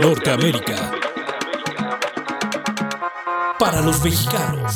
[0.00, 0.92] Norteamérica.
[3.58, 4.74] Para los mexicanos.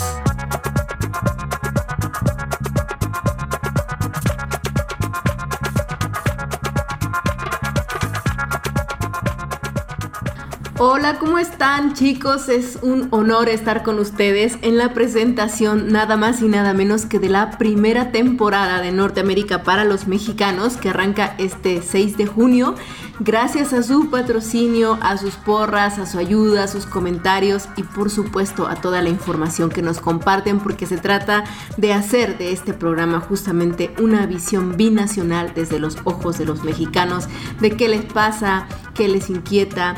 [10.77, 12.51] Hola, ¿cómo están chicos?
[12.51, 17.19] Es un honor estar con ustedes en la presentación nada más y nada menos que
[17.19, 22.75] de la primera temporada de Norteamérica para los mexicanos que arranca este 6 de junio
[23.21, 28.11] gracias a su patrocinio, a sus porras, a su ayuda, a sus comentarios y por
[28.11, 31.45] supuesto a toda la información que nos comparten porque se trata
[31.77, 37.29] de hacer de este programa justamente una visión binacional desde los ojos de los mexicanos,
[37.61, 39.95] de qué les pasa, qué les inquieta,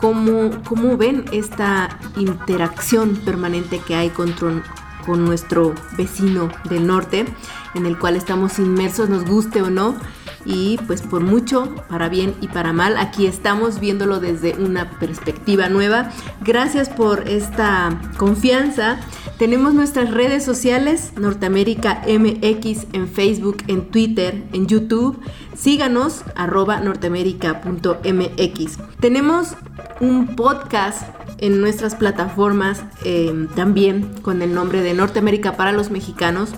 [0.00, 4.34] cómo, cómo ven esta interacción permanente que hay con,
[5.04, 7.26] con nuestro vecino del norte,
[7.74, 9.96] en el cual estamos inmersos, nos guste o no
[10.44, 15.68] y pues por mucho, para bien y para mal, aquí estamos viéndolo desde una perspectiva
[15.68, 16.10] nueva.
[16.42, 18.98] Gracias por esta confianza.
[19.38, 25.20] Tenemos nuestras redes sociales, Norteamérica MX en Facebook, en Twitter, en YouTube.
[25.56, 28.78] Síganos, arroba norteamérica.mx.
[29.00, 29.56] Tenemos
[30.00, 31.02] un podcast
[31.38, 36.50] en nuestras plataformas eh, también con el nombre de Norteamérica para los mexicanos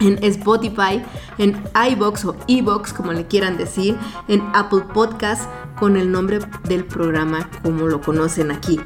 [0.00, 1.02] en Spotify,
[1.38, 3.96] en iBox o eBox, como le quieran decir,
[4.28, 8.80] en Apple Podcast con el nombre del programa como lo conocen aquí.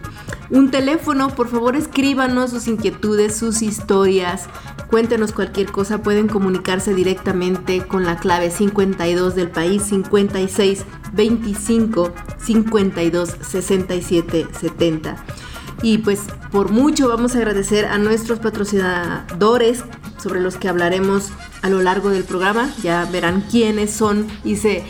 [0.50, 4.48] Un teléfono, por favor escríbanos sus inquietudes, sus historias,
[4.90, 13.36] cuéntenos cualquier cosa, pueden comunicarse directamente con la clave 52 del país 56 25 52
[13.40, 15.16] 67 70.
[15.82, 16.20] Y pues
[16.52, 19.84] por mucho vamos a agradecer a nuestros patrocinadores
[20.22, 21.30] sobre los que hablaremos
[21.60, 22.70] a lo largo del programa.
[22.82, 24.84] Ya verán quiénes son y se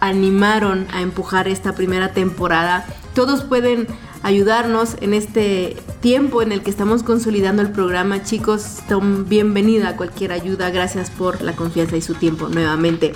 [0.00, 2.84] animaron a empujar esta primera temporada.
[3.14, 3.86] Todos pueden
[4.24, 8.24] ayudarnos en este tiempo en el que estamos consolidando el programa.
[8.24, 8.78] Chicos,
[9.26, 10.70] bienvenida cualquier ayuda.
[10.70, 13.12] Gracias por la confianza y su tiempo nuevamente.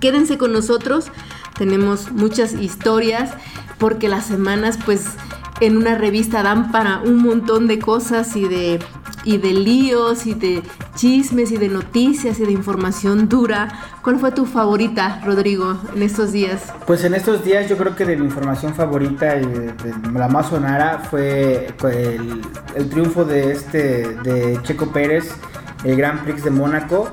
[0.00, 1.06] Quédense con nosotros.
[1.56, 3.32] Tenemos muchas historias
[3.78, 5.02] porque las semanas pues
[5.60, 8.80] en una revista dan para un montón de cosas y de
[9.24, 10.62] y de líos y de
[10.94, 13.68] chismes y de noticias y de información dura.
[14.02, 16.72] ¿Cuál fue tu favorita, Rodrigo, en estos días?
[16.86, 19.74] Pues en estos días yo creo que de mi información favorita y de,
[20.12, 22.42] la más sonara fue el,
[22.74, 25.34] el, triunfo de este de Checo Pérez,
[25.84, 27.10] el Grand Prix de Mónaco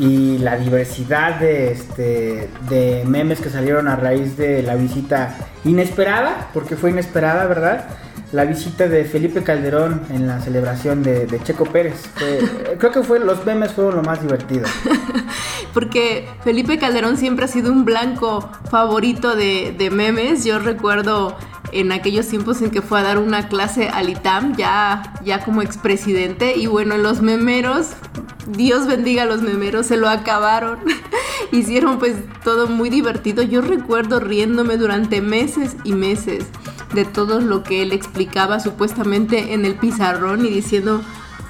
[0.00, 6.48] y la diversidad de, este, de memes que salieron a raíz de la visita inesperada,
[6.54, 7.84] porque fue inesperada, ¿verdad?
[8.32, 12.04] la visita de Felipe Calderón en la celebración de, Checo Pérez.
[12.78, 14.66] creo que fue los memes fueron lo más divertido.
[15.74, 20.44] Porque Felipe Calderón siempre ha sido un blanco favorito de, de memes.
[20.44, 21.36] Yo recuerdo
[21.72, 25.62] en aquellos tiempos en que fue a dar una clase al ITAM, ya, ya como
[25.62, 26.56] expresidente.
[26.56, 27.88] Y bueno, los memeros,
[28.48, 30.80] Dios bendiga a los memeros, se lo acabaron.
[31.52, 33.42] Hicieron pues todo muy divertido.
[33.42, 36.46] Yo recuerdo riéndome durante meses y meses
[36.94, 41.02] de todo lo que él explicaba supuestamente en el pizarrón y diciendo,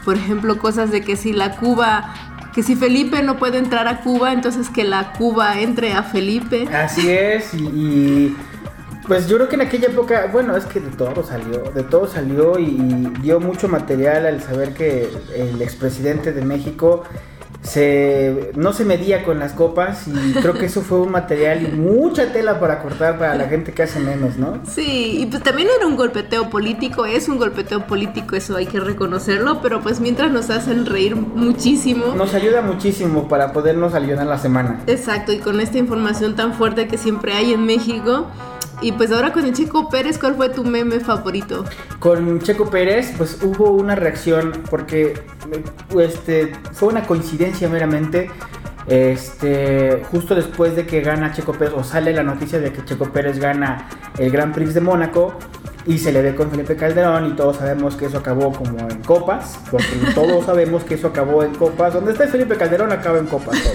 [0.05, 2.15] por ejemplo, cosas de que si la Cuba
[2.53, 6.69] que si Felipe no puede entrar a Cuba, entonces que la Cuba entre a Felipe.
[6.75, 8.35] Así es, y,
[9.11, 12.07] pues yo creo que en aquella época, bueno, es que de todo salió, de todo
[12.07, 12.77] salió y
[13.21, 17.03] dio mucho material al saber que el expresidente de México
[17.61, 21.77] se, no se medía con las copas y creo que eso fue un material y
[21.77, 24.61] mucha tela para cortar para la gente que hace menos, ¿no?
[24.65, 28.79] Sí, y pues también era un golpeteo político, es un golpeteo político, eso hay que
[28.79, 32.15] reconocerlo, pero pues mientras nos hacen reír muchísimo.
[32.15, 34.85] Nos ayuda muchísimo para podernos aliviar la semana.
[34.87, 38.29] Exacto, y con esta información tan fuerte que siempre hay en México,
[38.83, 41.65] y pues ahora con el Checo Pérez, ¿cuál fue tu meme favorito?
[41.99, 45.23] Con Checo Pérez, pues hubo una reacción porque
[45.99, 48.31] este, fue una coincidencia meramente.
[48.87, 53.13] Este, justo después de que gana Checo Pérez, o sale la noticia de que Checo
[53.13, 53.89] Pérez gana
[54.19, 55.37] el Grand Prix de Mónaco,
[55.87, 59.03] y se le ve con Felipe Calderón y todos sabemos que eso acabó como en
[59.03, 63.27] copas, porque todos sabemos que eso acabó en copas, donde está Felipe Calderón acaba en
[63.27, 63.59] copas.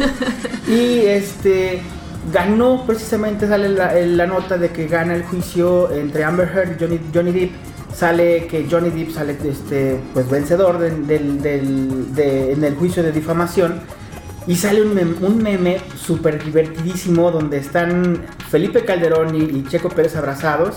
[0.67, 1.83] Y este
[2.31, 6.99] ganó precisamente, sale la, nota de que gana el juicio entre Amber Heard y Johnny,
[7.13, 7.51] Johnny Depp.
[7.93, 13.81] Sale que Johnny Depp sale este, pues vencedor del, en el juicio de difamación.
[14.47, 20.15] Y sale un meme, un meme súper divertidísimo donde están Felipe Calderón y Checo Pérez
[20.15, 20.75] abrazados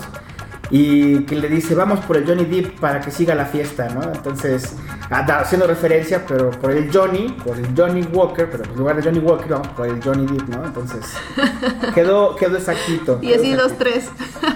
[0.71, 4.03] y que le dice vamos por el Johnny Depp para que siga la fiesta, ¿no?
[4.03, 4.75] Entonces,
[5.09, 9.19] haciendo referencia, pero por el Johnny, por el Johnny Walker, pero en lugar de Johnny
[9.19, 10.65] Walker vamos por el Johnny Depp, ¿no?
[10.65, 11.05] Entonces,
[11.95, 13.19] quedó, quedó exactito.
[13.21, 14.09] Y así los tres.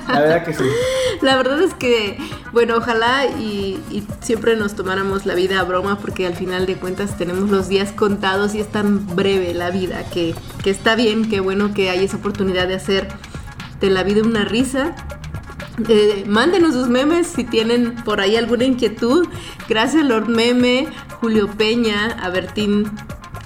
[0.08, 0.64] La verdad que sí.
[1.22, 2.18] La verdad es que,
[2.52, 3.82] bueno, ojalá y,
[4.22, 7.92] siempre nos tomáramos la vida a broma porque al final de cuentas tenemos los días
[7.92, 12.04] contados y es tan breve la vida que, que está bien, que bueno que hay
[12.04, 13.08] esa oportunidad de hacer
[13.80, 14.96] de la vida una risa
[15.88, 19.28] eh, mándenos sus memes si tienen por ahí alguna inquietud.
[19.68, 20.88] Gracias Lord Meme,
[21.20, 22.92] Julio Peña, a Bertín,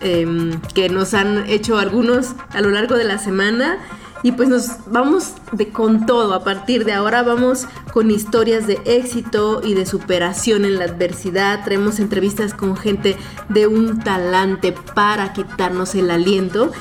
[0.02, 3.78] em, que nos han hecho algunos a lo largo de la semana.
[4.24, 6.34] Y pues nos vamos de con todo.
[6.34, 11.64] A partir de ahora vamos con historias de éxito y de superación en la adversidad.
[11.64, 13.16] Traemos entrevistas con gente
[13.48, 16.72] de un talante para quitarnos el aliento.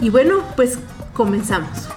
[0.00, 0.78] Y bueno, pues
[1.12, 1.88] comenzamos.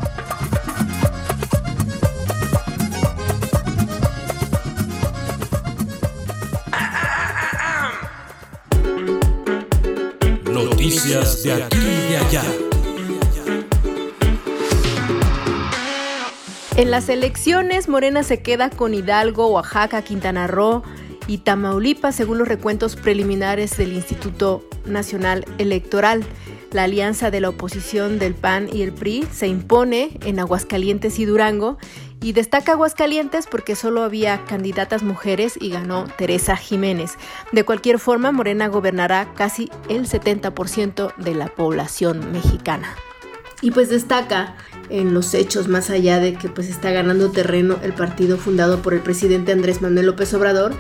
[16.75, 20.84] En las elecciones, Morena se queda con Hidalgo, Oaxaca, Quintana Roo
[21.28, 26.24] y Tamaulipas, según los recuentos preliminares del Instituto Nacional Electoral.
[26.73, 31.25] La alianza de la oposición del PAN y el PRI se impone en Aguascalientes y
[31.25, 31.77] Durango
[32.19, 37.11] y destaca Aguascalientes porque solo había candidatas mujeres y ganó Teresa Jiménez.
[37.51, 42.95] De cualquier forma, Morena gobernará casi el 70% de la población mexicana.
[43.61, 44.55] Y pues destaca
[44.89, 48.95] en los hechos, más allá de que pues está ganando terreno el partido fundado por
[48.95, 50.73] el presidente Andrés Manuel López Obrador,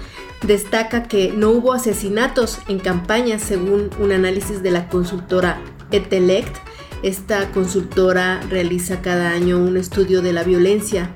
[0.45, 5.61] destaca que no hubo asesinatos en campaña según un análisis de la consultora
[5.93, 6.57] Etelect
[7.03, 11.13] esta consultora realiza cada año un estudio de la violencia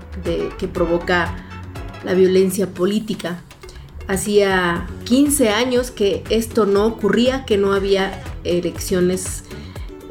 [0.60, 1.48] que provoca
[2.04, 3.42] la violencia política.
[4.08, 9.44] Hacía 15 años que esto no ocurría, que no había elecciones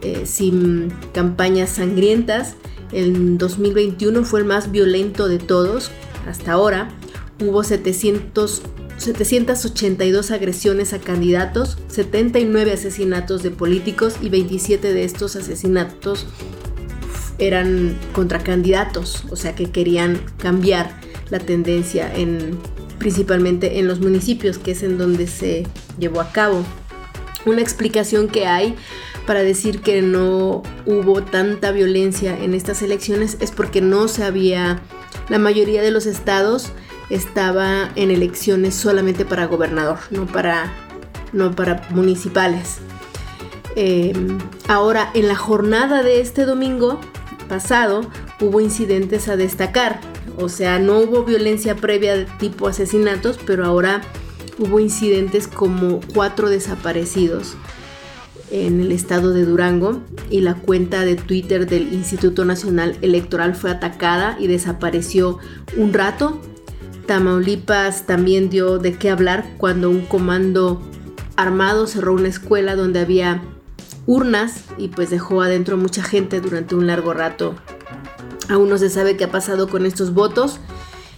[0.00, 2.54] eh, sin campañas sangrientas.
[2.90, 5.90] El 2021 fue el más violento de todos
[6.26, 6.88] hasta ahora.
[7.38, 8.62] Hubo 700
[8.98, 16.26] 782 agresiones a candidatos, 79 asesinatos de políticos y 27 de estos asesinatos
[17.38, 20.98] eran contra candidatos, o sea que querían cambiar
[21.31, 22.58] la tendencia en
[22.98, 25.66] principalmente en los municipios, que es en donde se
[25.99, 26.64] llevó a cabo.
[27.44, 28.75] Una explicación que hay
[29.26, 34.81] para decir que no hubo tanta violencia en estas elecciones es porque no se había
[35.28, 36.72] la mayoría de los estados
[37.11, 40.73] estaba en elecciones solamente para gobernador, no para,
[41.32, 42.79] no para municipales.
[43.76, 44.38] Em,
[44.69, 47.00] ahora, en la jornada de este domingo
[47.49, 48.03] pasado
[48.41, 50.00] hubo incidentes a destacar.
[50.38, 54.02] O sea, no hubo violencia previa de tipo asesinatos, pero ahora
[54.59, 57.56] hubo incidentes como cuatro desaparecidos
[58.50, 60.00] en el estado de Durango
[60.31, 65.38] y la cuenta de Twitter del Instituto Nacional Electoral fue atacada y desapareció
[65.76, 66.41] un rato
[67.06, 70.82] Tamaulipas también dio de qué hablar cuando un comando
[71.37, 73.43] armado cerró una escuela donde había
[74.06, 77.55] urnas y pues dejó adentro mucha gente durante un largo rato.
[78.49, 80.61] Aún no se sabe qué ha pasado con estos votos.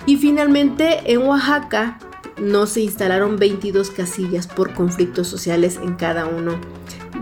[0.07, 1.99] Y finalmente en Oaxaca
[2.39, 6.59] no se instalaron 22 casillas por conflictos sociales en cada uno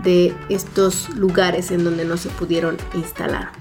[0.03, 3.51] de estos lugares en donde no se pudieron instalar.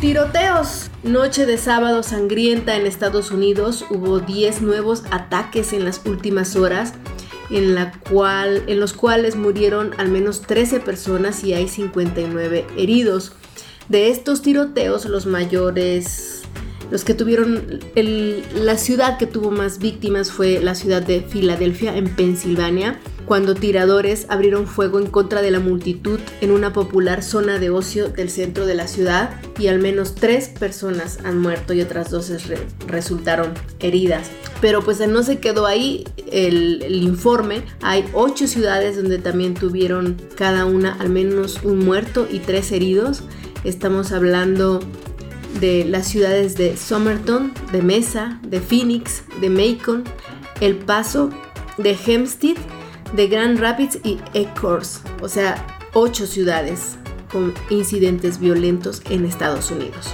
[0.00, 0.90] Tiroteos.
[1.04, 3.84] Noche de sábado sangrienta en Estados Unidos.
[3.90, 6.94] Hubo 10 nuevos ataques en las últimas horas,
[7.50, 13.32] en, la cual, en los cuales murieron al menos 13 personas y hay 59 heridos.
[13.90, 16.40] De estos tiroteos, los mayores,
[16.90, 17.80] los que tuvieron,
[18.54, 24.26] la ciudad que tuvo más víctimas fue la ciudad de Filadelfia, en Pensilvania cuando tiradores
[24.28, 28.66] abrieron fuego en contra de la multitud en una popular zona de ocio del centro
[28.66, 32.32] de la ciudad y al menos tres personas han muerto y otras dos
[32.86, 34.30] resultaron heridas.
[34.60, 37.62] Pero pues no se quedó ahí el, el informe.
[37.82, 43.22] Hay ocho ciudades donde también tuvieron cada una al menos un muerto y tres heridos.
[43.64, 44.80] Estamos hablando
[45.60, 50.04] de las ciudades de Somerton, de Mesa, de Phoenix, de Macon,
[50.60, 51.30] El Paso,
[51.78, 52.56] de Hempstead
[53.14, 56.96] de Grand Rapids y Ecorse, o sea, ocho ciudades
[57.30, 60.12] con incidentes violentos en Estados Unidos.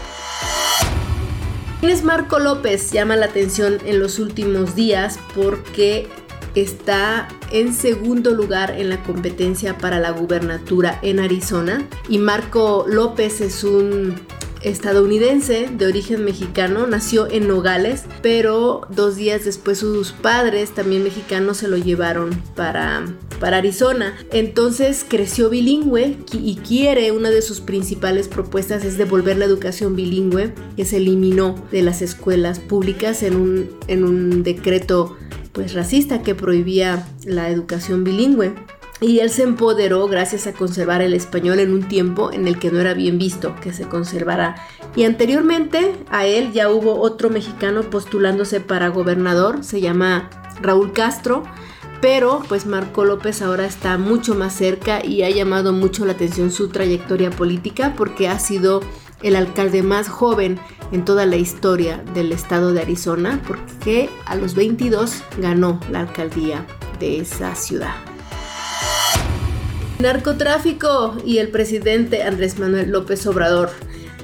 [1.80, 2.92] ¿Quién es Marco López?
[2.92, 6.08] Llama la atención en los últimos días porque
[6.54, 13.40] está en segundo lugar en la competencia para la gubernatura en Arizona y Marco López
[13.40, 14.14] es un
[14.62, 21.58] estadounidense de origen mexicano, nació en Nogales, pero dos días después sus padres, también mexicanos,
[21.58, 23.04] se lo llevaron para,
[23.38, 24.14] para Arizona.
[24.32, 30.52] Entonces creció bilingüe y quiere, una de sus principales propuestas es devolver la educación bilingüe
[30.76, 35.16] que se eliminó de las escuelas públicas en un, en un decreto
[35.52, 38.54] pues racista que prohibía la educación bilingüe.
[39.00, 42.70] Y él se empoderó gracias a conservar el español en un tiempo en el que
[42.70, 44.56] no era bien visto que se conservara.
[44.94, 50.28] Y anteriormente a él ya hubo otro mexicano postulándose para gobernador, se llama
[50.60, 51.44] Raúl Castro,
[52.00, 56.50] pero pues Marco López ahora está mucho más cerca y ha llamado mucho la atención
[56.50, 58.80] su trayectoria política porque ha sido
[59.22, 60.58] el alcalde más joven
[60.92, 66.66] en toda la historia del estado de Arizona porque a los 22 ganó la alcaldía
[66.98, 68.09] de esa ciudad.
[70.00, 73.70] Narcotráfico y el presidente Andrés Manuel López Obrador.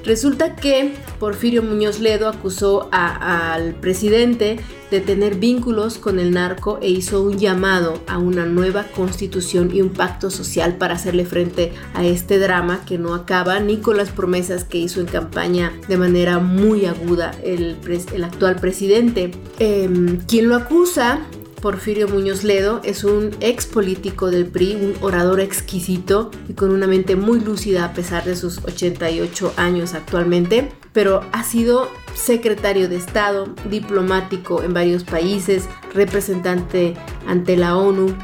[0.04, 4.58] Resulta que Porfirio Muñoz Ledo acusó al presidente
[4.90, 9.82] de tener vínculos con el narco e hizo un llamado a una nueva constitución y
[9.82, 14.10] un pacto social para hacerle frente a este drama que no acaba ni con las
[14.10, 17.76] promesas que hizo en campaña de manera muy aguda el,
[18.24, 19.32] actual presidente.
[19.58, 21.26] Em, quien lo acusa
[21.66, 26.86] Porfirio Muñoz Ledo es un ex político del PRI, un orador exquisito y con una
[26.86, 32.94] mente muy lúcida a pesar de sus 88 años actualmente, pero ha sido secretario de
[32.94, 36.94] Estado, diplomático en varios países, representante
[37.26, 38.14] ante la ONU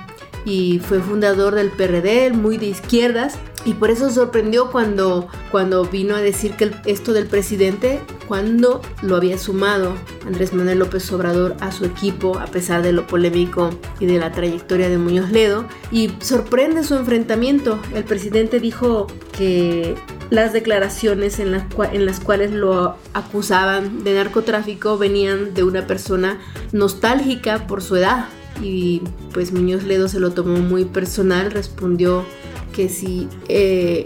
[0.44, 6.16] y fue fundador del PRD, muy de izquierdas, y por eso sorprendió cuando, cuando vino
[6.16, 9.94] a decir que esto del presidente, cuando lo había sumado
[10.26, 14.32] Andrés Manuel López Obrador a su equipo, a pesar de lo polémico y de la
[14.32, 15.64] trayectoria de Muñoz Ledo.
[15.90, 17.78] Y sorprende su enfrentamiento.
[17.94, 19.94] El presidente dijo que
[20.30, 26.40] las declaraciones en las cuales lo acusaban de narcotráfico venían de una persona
[26.72, 28.26] nostálgica por su edad.
[28.62, 29.02] Y
[29.32, 32.24] pues Muñoz Ledo se lo tomó muy personal, respondió
[32.72, 34.04] que si eh,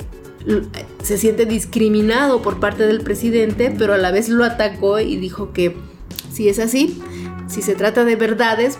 [1.03, 5.53] se siente discriminado por parte del presidente, pero a la vez lo atacó y dijo
[5.53, 5.77] que
[6.33, 7.03] si es así,
[7.49, 8.79] si se trata de verdades,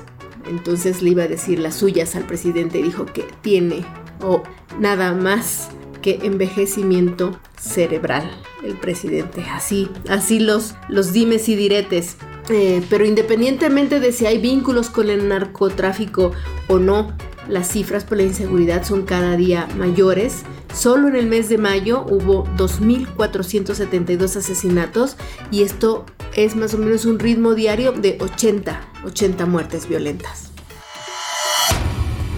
[0.49, 2.83] entonces le iba a decir las suyas al presidente.
[2.83, 3.85] Dijo que tiene
[4.23, 4.43] o
[4.79, 5.71] nada más
[6.03, 8.31] que envejecimiento cerebral
[8.65, 9.43] el presidente.
[9.51, 12.17] Así, así los, los dimes y diretes.
[12.49, 16.33] Eh, pero independientemente de si hay vínculos con el narcotráfico
[16.69, 17.13] o no,
[17.49, 20.45] las cifras por la inseguridad son cada día mayores.
[20.75, 25.17] Solo en el mes de mayo hubo 2.472 asesinatos
[25.51, 30.51] y esto es más o menos un ritmo diario de 80, 80 muertes violentas.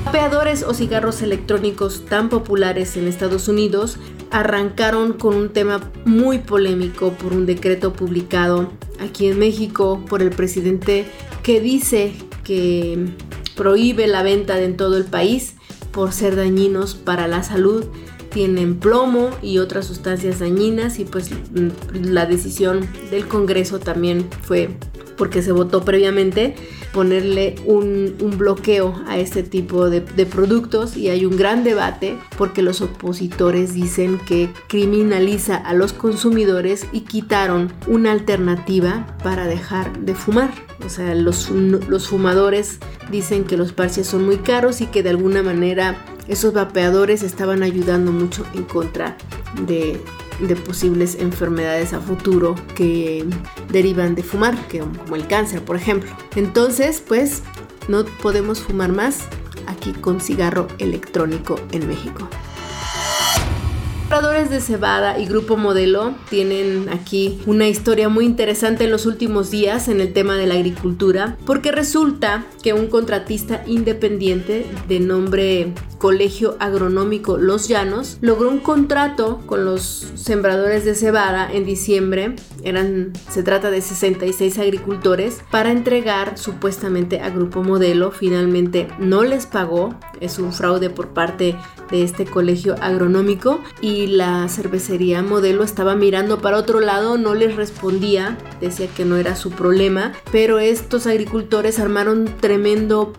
[0.04, 3.98] Vapeadores o cigarros electrónicos tan populares en Estados Unidos
[4.30, 8.70] arrancaron con un tema muy polémico por un decreto publicado
[9.00, 11.06] aquí en México por el presidente
[11.42, 12.12] que dice
[12.44, 13.08] que
[13.56, 15.54] prohíbe la venta en todo el país
[15.92, 17.84] por ser dañinos para la salud.
[18.30, 24.70] Tienen plomo y otras sustancias dañinas y pues mm, la decisión del Congreso también fue
[25.18, 26.54] porque se votó previamente
[26.92, 32.80] ponerle un, bloqueo a este tipo de, productos y hay un gran debate porque los
[32.80, 40.50] opositores dicen que criminaliza a los consumidores y quitaron una alternativa para dejar de fumar.
[40.84, 42.78] O sea, los, los fumadores
[43.10, 47.62] dicen que los parches son muy caros y que de alguna manera esos vapeadores estaban
[47.62, 49.16] ayudando mucho en contra
[49.66, 50.00] de
[50.40, 53.24] de posibles enfermedades a futuro que
[53.70, 56.10] derivan de fumar, que, como el cáncer, por ejemplo.
[56.36, 57.42] Entonces, pues,
[57.88, 59.20] no podemos fumar más
[59.66, 62.28] aquí con cigarro electrónico en México.
[64.08, 69.50] Compradores de cebada y Grupo Modelo tienen aquí una historia muy interesante en los últimos
[69.50, 75.74] días en el tema de la agricultura, porque resulta que un contratista independiente de nombre
[75.98, 82.36] Colegio Agronómico Los Llanos logró un contrato con los sembradores de cebada en diciembre.
[82.68, 88.10] Eran, se trata de 66 agricultores para entregar supuestamente a Grupo Modelo.
[88.10, 89.94] Finalmente no les pagó.
[90.20, 91.56] Es un fraude por parte
[91.90, 97.56] de este colegio agronómico y la cervecería Modelo estaba mirando para otro lado, no les
[97.56, 103.12] respondía, decía que no era su problema, pero estos agricultores armaron tremendo,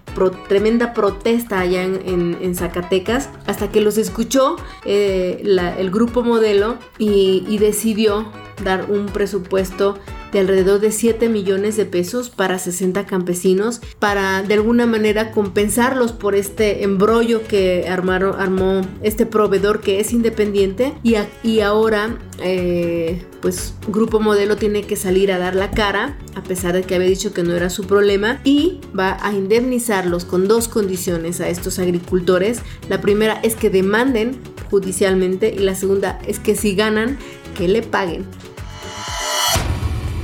[0.48, 5.42] tremenda protesta allá en, Zacatecas, hasta que los escuchó eh,
[5.78, 8.32] el grupo modelo y, decidió
[8.64, 9.98] dar un presupuesto
[10.32, 16.12] de alrededor de 7 millones de pesos para 60 campesinos para de alguna manera compensarlos
[16.12, 23.26] por este embrollo que armaron, armó este proveedor que es independiente y, y ahora eh,
[23.42, 27.08] pues Grupo Modelo tiene que salir a dar la cara a pesar de que había
[27.08, 31.80] dicho que no era su problema y va a indemnizarlos con dos condiciones a estos
[31.80, 32.62] agricultores.
[32.88, 34.40] La primera es que demanden
[34.70, 37.18] judicialmente y la segunda es que si ganan
[37.60, 38.26] que le paguen.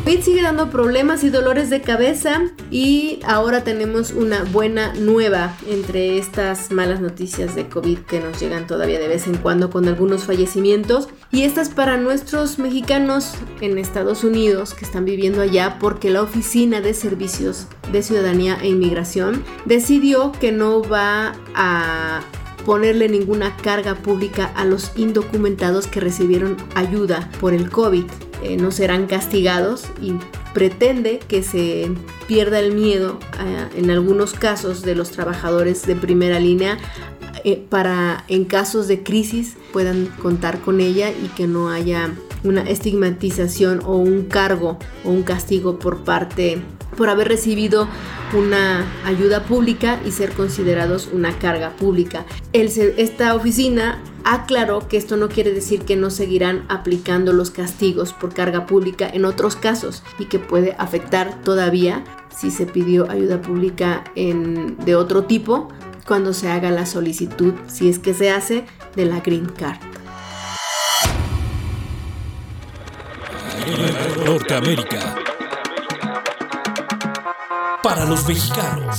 [0.05, 6.19] COVID sigue dando problemas y dolores de cabeza y ahora tenemos una buena nueva entre
[6.19, 10.25] estas malas noticias de COVID que nos llegan todavía de vez en cuando con algunos
[10.25, 16.21] fallecimientos y estas para nuestros mexicanos en Estados Unidos que están viviendo allá porque la
[16.21, 22.21] Oficina de Servicios de Ciudadanía e Inmigración decidió que no va a
[22.65, 28.05] ponerle ninguna carga pública a los indocumentados que recibieron ayuda por el COVID.
[28.43, 30.13] Eh, no serán castigados y
[30.53, 31.91] pretende que se
[32.27, 36.77] pierda el miedo eh, en algunos casos de los trabajadores de primera línea
[37.43, 42.11] eh, para en casos de crisis puedan contar con ella y que no haya
[42.43, 46.61] una estigmatización o un cargo o un castigo por parte
[46.95, 47.87] por haber recibido
[48.33, 52.25] una ayuda pública y ser considerados una carga pública.
[52.53, 58.33] esta oficina aclaró que esto no quiere decir que no seguirán aplicando los castigos por
[58.33, 62.03] carga pública en otros casos y que puede afectar todavía
[62.35, 65.69] si se pidió ayuda pública de otro tipo
[66.05, 69.79] cuando se haga la solicitud, si es que se hace, de la Green Card.
[74.25, 75.24] Norteamérica
[77.85, 78.97] para los mexicanos.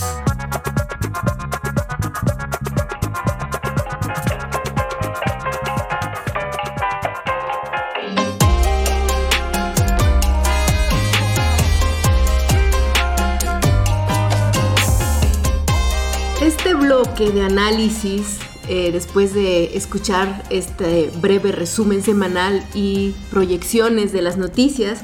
[16.41, 18.39] Este bloque de análisis
[18.69, 25.01] eh, después de escuchar este breve resumen semanal y proyecciones de las noticias,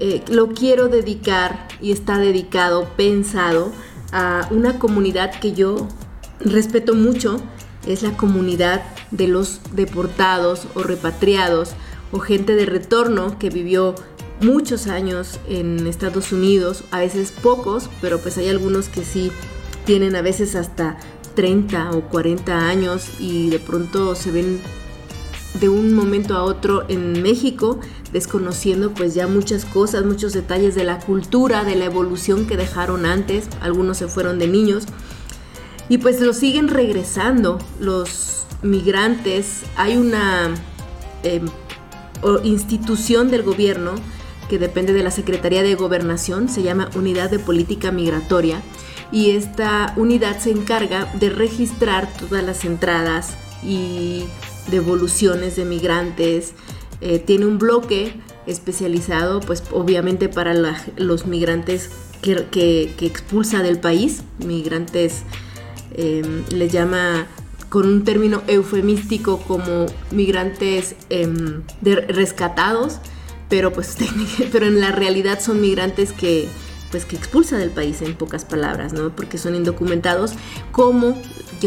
[0.00, 3.72] eh, lo quiero dedicar y está dedicado, pensado
[4.12, 5.88] a una comunidad que yo
[6.40, 7.40] respeto mucho,
[7.86, 11.72] es la comunidad de los deportados o repatriados
[12.12, 13.94] o gente de retorno que vivió
[14.40, 19.32] muchos años en Estados Unidos, a veces pocos, pero pues hay algunos que sí
[19.84, 20.98] tienen a veces hasta
[21.34, 24.60] 30 o 40 años y de pronto se ven
[25.60, 27.80] de un momento a otro en México,
[28.12, 33.06] desconociendo pues ya muchas cosas, muchos detalles de la cultura, de la evolución que dejaron
[33.06, 34.84] antes, algunos se fueron de niños,
[35.88, 39.62] y pues lo siguen regresando los migrantes.
[39.76, 40.54] Hay una
[41.22, 41.46] em,
[42.44, 43.92] institución del gobierno
[44.48, 48.62] que depende de la Secretaría de Gobernación, se llama Unidad de Política Migratoria,
[49.12, 54.24] y esta unidad se encarga de registrar todas las entradas y
[54.70, 56.52] devoluciones de migrantes.
[57.00, 58.14] Eh, tiene un bloque
[58.46, 60.54] especializado, pues obviamente para
[60.96, 61.90] los migrantes
[62.22, 65.22] que, expulsa del país, migrantes
[65.94, 67.26] em, le llama
[67.68, 71.62] con un término eufemístico como migrantes em,
[72.08, 72.98] rescatados,
[73.48, 73.96] pero pues
[74.52, 76.48] pero en la realidad son migrantes que
[76.90, 79.14] pues que expulsa del país en pocas palabras, ¿no?
[79.14, 80.32] Porque son indocumentados,
[80.70, 81.20] como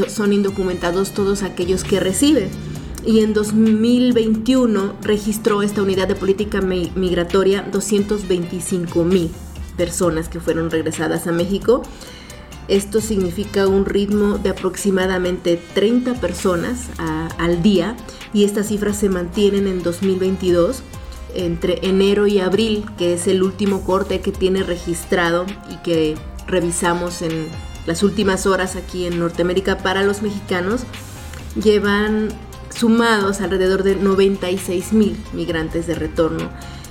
[0.07, 2.49] son indocumentados todos aquellos que reciben
[3.09, 9.31] y en 2021 registró esta unidad de política migratoria 225 mil
[9.75, 11.81] personas que fueron regresadas a México.
[12.67, 16.85] Esto significa un ritmo de aproximadamente 30 personas
[17.39, 17.97] al día
[18.31, 20.83] y estas cifras se mantienen en 2022
[21.33, 27.23] entre enero y abril, que es el último corte que tiene registrado y que revisamos
[27.23, 27.47] en
[27.87, 30.81] las últimas horas aquí en Norteamérica para los mexicanos,
[31.55, 32.29] llevan
[32.75, 36.49] sumados alrededor de 96 mil migrantes de retorno.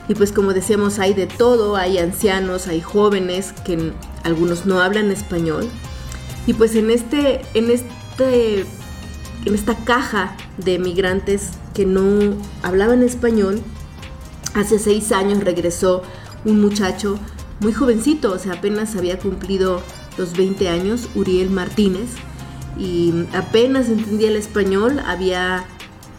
[0.09, 3.93] Y pues como decíamos, hay de todo, hay ancianos, hay jóvenes que
[4.25, 5.69] algunos no hablan español.
[6.47, 8.61] Y pues en este, en este,
[9.45, 13.61] en esta caja de migrantes que no hablaban español,
[14.55, 16.03] hace seis años regresó
[16.45, 17.19] un muchacho
[17.61, 19.83] muy jovencito, o sea, apenas había cumplido
[20.17, 22.11] los 20 años, Uriel Martínez,
[22.79, 25.65] y apenas entendía el español, había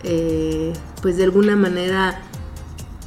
[0.03, 2.21] eh, pues de alguna manera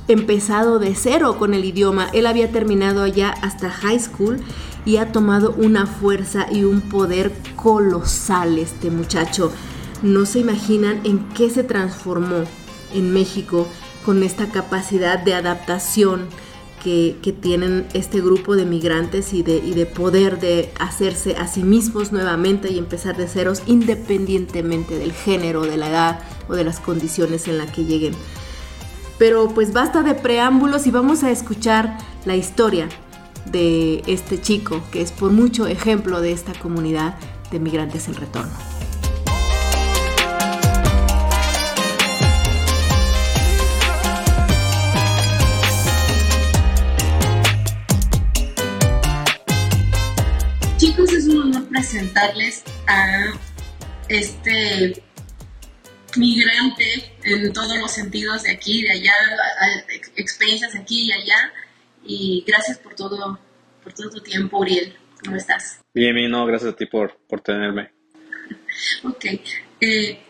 [0.09, 2.09] empezado de cero con el idioma.
[2.13, 4.41] Él había terminado allá hasta high school
[4.85, 9.53] y ha tomado una fuerza y un poder colosal este muchacho.
[10.03, 12.45] No se imaginan en qué se transformó
[12.93, 13.69] en México
[14.05, 16.27] con esta capacidad de adaptación
[16.83, 22.71] que, tienen este grupo de migrantes y de, poder de hacerse a sí mismos nuevamente
[22.71, 27.59] y empezar de ceros independientemente del género, de la edad o de las condiciones en
[27.59, 28.15] las que lleguen.
[29.19, 32.89] Pero pues basta de preámbulos y vamos a escuchar la historia
[33.51, 37.17] de este chico que es por mucho ejemplo de esta comunidad
[37.51, 38.72] de migrantes en retorno.
[51.73, 53.33] Presentarles a
[54.09, 55.03] este
[56.17, 59.13] migrante en todos los sentidos de aquí, de allá,
[60.17, 61.53] experiencias aquí y allá.
[62.05, 63.39] Y gracias por todo,
[63.83, 64.95] por todo tu tiempo, Uriel.
[65.25, 65.81] ¿Cómo estás?
[65.95, 67.91] Bien, bien, no, gracias a ti por, por tenerme.
[69.05, 69.25] ok.
[69.81, 70.21] Eh,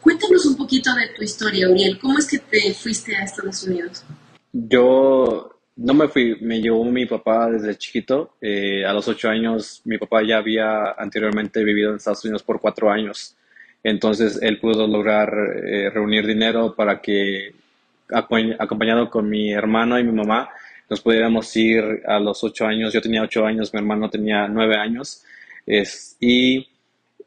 [0.00, 1.98] cuéntanos un poquito de tu historia, Uriel.
[1.98, 4.04] ¿Cómo es que te fuiste a Estados Unidos?
[4.52, 8.34] Yo no me fui, me llevó mi papá desde chiquito.
[8.40, 12.60] Eh, a los ocho años, mi papá ya había anteriormente vivido en Estados Unidos por
[12.60, 13.34] cuatro años.
[13.82, 15.32] Entonces él pudo lograr
[15.64, 17.54] eh, reunir dinero para que,
[18.08, 20.50] acompañado con mi hermano y mi mamá,
[20.90, 22.92] nos pudiéramos ir a los ocho años.
[22.92, 25.24] Yo tenía ocho años, mi hermano tenía nueve años.
[26.20, 26.68] y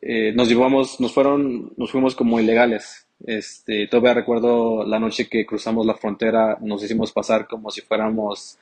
[0.02, 3.03] eh, nos llevamos, nos fueron, nos fuimos como ilegales.
[3.26, 8.58] Este, todavía recuerdo la noche que cruzamos la frontera, nos hicimos pasar como si fuéramos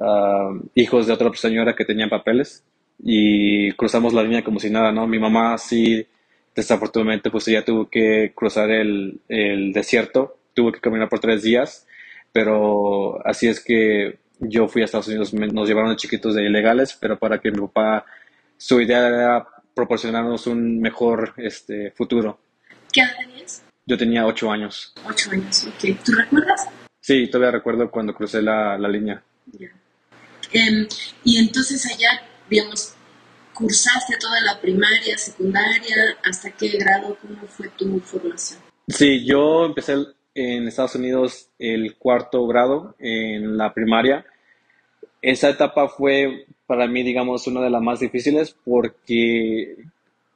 [0.00, 2.64] ah, hijos de otra señora que tenían papeles
[2.98, 5.06] y cruzamos la línea como si nada, ¿no?
[5.06, 6.06] Mi mamá sí
[6.54, 9.20] Desafortunadamente, pues ella tuvo que cruzar el,
[9.72, 11.86] desierto, tuvo que caminar por tres días,
[12.32, 16.96] pero así es que yo fui a Estados Unidos, nos llevaron a chiquitos de ilegales,
[17.00, 18.04] pero para que mi papá,
[18.56, 22.40] su idea era proporcionarnos un mejor este, futuro.
[22.92, 23.62] ¿Qué edad tenías?
[23.90, 24.92] Yo tenía ocho años.
[25.04, 25.98] Ocho años, ok.
[26.04, 26.68] ¿Tú recuerdas?
[27.00, 29.20] Sí, todavía recuerdo cuando crucé la, línea.
[30.52, 30.86] Em,
[31.24, 32.94] y entonces allá, digamos,
[33.52, 37.18] cursaste toda la primaria, secundaria, ¿hasta qué grado?
[37.20, 38.60] ¿Cómo fue tu formación?
[38.86, 39.96] Sí, yo empecé
[40.36, 44.24] en Estados Unidos el cuarto grado en la primaria.
[45.20, 49.78] Esa etapa fue para mí, digamos, una de las más difíciles porque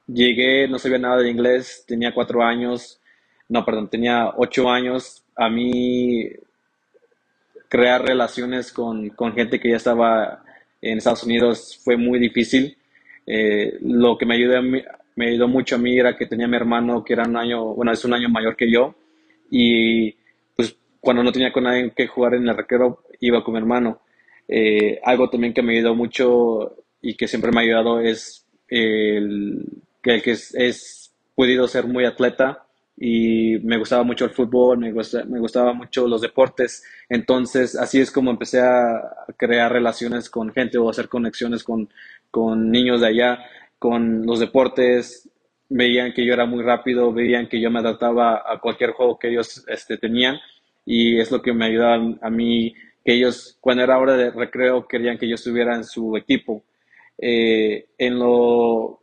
[0.07, 2.99] llegué, no sabía nada de inglés, tenía cuatro años,
[3.49, 5.23] no, perdón, tenía ocho años.
[5.35, 6.29] A mí
[7.67, 10.43] crear relaciones con, con gente que ya estaba
[10.81, 12.77] en Estados Unidos fue muy difícil.
[13.25, 17.03] Eh, lo que me ayudó, me ayudó mucho a mí era que tenía mi hermano
[17.03, 18.93] que era un año, bueno, es un año mayor que yo
[19.49, 20.15] y
[20.55, 24.01] pues cuando no tenía con nadie que jugar en el recreo iba con mi hermano.
[24.47, 29.65] Eh, algo también que me ayudó mucho y que siempre me ha ayudado es el
[30.01, 32.64] que, que es, es podido ser muy atleta
[32.97, 36.83] y me gustaba mucho el fútbol, me, gusta, me gustaba mucho los deportes.
[37.09, 39.01] Entonces, así es como empecé a
[39.37, 41.89] crear relaciones con gente o hacer conexiones con,
[42.31, 43.39] con niños de allá,
[43.79, 45.29] con los deportes.
[45.69, 49.29] Veían que yo era muy rápido, veían que yo me adaptaba a cualquier juego que
[49.29, 50.37] ellos este, tenían
[50.85, 54.87] y es lo que me ayudaba a mí, que ellos, cuando era hora de recreo,
[54.87, 56.63] querían que yo estuviera en su equipo.
[57.17, 59.01] Eh, en lo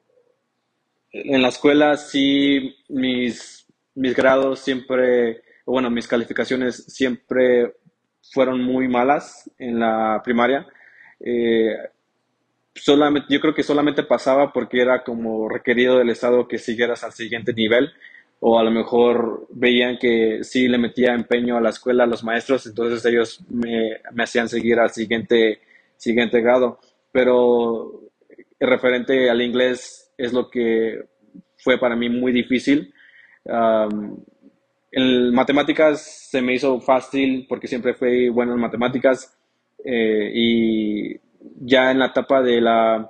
[1.12, 3.62] en la escuela sí mis
[3.94, 7.74] mis grados siempre, bueno, mis calificaciones siempre
[8.33, 10.66] fueron muy malas en la primaria.
[11.20, 11.76] Eh,
[12.74, 17.12] solamente, yo creo que solamente pasaba porque era como requerido del Estado que siguieras al
[17.12, 17.90] siguiente nivel
[18.44, 22.24] o a lo mejor veían que sí le metía empeño a la escuela, a los
[22.24, 25.61] maestros, entonces ellos me, me hacían seguir al siguiente,
[25.96, 26.81] siguiente grado.
[27.12, 28.11] Pero
[28.59, 31.05] referente al inglés es lo que
[31.57, 32.92] fue para mí muy difícil
[33.44, 39.37] en matemáticas se me hizo fácil porque siempre fui bueno en matemáticas
[39.85, 41.16] eh, y
[41.61, 43.09] ya en la etapa de la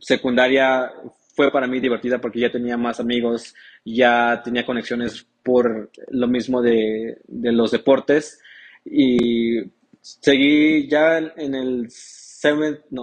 [0.00, 0.90] secundaria
[1.34, 6.62] fue para mí divertida porque ya tenía más amigos, ya tenía conexiones por lo mismo
[6.62, 8.40] de, los deportes
[8.84, 9.60] y
[10.00, 11.88] seguí ya en el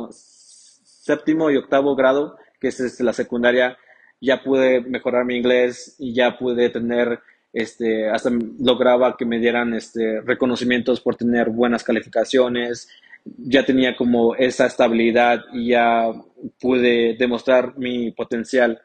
[0.09, 3.77] séptimo y octavo grado, que es la secundaria,
[4.21, 7.19] ya pude mejorar mi inglés y ya pude tener,
[7.53, 8.29] este, hasta
[8.59, 12.89] lograba que me dieran este, reconocimientos por tener buenas calificaciones,
[13.37, 16.11] ya tenía como esa estabilidad y ya
[16.59, 18.81] pude demostrar mi potencial.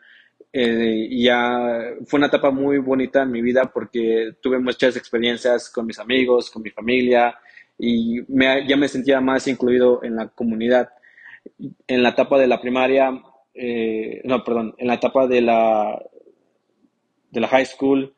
[0.53, 5.87] Eh, ya fue una etapa muy bonita en mi vida porque tuve muchas experiencias con
[5.87, 7.37] mis amigos, con mi familia
[7.77, 8.23] y
[8.69, 10.91] ya me sentía más incluido en la comunidad.
[11.87, 13.21] En la etapa de la primaria
[13.55, 16.03] eh, no, perdón, en la etapa de la,
[17.31, 18.15] de la high school,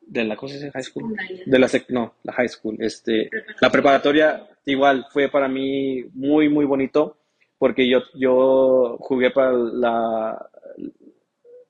[0.00, 1.16] de la, ¿cómo se dice high school?
[1.46, 6.64] De la, no, la high school, este, la preparatoria, igual fue para mí muy, muy
[6.64, 7.16] bonito
[7.60, 10.50] porque yo, yo jugué para la,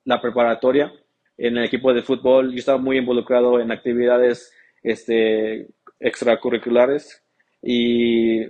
[0.04, 0.92] la preparatoria
[1.37, 2.52] en el equipo de fútbol.
[2.52, 4.52] Yo estaba muy involucrado en actividades
[4.85, 5.66] este,
[5.98, 7.24] extracurriculares
[7.61, 8.46] y,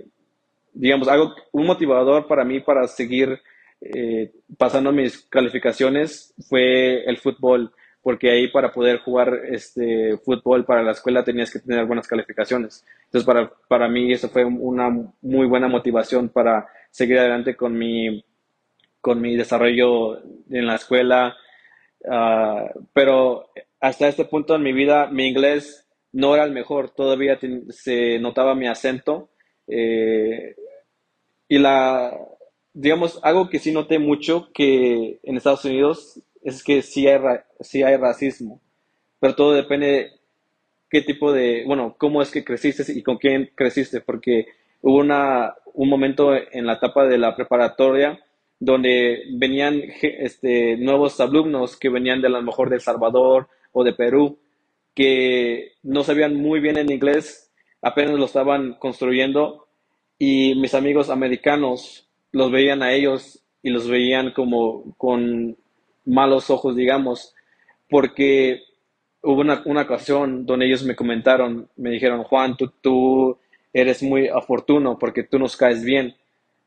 [0.71, 3.41] digamos, algo, un motivador para mí para seguir
[3.81, 10.83] eh, pasando mis calificaciones fue el fútbol, porque ahí para poder jugar este fútbol para
[10.83, 12.85] la escuela tenías que tener buenas calificaciones.
[13.05, 14.89] Entonces, para, para mí eso fue una
[15.21, 18.23] muy buena motivación para seguir adelante con mi,
[18.99, 21.35] con mi desarrollo en la escuela.
[22.07, 27.39] Ah, pero hasta este punto en mi vida, mi inglés no era el mejor, todavía
[27.69, 29.29] se notaba mi acento.
[29.67, 30.55] Eh,
[31.47, 32.11] y la,
[32.73, 37.19] digamos, algo que sí noté mucho que en Estados Unidos es que sí hay,
[37.59, 38.61] sí hay racismo,
[39.19, 40.11] pero todo depende
[40.89, 44.47] qué tipo de, bueno, cómo es que creciste y con quién creciste, porque
[44.81, 48.19] hubo una, un momento en la etapa de la preparatoria
[48.59, 53.93] donde venían este, nuevos alumnos que venían de lo mejor de El Salvador o de
[53.93, 54.37] Perú,
[54.93, 59.67] que no sabían muy bien en inglés, apenas lo estaban construyendo,
[60.19, 65.57] y mis amigos americanos los veían a ellos y los veían como con
[66.05, 67.35] malos ojos, digamos,
[67.89, 68.63] porque
[69.21, 73.37] hubo una, una ocasión donde ellos me comentaron, me dijeron, Juan, tú, tú
[73.73, 76.15] eres muy afortuno porque tú nos caes bien,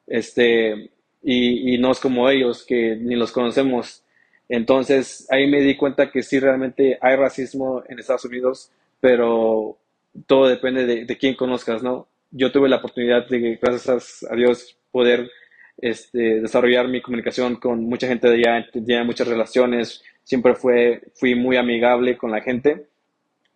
[0.07, 0.90] este,
[1.22, 4.03] y, y no es como ellos que ni los conocemos.
[4.48, 9.79] Entonces ahí me di cuenta que sí realmente hay racismo en Estados Unidos, pero
[10.27, 12.07] todo depende de, de quién conozcas, ¿no?
[12.31, 15.31] Yo tuve la oportunidad de, gracias a Dios, poder
[15.79, 21.35] este, desarrollar mi comunicación con mucha gente de allá, tenía muchas relaciones, siempre fue, fui
[21.35, 22.87] muy amigable con la gente,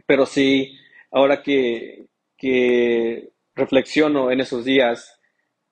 [0.07, 0.79] pero sí,
[1.11, 5.19] ahora que, que reflexiono en esos días,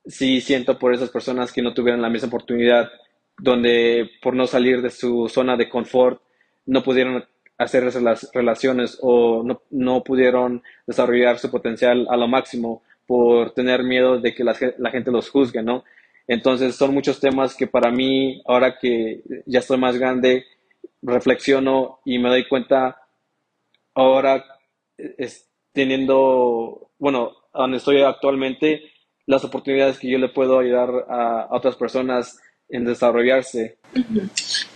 [0.04, 2.90] sí siento por esas personas que no tuvieron la misma oportunidad,
[3.38, 6.20] donde por no salir de su zona de confort,
[6.64, 7.24] no pudieron
[7.58, 13.82] hacer esas relaciones o no, no pudieron desarrollar su potencial a lo máximo por tener
[13.82, 15.84] miedo de que la, la gente los juzgue, ¿no?
[16.28, 20.44] Entonces son muchos temas que para mí, ahora que ya estoy más grande,
[21.02, 23.00] reflexiono y me doy cuenta
[23.94, 24.44] ahora
[25.72, 28.82] teniendo, bueno, donde estoy actualmente,
[29.26, 33.78] las oportunidades que yo le puedo ayudar a, otras personas en desarrollarse.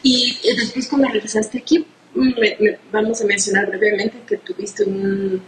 [0.03, 1.85] Y después cuando regresaste aquí,
[2.93, 5.43] vamos a mencionar brevemente que tuviste un,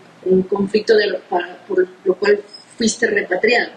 [0.49, 2.41] conflicto de por lo cual
[2.77, 3.73] fuiste repatriado.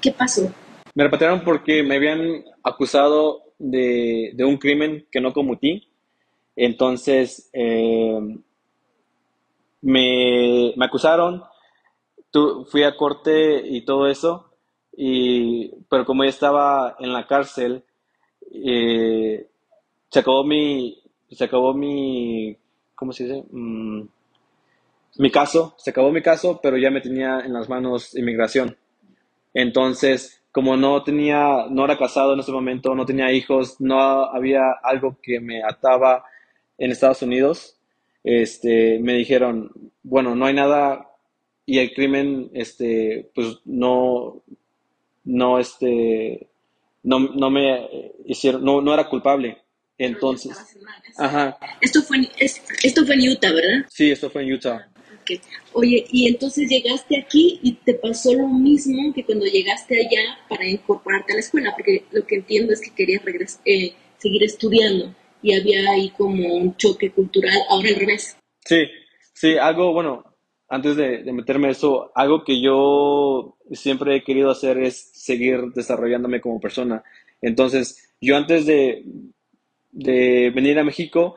[0.00, 0.52] ¿Qué pasó?
[0.96, 5.86] Me repatriaron porque me habían acusado de, un crimen que no cometí.
[6.56, 8.18] Entonces, eh,
[9.82, 11.44] me, acusaron,
[12.70, 14.50] fui a corte y todo eso,
[14.96, 17.84] y, pero como ya estaba en la cárcel,
[18.50, 19.46] eh,
[20.08, 22.56] se acabó mi, se acabó mi,
[22.94, 23.44] ¿cómo se dice?
[23.50, 24.00] Mm,
[25.18, 28.78] mi caso, se acabó mi caso, pero ya me tenía en las manos inmigración.
[29.52, 34.62] Entonces, como no tenía, no era casado en ese momento, no tenía hijos, no había
[34.82, 36.24] algo que me ataba
[36.78, 37.76] en Estados Unidos,
[38.24, 39.70] este, me dijeron,
[40.02, 41.10] bueno, no hay nada
[41.66, 44.42] y el crimen, este, pues no,
[45.24, 46.48] no, este,
[47.02, 49.58] no, no me hicieron, no, no era culpable.
[49.98, 50.56] Entonces,
[51.18, 51.58] ajá.
[51.82, 53.86] Esto fue, esto fue en Utah, ¿verdad?
[53.90, 54.88] Sí, esto fue en Utah.
[55.72, 60.66] Oye, y entonces llegaste aquí y te pasó lo mismo que cuando llegaste allá para
[60.66, 65.54] incorporarte a la escuela, porque lo que entiendo es que querías eh, seguir estudiando y
[65.54, 68.36] había ahí como un choque cultural, ahora al revés.
[68.64, 68.88] Sí,
[69.32, 70.24] sí, algo, bueno,
[70.68, 76.60] antes de, meterme eso, algo que yo siempre he querido hacer es seguir desarrollándome como
[76.60, 77.04] persona.
[77.40, 79.04] Entonces, yo antes de,
[79.92, 81.36] de venir a México,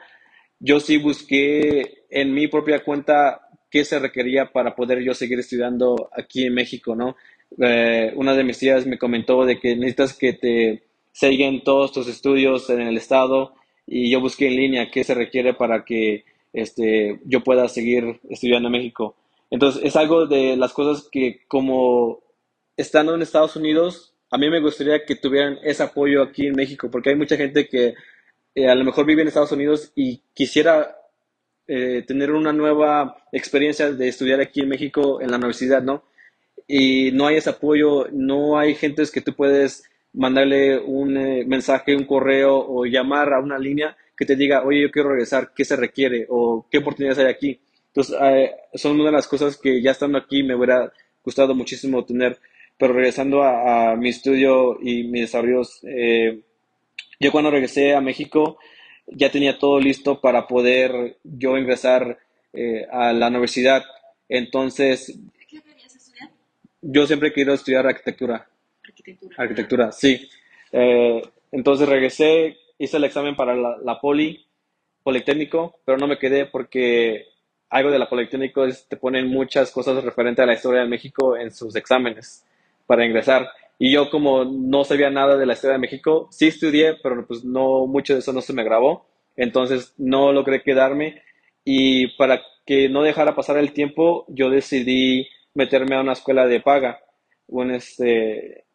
[0.60, 6.10] yo sí busqué en mi propia cuenta qué se requería para poder yo seguir estudiando
[6.16, 7.16] aquí en México, ¿no?
[7.62, 12.08] Eh, una de mis tías me comentó de que necesitas que te siguen todos tus
[12.08, 13.54] estudios en el estado
[13.88, 18.68] y yo busqué en línea qué se requiere para que este, yo pueda seguir estudiando
[18.68, 19.16] en México.
[19.50, 22.20] Entonces, es algo de las cosas que como
[22.78, 26.90] estando en Estados Unidos, a mí me gustaría que tuvieran ese apoyo aquí en México,
[26.92, 27.96] porque hay mucha gente que
[28.56, 30.99] eh, a lo mejor vive en Estados Unidos y quisiera
[31.70, 36.04] eh, tener una nueva experiencia de estudiar aquí en México en la universidad, ¿no?
[36.68, 41.96] Y no hay ese apoyo, no hay gentes que tú puedes mandarle un eh, mensaje,
[41.96, 45.64] un correo o llamar a una línea que te diga, oye, yo quiero regresar, ¿qué
[45.64, 46.26] se requiere?
[46.30, 47.60] o qué oportunidades hay aquí.
[47.88, 50.92] Entonces, eh, son una de las cosas que ya estando aquí me hubiera
[51.24, 52.40] gustado muchísimo tener.
[52.78, 56.40] Pero regresando a, mi estudio y mis desarrollos, eh,
[57.20, 58.58] yo cuando regresé a México
[59.12, 62.20] ya tenía todo listo para poder yo ingresar
[62.54, 63.84] eh, a la universidad.
[64.28, 66.30] Entonces, ¿qué querías estudiar?
[66.82, 68.48] Yo siempre he querido estudiar arquitectura.
[68.84, 69.36] Arquitectura.
[69.38, 70.30] Arquitectura, sí.
[70.72, 74.46] Eh, entonces regresé, hice el examen para la, poli,
[75.04, 77.26] Politécnico, pero no me quedé porque
[77.70, 81.38] algo de la Politécnico es te ponen muchas cosas referentes a la historia de México
[81.38, 82.46] en sus exámenes
[82.86, 83.50] para ingresar.
[83.80, 87.46] Y yo como no sabía nada de la historia de México, sí estudié, pero pues
[87.46, 89.08] no, mucho de eso no se me grabó.
[89.38, 91.24] Entonces no logré quedarme.
[91.64, 96.60] Y para que no dejara pasar el tiempo, yo decidí meterme a una escuela de
[96.60, 97.00] paga.
[97.74, 98.66] este,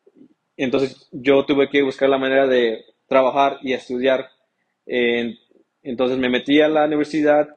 [0.56, 4.30] entonces yo tuve que buscar la manera de trabajar y estudiar.
[5.82, 7.48] entonces me metí a la universidad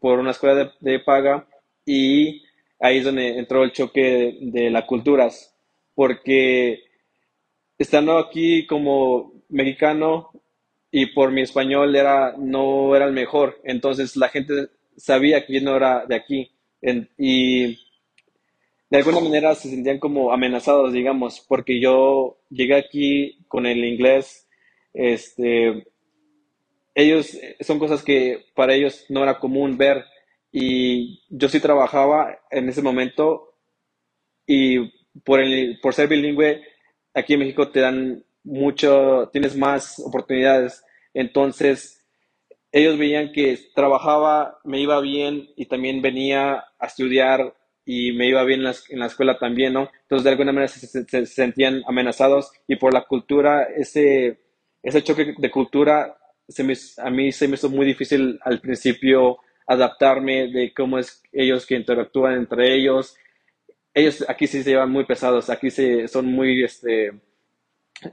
[0.00, 1.46] por una escuela de, paga
[1.84, 2.42] y
[2.80, 5.55] ahí es donde entró el choque de las culturas
[5.96, 6.84] porque
[7.78, 10.30] estando aquí como mexicano
[10.92, 15.62] y por mi español era, no era el mejor, entonces la gente sabía que yo
[15.62, 16.52] no era de aquí
[17.18, 17.78] y
[18.88, 24.46] de alguna manera se sentían como amenazados, digamos, porque yo llegué aquí con el inglés,
[24.92, 25.88] este,
[26.94, 30.04] ellos son cosas que para ellos no era común ver
[30.52, 33.54] y yo sí trabajaba en ese momento
[34.46, 34.92] y
[35.24, 36.62] por, el, por ser bilingüe,
[37.14, 40.84] aquí en México te dan mucho, tienes más oportunidades.
[41.14, 42.06] Entonces,
[42.72, 48.42] ellos veían que trabajaba, me iba bien y también venía a estudiar y me iba
[48.44, 49.88] bien en la, escuela también, ¿no?
[50.02, 54.40] Entonces, de alguna manera se, sentían amenazados y por la cultura, ese,
[54.82, 59.38] ese choque de cultura, se me, a mí se me hizo muy difícil al principio
[59.66, 63.16] adaptarme de cómo es ellos que interactúan entre ellos,
[63.96, 67.12] ellos aquí sí se llevan muy pesados, aquí se, son muy, este,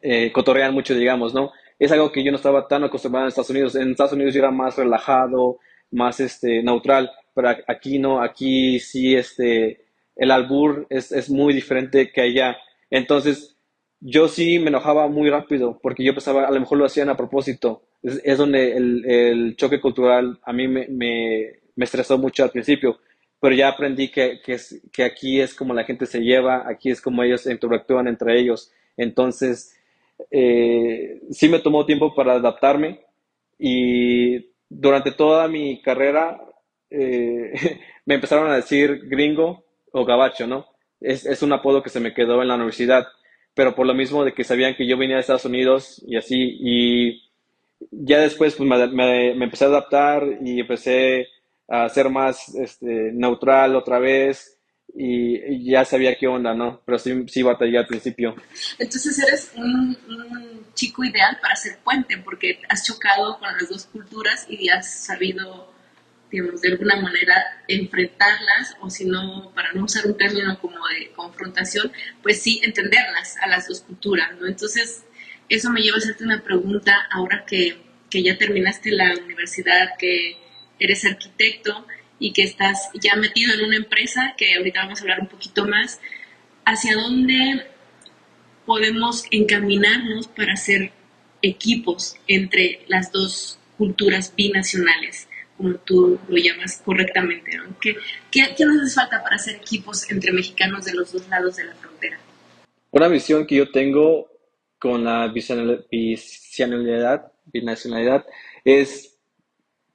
[0.01, 1.51] eh, cotorrean mucho, digamos, ¿no?
[1.77, 3.75] Es algo que yo no estaba tan acostumbrado en Estados Unidos.
[3.75, 5.59] En Estados Unidos yo era más relajado,
[5.91, 9.81] más, este, neutral, pero aquí no, aquí sí, este,
[10.15, 12.57] el albur es, es muy diferente que allá.
[12.89, 13.57] Entonces,
[13.99, 17.17] yo sí me enojaba muy rápido, porque yo pensaba, a lo mejor lo hacían a
[17.17, 17.83] propósito.
[18.01, 22.99] Es, donde el, el, choque cultural a mí me, me, me estresó mucho al principio
[23.43, 27.23] pero ya aprendí que, que, aquí es como la gente se lleva, aquí es como
[27.23, 28.71] ellos interactúan entre ellos.
[28.95, 29.77] Entonces,
[30.31, 33.01] eh, sí me tomó tiempo para adaptarme
[33.59, 36.39] y durante toda mi carrera
[36.89, 37.51] eh,
[38.05, 40.67] me empezaron a decir gringo o gabacho, ¿no?
[41.01, 43.07] Es, es, un apodo que se me quedó en la universidad,
[43.53, 46.37] pero por lo mismo de que sabían que yo venía de Estados Unidos y así,
[46.61, 47.29] y
[47.91, 51.27] ya después pues me, me, me empecé a adaptar y empecé
[51.73, 54.59] a ser más este, neutral otra vez
[54.95, 56.81] y, ya sabía qué onda, ¿no?
[56.85, 58.35] Pero sí, sí batallé al principio.
[58.77, 59.97] Entonces eres un,
[60.75, 65.71] chico ideal para ser puente porque has chocado con las dos culturas y has sabido,
[66.31, 67.35] digamos, de alguna manera
[67.67, 73.37] enfrentarlas o si no, para no usar un término como de confrontación, pues sí entenderlas
[73.37, 74.47] a las dos culturas, ¿no?
[74.47, 75.05] Entonces
[75.49, 77.77] eso me lleva a hacerte una pregunta ahora que,
[78.09, 80.37] que ya terminaste la universidad, que
[80.79, 81.85] eres arquitecto
[82.19, 85.65] y que estás ya metido en una empresa, que ahorita vamos a hablar un poquito
[85.65, 85.99] más,
[86.65, 87.65] ¿hacia dónde
[88.65, 90.91] podemos encaminarnos para hacer
[91.41, 97.57] equipos entre las dos culturas binacionales, como tú lo llamas correctamente?
[97.57, 97.77] ¿no?
[97.81, 97.97] ¿Qué,
[98.31, 101.65] qué, qué nos hace falta para hacer equipos entre mexicanos de los dos lados de
[101.65, 102.19] la frontera?
[102.91, 104.29] Una visión que yo tengo
[104.79, 108.25] con la binacionalidad, binacionalidad
[108.63, 109.12] es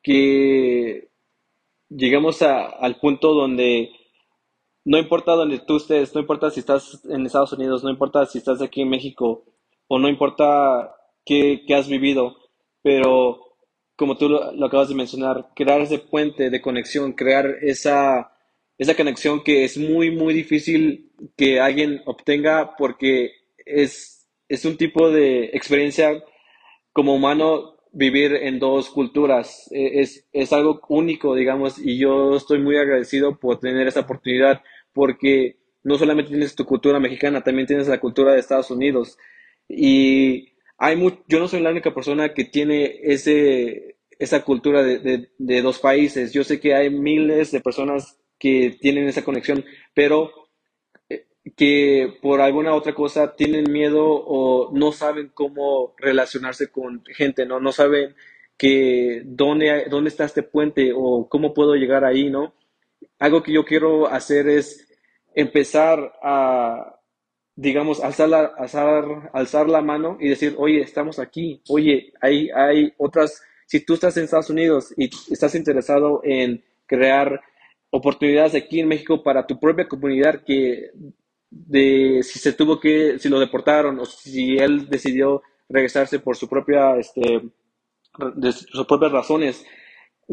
[0.08, 1.10] que
[1.90, 3.90] lleguemos al punto donde
[4.86, 8.38] no importa donde tú estés, no importa si estás en Estados Unidos, no importa si
[8.38, 9.44] estás aquí en México,
[9.86, 12.38] o no importa qué, has vivido,
[12.80, 13.38] pero
[13.96, 18.32] como tú lo, acabas de mencionar, crear ese puente de conexión, crear esa,
[18.78, 25.10] esa conexión que es muy, muy difícil que alguien obtenga porque es, es un tipo
[25.10, 26.24] de experiencia
[26.94, 29.68] como humano vivir en dos culturas.
[29.72, 34.62] E, es, es, algo único, digamos, y yo estoy muy agradecido por tener esa oportunidad,
[34.92, 39.18] porque no solamente tienes tu cultura mexicana, también tienes la cultura de Estados Unidos.
[39.68, 40.96] Y hay
[41.28, 46.32] yo no soy la única persona que tiene ese, esa cultura de, de dos países.
[46.32, 50.47] Yo sé que hay miles de personas que tienen esa conexión, pero
[51.56, 57.60] que por alguna otra cosa tienen miedo o no saben cómo relacionarse con gente, ¿no?
[57.60, 58.14] No saben
[58.56, 62.54] que dónde, dónde está este puente o cómo puedo llegar ahí, ¿no?
[63.18, 64.88] Algo que yo quiero hacer es
[65.34, 66.98] empezar a,
[67.54, 72.92] digamos, alzar la, alzar, alzar la mano y decir, oye, estamos aquí, oye, hay, hay
[72.98, 77.40] otras, si tú estás en Estados Unidos y estás interesado en crear
[77.90, 80.90] oportunidades aquí en México para tu propia comunidad que
[81.50, 86.48] de si se tuvo que, si lo deportaron o si él decidió regresarse por su
[86.48, 87.42] propia, este,
[88.36, 89.64] de sus propias razones,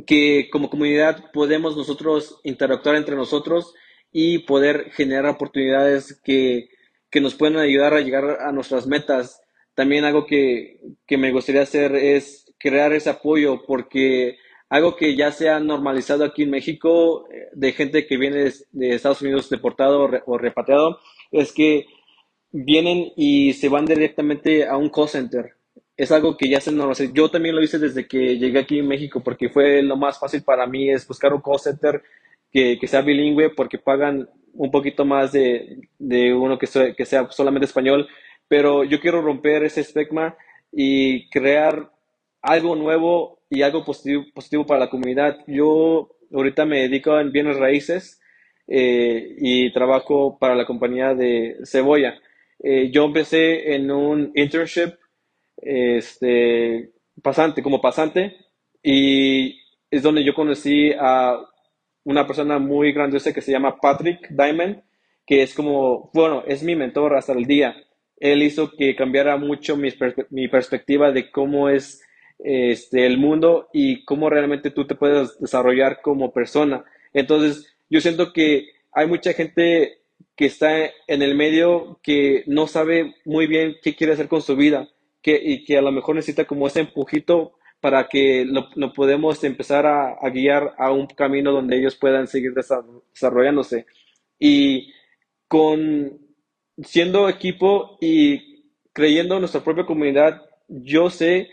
[0.05, 3.74] que como comunidad podemos nosotros interactuar entre nosotros
[4.11, 6.70] y poder generar oportunidades que,
[7.09, 9.41] que nos puedan ayudar a llegar a nuestras metas.
[9.74, 14.38] También algo que, que me gustaría hacer es crear ese apoyo porque
[14.76, 18.95] algo que ya se ha normalizado aquí en México eh, de gente que viene de,
[18.95, 20.99] Estados Unidos deportado o repatriado
[21.32, 21.86] es que
[22.51, 25.53] vienen y se van directamente a un call center.
[25.95, 27.05] Es algo que ya se normalizó.
[27.13, 30.43] Yo también lo hice desde que llegué aquí en México porque fue lo más fácil
[30.43, 32.03] para mí es buscar un call center
[32.51, 37.30] que, que sea bilingüe porque pagan un poquito más de, de uno que, que sea
[37.32, 38.07] solamente español.
[38.49, 40.36] Pero yo quiero romper ese estigma
[40.71, 41.91] y crear
[42.41, 45.38] algo nuevo y algo positivo, positivo para la comunidad.
[45.47, 48.20] Yo ahorita me dedico en bienes raíces
[48.68, 52.16] eh, y trabajo para la compañía de Cebolla.
[52.62, 54.95] Eh, yo empecé en un internship
[55.58, 56.91] este,
[57.22, 58.36] pasante, como pasante,
[58.84, 59.58] y
[59.89, 61.39] es donde yo conocí a
[62.03, 64.84] una persona muy grandiosa que se llama Patrick Diamond,
[65.26, 67.76] que es como, bueno, es mi mentor hasta el día.
[68.18, 69.89] Él hizo que cambiara mucho mi,
[70.30, 72.01] mi perspectiva de cómo es
[72.39, 76.83] este, el mundo y cómo realmente tú te puedes desarrollar como persona.
[77.13, 79.99] Entonces, yo siento que hay mucha gente
[80.36, 84.55] que está en el medio que no sabe muy bien qué quiere hacer con su
[84.55, 84.89] vida
[85.21, 89.86] que, y que a lo mejor necesita como ese empujito para que lo, podemos empezar
[89.86, 93.86] a, guiar a un camino donde ellos puedan seguir desarrollándose.
[94.39, 94.91] Y
[95.47, 96.19] con
[96.81, 101.49] siendo equipo y creyendo en nuestra propia comunidad, yo sé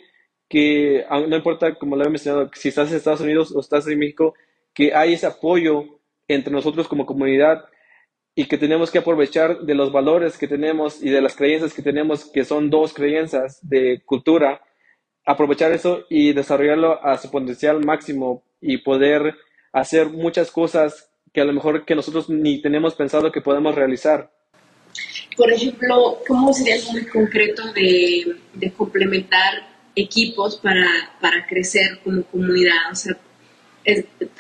[0.53, 3.99] que no importa, como lo he mencionado, si estás en Estados Unidos o estás en
[3.99, 4.35] México,
[4.75, 5.99] que hay ese apoyo
[6.29, 7.65] entre nosotros como comunidad
[8.35, 11.81] y que tenemos que aprovechar de los valores que tenemos y de las creencias que
[11.81, 14.61] tenemos, que son dos creencias de cultura,
[15.25, 19.35] aprovechar eso y desarrollarlo a su potencial máximo y poder
[19.73, 24.31] hacer muchas cosas que a lo mejor que nosotros ni tenemos pensado que podemos realizar.
[25.35, 30.87] Por ejemplo, ¿cómo sería algo muy concreto de complementar equipos para,
[31.21, 32.91] para crecer como comunidad.
[32.91, 33.17] O sea,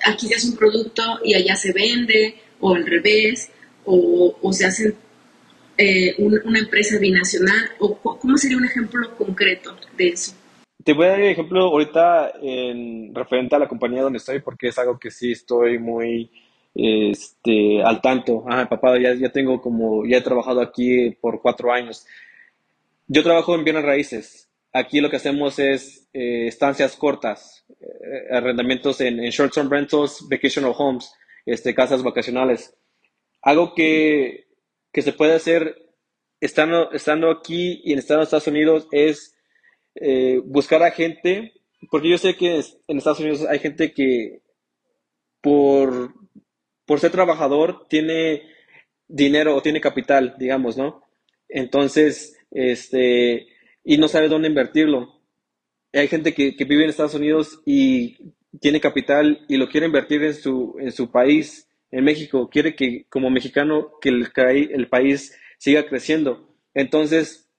[0.07, 3.50] aquí se hace un producto y allá se vende, o al revés,
[3.84, 4.94] o, se hace
[5.76, 10.34] eh, una empresa binacional, o cómo sería un ejemplo concreto de eso.
[10.84, 14.68] Te voy a dar un ejemplo ahorita en referente a la compañía donde estoy, porque
[14.68, 16.30] es algo que sí estoy muy
[16.74, 18.44] este, al tanto.
[18.48, 22.05] Ah, papá, ya, ya tengo como, ya he trabajado aquí por cuatro años.
[23.07, 24.41] Yo trabajo en bienes raíces
[24.73, 31.12] Aquí lo que hacemos es eh, estancias cortas, eh, arrendamientos en, short-term rentals, vacational homes,
[31.45, 32.75] este, casas vacacionales.
[33.43, 34.47] Algo que,
[34.93, 35.77] que se puede hacer
[36.41, 39.37] estando, estando aquí y en Estados Unidos es
[39.95, 41.53] eh, buscar a gente,
[41.91, 44.41] porque yo sé que en Estados Unidos hay gente que
[45.43, 46.14] por,
[46.87, 48.43] por ser trabajador tiene
[49.07, 51.03] dinero o tiene capital, digamos, ¿no?
[51.49, 53.49] Entonces, este,
[53.85, 55.20] y no sabe dónde invertirlo.
[55.93, 60.35] Hay gente que, vive en Estados Unidos y tiene capital y lo quiere invertir en
[60.35, 62.49] su, en su país, en México.
[62.51, 66.49] Quiere que como mexicano que el, el país siga creciendo.
[66.74, 67.51] Entonces,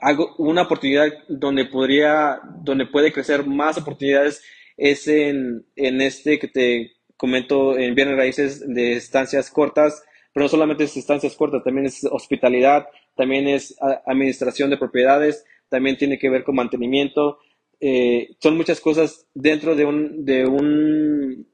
[0.00, 4.42] hago una oportunidad donde podría, donde puede crecer más oportunidades
[4.76, 10.02] es en, en este que te comento en bienes raíces de estancias cortas,
[10.32, 15.96] pero no solamente es estancias cortas, también es hospitalidad, también es administración de propiedades, también
[15.96, 17.38] tiene que ver con mantenimiento.
[17.80, 21.46] Eh, son muchas cosas dentro de un, de un,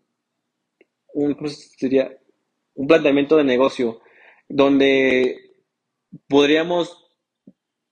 [1.15, 1.37] un,
[2.75, 4.01] un planteamiento de negocio
[4.49, 5.37] donde
[6.29, 7.05] podríamos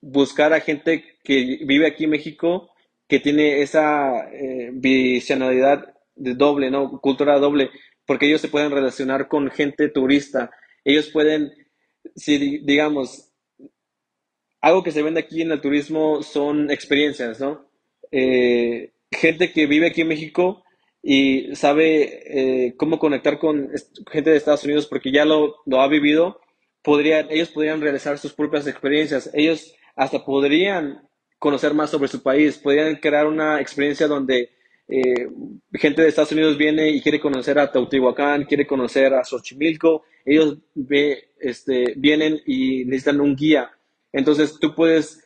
[0.00, 2.70] buscar a gente que vive aquí en México
[3.08, 7.00] que tiene esa eh, visionalidad de doble, ¿no?
[7.00, 7.70] Cultura doble,
[8.06, 10.50] porque ellos se pueden relacionar con gente turista.
[10.84, 11.52] Ellos pueden,
[12.16, 13.31] si digamos,
[14.62, 17.68] algo que se vende aquí en el turismo son experiencias, ¿no?
[18.12, 20.64] Eh, gente que vive aquí en México
[21.02, 22.22] y sabe
[22.68, 23.70] eh, cómo conectar con
[24.10, 26.40] gente de Estados Unidos porque ya lo, ha vivido,
[26.82, 29.28] podrían, ellos podrían realizar sus propias experiencias.
[29.34, 31.08] Ellos hasta podrían
[31.40, 34.50] conocer más sobre su país, podrían crear una experiencia donde
[34.86, 35.28] eh,
[35.72, 40.58] gente de Estados Unidos viene y quiere conocer a Teotihuacán, quiere conocer a Xochimilco, ellos
[40.74, 43.72] ve, este, vienen y necesitan un guía.
[44.12, 45.24] Entonces tú puedes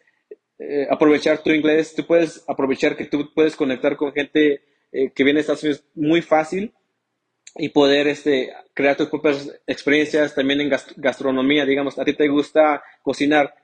[0.59, 4.62] eh, aprovechar tu inglés, tú puedes aprovechar que tú puedes conectar con gente
[4.93, 6.72] eh, que viene de Estados Unidos muy fácil
[7.57, 12.82] y poder este, crear tus propias experiencias también en gastronomía, digamos, a ti te gusta
[13.03, 13.55] cocinar,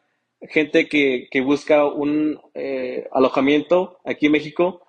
[0.43, 4.83] gente que, que busca un eh, alojamiento aquí en México,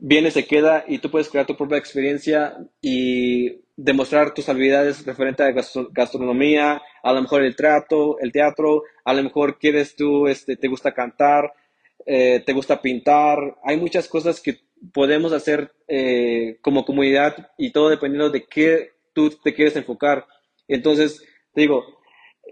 [0.00, 5.42] viene, se queda y tú puedes crear tu propia experiencia y demostrar tus habilidades referente
[5.42, 5.52] a
[5.92, 10.68] gastronomía, a lo mejor el trato, el teatro, a lo mejor quieres tú, este, te
[10.68, 11.52] gusta cantar,
[12.06, 14.60] eh, te gusta pintar, hay muchas cosas que
[14.92, 20.26] podemos hacer eh, como comunidad y todo dependiendo de qué tú te quieres enfocar.
[20.68, 21.22] Entonces,
[21.52, 21.84] te digo,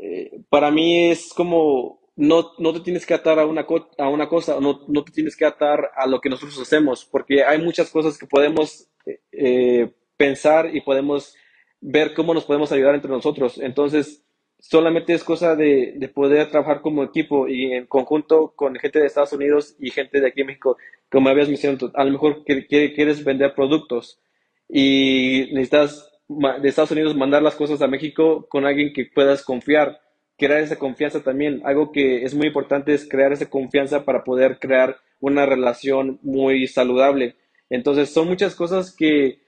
[0.00, 3.66] eh, para mí es como no, no te tienes que atar a una,
[3.98, 7.42] a una cosa, no, no te tienes que atar a lo que nosotros hacemos, porque
[7.44, 8.88] hay muchas cosas que podemos
[9.32, 11.34] eh, pensar y podemos
[11.80, 13.58] ver cómo nos podemos ayudar entre nosotros.
[13.58, 14.24] Entonces,
[14.58, 19.06] solamente es cosa de, de, poder trabajar como equipo y en conjunto con gente de
[19.06, 20.78] Estados Unidos y gente de aquí en México,
[21.10, 24.20] como habías mencionado, a lo mejor que, quieres vender productos
[24.68, 30.00] y necesitas de Estados Unidos mandar las cosas a México con alguien que puedas confiar
[30.36, 31.62] crear esa confianza también.
[31.64, 36.66] Algo que es muy importante es crear esa confianza para poder crear una relación muy
[36.66, 37.36] saludable.
[37.70, 39.40] Entonces, son muchas cosas que,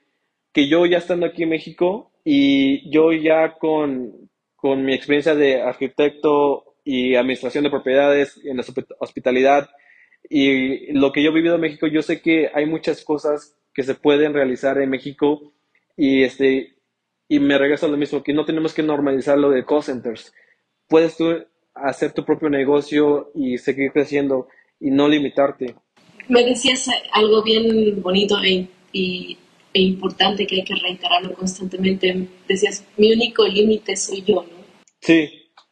[0.53, 5.63] que yo ya estando aquí en México y yo ya con, con mi experiencia de
[5.63, 8.65] arquitecto y administración de propiedades en la
[9.01, 9.69] hospitalidad
[10.29, 13.83] y lo que yo he vivido en México, yo sé que hay muchas cosas que
[13.83, 15.53] se pueden realizar en México
[15.97, 16.75] y este
[17.29, 20.33] y me regreso a lo mismo, que no tenemos que normalizar lo de call centers
[20.89, 24.49] puedes tú hacer tu propio negocio y seguir creciendo
[24.81, 25.75] y no limitarte.
[26.29, 32.29] Me decías algo bien bonito e, e importante que hay que reiterarlo constantemente.
[32.49, 34.57] Decías, mi único límite soy yo, ¿no?
[35.01, 35.29] Sí,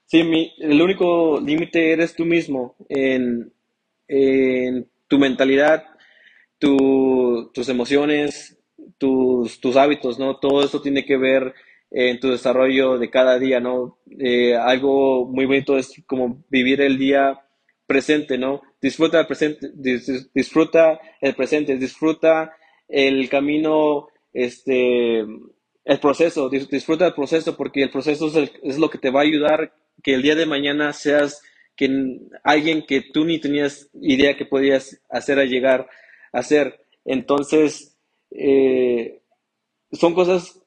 [0.07, 3.53] sí, mi, el único límite eres tú mismo en,
[4.07, 5.85] en tu mentalidad,
[6.59, 8.59] tu, tus emociones,
[8.99, 10.37] tus, tus hábitos, ¿no?
[10.37, 11.55] Todo eso tiene que ver
[11.97, 13.99] en tu desarrollo de cada día, ¿no?
[14.19, 17.41] Eh, algo muy bonito es como vivir el día
[17.87, 18.63] presente, ¿no?
[18.83, 19.71] Disfruta el presente,
[20.35, 22.57] disfruta el presente, disfruta
[22.89, 28.29] el camino, este, el proceso, disfruta el proceso porque el proceso
[28.61, 29.73] es, lo que te va a ayudar
[30.03, 31.43] que el día de mañana seas
[31.77, 31.89] que
[32.43, 35.89] alguien que tú ni tenías idea que podías hacer a llegar
[36.33, 36.81] a ser.
[37.05, 37.97] Entonces,
[38.33, 39.21] eh,
[39.93, 40.64] son cosas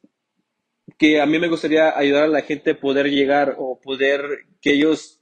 [0.98, 4.72] que a mí me gustaría ayudar a la gente a poder llegar o poder que
[4.72, 5.22] ellos,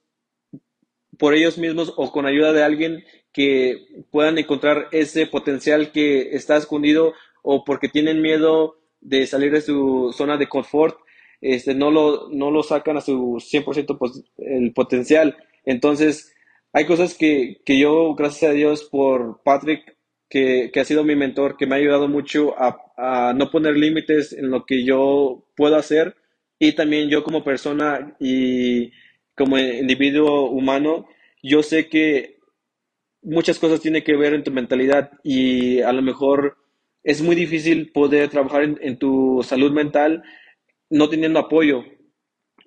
[1.17, 6.55] por ellos mismos o con ayuda de alguien, que puedan encontrar ese potencial que está
[6.55, 7.13] escondido
[7.43, 10.97] o porque tienen miedo de salir de su zona de confort,
[11.41, 15.38] este, no, lo, no lo sacan a su 100% pues, el potencial.
[15.65, 16.34] Entonces,
[16.71, 19.94] hay cosas que, que yo, gracias a Dios por Patrick,
[20.36, 24.49] que, ha sido mi mentor, que me ha ayudado mucho a, no poner límites en
[24.51, 26.17] lo que yo puedo hacer
[26.59, 28.91] y también yo como persona y
[29.33, 31.07] como individuo humano,
[31.41, 32.39] yo sé que
[33.21, 36.57] muchas cosas tienen que ver en tu mentalidad y a lo mejor
[37.03, 40.23] es muy difícil poder trabajar en, tu salud mental
[40.89, 41.86] no teniendo apoyo.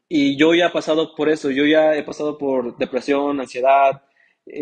[0.08, 4.02] Y yo ya he pasado por eso, yo ya he pasado por depresión, ansiedad,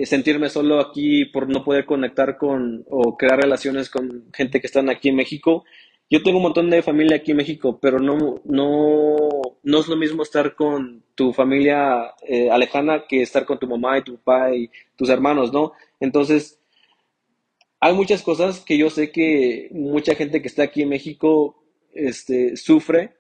[0.05, 4.91] sentirme solo aquí por no poder conectar con o crear relaciones con gente que están
[4.91, 5.65] aquí en México.
[6.09, 9.17] Yo tengo un montón de familia aquí en México, pero no, no,
[9.63, 13.99] no es lo mismo estar con tu familia eh, alejana que estar con tu mamá
[13.99, 15.73] y tu papá y tus hermanos, ¿no?
[15.99, 16.61] Entonces,
[17.81, 21.63] hay muchas cosas que yo sé que mucha gente que está aquí en México
[21.93, 23.17] este, sufre,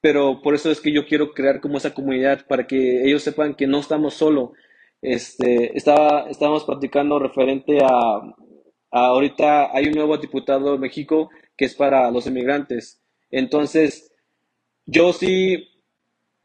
[0.00, 3.54] pero por eso es que yo quiero crear como esa comunidad para que ellos sepan
[3.54, 4.50] que no estamos solos
[5.02, 8.34] este, estaba, estábamos platicando referente a,
[8.90, 13.00] ahorita hay un nuevo diputado en México que es para los inmigrantes.
[13.30, 14.12] Entonces,
[14.86, 15.68] yo sí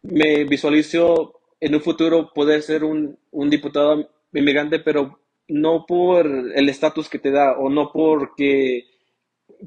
[0.01, 6.69] me visualizo en un futuro poder ser un, un diputado inmigrante, pero no por el
[6.69, 8.85] estatus que te da o no porque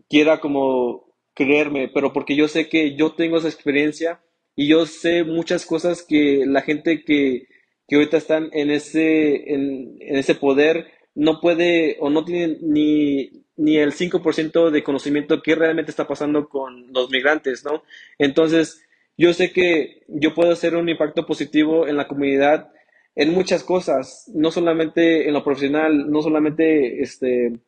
[0.08, 4.20] quiera como creerme, pero porque yo sé que yo tengo esa experiencia
[4.54, 7.46] y yo sé muchas cosas que la gente que
[7.88, 13.78] que ahorita están en ese, en, ese poder no puede o no tiene ni, ni
[13.78, 17.82] el 5% de conocimiento que realmente está pasando con los migrantes, ¿no?
[18.18, 18.82] Entonces,
[19.16, 22.70] yo sé que yo puedo hacer un impacto positivo en la comunidad
[23.14, 27.60] en muchas cosas, no solamente en lo profesional, no solamente este, en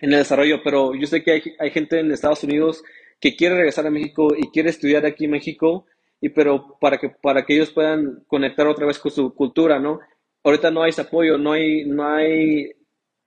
[0.00, 2.82] el desarrollo, pero yo sé que hay, hay, gente en Estados Unidos
[3.20, 5.84] que quiere regresar a México y quiere estudiar aquí en México,
[6.26, 10.00] y pero para que, para que ellos puedan conectar otra vez con su cultura, ¿no?
[10.42, 12.72] Ahorita no hay apoyo, no hay, no hay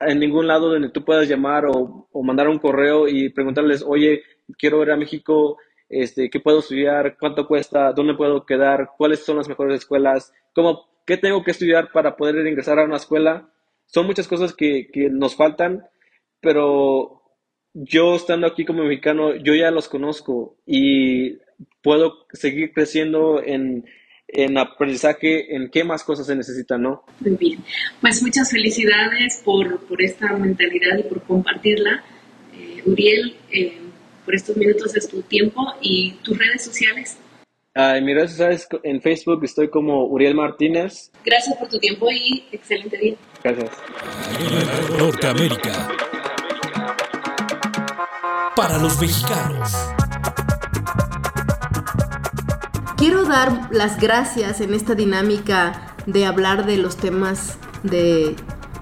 [0.01, 4.21] en ningún lado donde tú puedas llamar o, o mandar un correo y preguntarles, oye,
[4.57, 9.37] quiero ir a México, este, qué puedo estudiar, cuánto cuesta, dónde puedo quedar, cuáles son
[9.37, 13.49] las mejores escuelas, cómo, qué tengo que estudiar para poder ingresar a una escuela.
[13.85, 15.85] Son muchas cosas que, que nos faltan,
[16.41, 17.21] pero
[17.73, 21.37] yo estando aquí como mexicano, yo ya los conozco y
[21.81, 23.85] puedo seguir creciendo en,
[24.27, 27.03] en aprendizaje, en qué más cosas se necesitan, ¿no?
[27.19, 27.63] Muy bien.
[28.01, 32.03] Pues muchas felicidades por, por esta mentalidad y por compartirla.
[32.53, 33.77] Eh, Uriel, eh,
[34.25, 37.17] por estos minutos de tu tiempo y tus redes sociales.
[37.75, 41.11] Uh, en mis redes sociales, en Facebook estoy como Uriel Martínez.
[41.23, 43.15] Gracias por tu tiempo y excelente día.
[43.43, 43.71] Gracias.
[44.97, 45.87] Norteamérica.
[48.55, 49.71] Para los mexicanos.
[52.99, 58.35] Quiero dar las gracias en esta dinámica de hablar de los temas de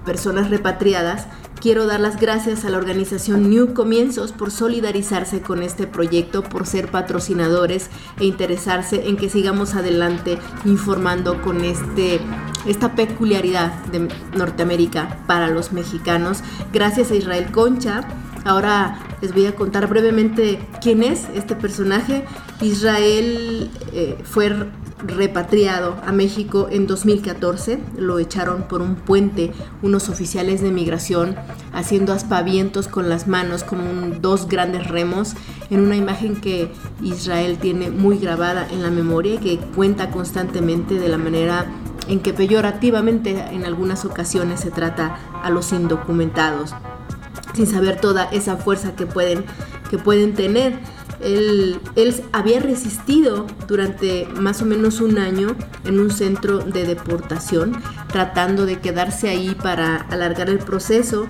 [0.04, 1.28] personas repatriadas.
[1.60, 6.66] Quiero dar las gracias a la organización New Comienzos por solidarizarse con este proyecto, por
[6.66, 12.18] ser patrocinadores e interesarse en que sigamos adelante informando con este,
[12.66, 16.40] esta peculiaridad de Norteamérica para los mexicanos.
[16.72, 18.00] Gracias a Israel Concha.
[18.44, 22.24] Ahora les voy a contar brevemente quién es este personaje.
[22.60, 24.52] Israel eh, fue
[25.06, 27.78] repatriado a México en 2014.
[27.96, 31.36] Lo echaron por un puente unos oficiales de migración
[31.72, 35.34] haciendo aspavientos con las manos como dos grandes remos
[35.70, 36.72] en una imagen que
[37.02, 41.66] Israel tiene muy grabada en la memoria y que cuenta constantemente de la manera
[42.08, 46.74] en que peyorativamente en algunas ocasiones se trata a los indocumentados
[47.54, 49.44] sin saber toda esa fuerza que pueden,
[49.90, 50.78] que pueden tener.
[51.20, 57.82] Él, él, había resistido durante más o menos un año en un centro de deportación,
[58.12, 61.28] tratando de quedarse ahí para alargar el proceso.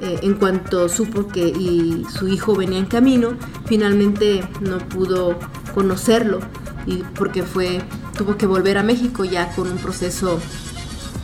[0.00, 5.38] Eh, en cuanto supo que y su hijo venía en camino, finalmente no pudo
[5.74, 6.40] conocerlo
[6.86, 7.80] y porque fue
[8.16, 10.40] tuvo que volver a México ya con un proceso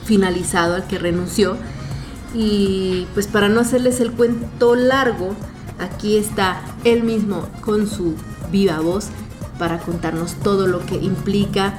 [0.05, 1.57] finalizado al que renunció
[2.35, 5.35] y pues para no hacerles el cuento largo,
[5.79, 8.15] aquí está él mismo con su
[8.51, 9.09] viva voz
[9.59, 11.75] para contarnos todo lo que implica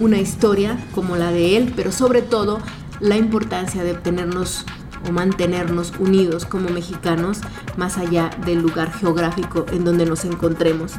[0.00, 2.60] una historia como la de él, pero sobre todo
[3.00, 4.64] la importancia de obtenernos
[5.08, 7.40] o mantenernos unidos como mexicanos
[7.76, 10.92] más allá del lugar geográfico en donde nos encontremos.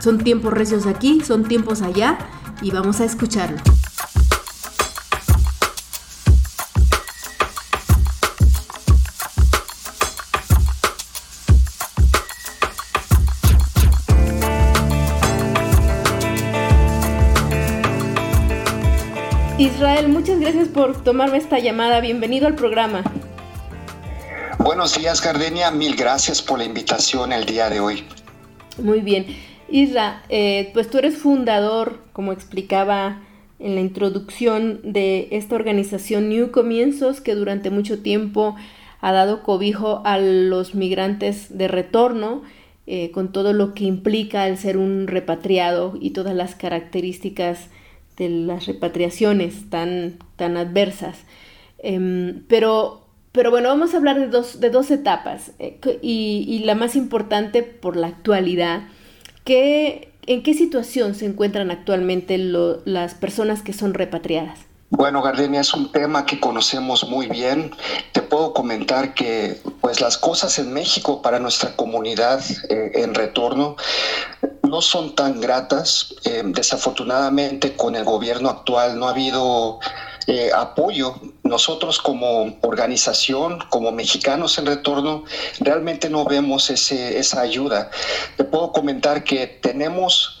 [0.00, 2.18] Son tiempos recios aquí, son tiempos allá
[2.62, 3.58] y vamos a escucharlo.
[19.68, 22.00] Israel, muchas gracias por tomarme esta llamada.
[22.00, 23.02] Bienvenido al programa.
[24.58, 25.70] Buenos días, Gardenia.
[25.70, 28.04] Mil gracias por la invitación el día de hoy.
[28.82, 29.26] Muy bien.
[29.68, 33.20] Isra, eh, pues tú eres fundador, como explicaba
[33.58, 38.56] en la introducción, de esta organización New Comienzos, que durante mucho tiempo
[39.00, 42.42] ha dado cobijo a los migrantes de retorno,
[42.86, 47.68] eh, con todo lo que implica el ser un repatriado y todas las características
[48.18, 51.18] de las repatriaciones tan, tan adversas.
[51.78, 56.74] Em, pero, pero bueno, vamos a hablar de dos, de dos etapas eh, y, la
[56.74, 58.82] más importante por la actualidad.
[59.44, 64.67] ¿qué, ¿En qué situación se encuentran actualmente las personas que son repatriadas?
[64.90, 67.74] Bueno, Gardenia, es un tema que conocemos muy bien.
[68.12, 73.76] Te puedo comentar que pues las cosas en México para nuestra comunidad eh, en retorno
[74.62, 76.14] no son tan gratas.
[76.24, 79.78] Eh, desafortunadamente con el gobierno actual no ha habido
[80.26, 81.16] eh, apoyo.
[81.42, 85.24] Nosotros como organización, como mexicanos en retorno,
[85.60, 87.90] realmente no vemos ese, esa ayuda.
[88.38, 90.38] Te puedo comentar que tenemos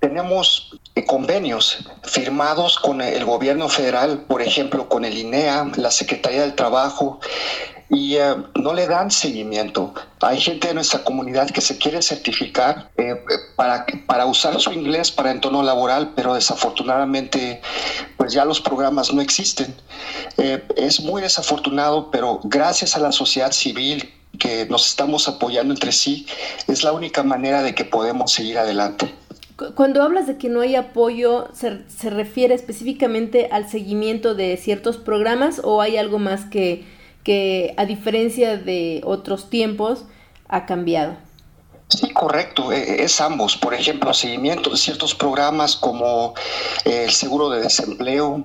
[0.00, 0.70] tenemos
[1.06, 7.20] convenios firmados con el gobierno federal, por ejemplo, con el INEA, la Secretaría del Trabajo,
[7.88, 9.92] y eh, no le dan seguimiento.
[10.20, 12.90] Hay gente de nuestra comunidad que se quiere certificar
[13.56, 17.60] para, para usar su inglés para entorno laboral, pero desafortunadamente
[18.16, 19.74] pues ya los programas no existen.
[20.76, 26.26] es muy desafortunado, pero gracias a la sociedad civil que nos estamos apoyando entre sí,
[26.68, 29.19] es la única manera de que podemos seguir adelante.
[29.74, 34.96] Cuando hablas de que no hay apoyo, ¿se, ¿se, refiere específicamente al seguimiento de ciertos
[34.96, 36.84] programas o hay algo más que,
[37.24, 40.04] que a diferencia de otros tiempos
[40.48, 41.16] ha cambiado.
[41.88, 43.56] Sí, correcto, e, es ambos.
[43.56, 46.34] Por ejemplo, seguimiento de ciertos programas como
[46.84, 48.44] eh, el seguro de desempleo,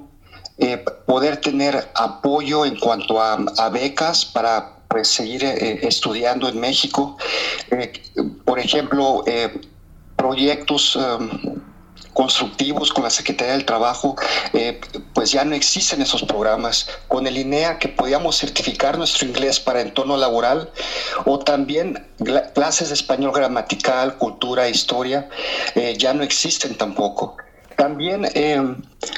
[0.57, 7.18] eh, poder tener apoyo en cuanto a, becas para pues, seguir eh, estudiando en México.
[8.45, 9.24] por ejemplo,
[10.26, 11.30] proyectos em,
[12.14, 14.16] constructivos con la Secretaría del Trabajo,
[14.54, 14.80] eh,
[15.14, 16.90] pues ya no existen esos programas.
[17.08, 20.72] Con el INEA que podíamos certificar nuestro inglés para entorno laboral
[21.26, 22.08] o también
[22.56, 25.30] clases de español gramatical, cultura, historia,
[25.76, 27.38] eh, ya no existen tampoco.
[27.76, 28.62] También eh,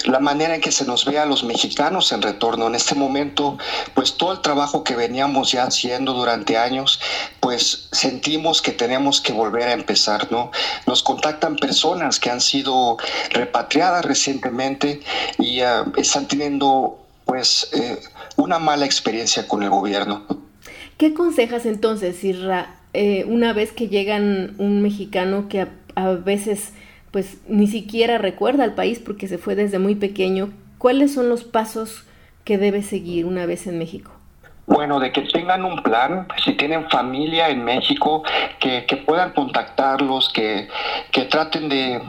[0.05, 2.67] la manera en que se nos ve a los mexicanos en retorno.
[2.67, 3.57] En este momento,
[3.93, 6.99] pues todo el trabajo que veníamos ya haciendo durante años,
[7.39, 10.51] pues sentimos que tenemos que volver a empezar, ¿no?
[10.87, 12.97] Nos contactan personas que han sido
[13.31, 15.01] repatriadas recientemente
[15.37, 17.99] y eh, están teniendo, pues, eh,
[18.37, 20.25] una mala experiencia con el gobierno.
[20.97, 22.75] ¿Qué aconsejas entonces, Irra,
[23.27, 26.71] una vez que llegan un mexicano que a veces
[27.11, 30.51] pues ni siquiera recuerda al país porque se fue desde muy pequeño.
[30.77, 32.05] ¿Cuáles son los pasos
[32.43, 34.11] que debe seguir una vez en México?
[34.67, 38.23] Bueno, de que tengan un plan, si tienen familia en México,
[38.59, 40.67] que, que puedan contactarlos, que,
[41.11, 42.01] que traten de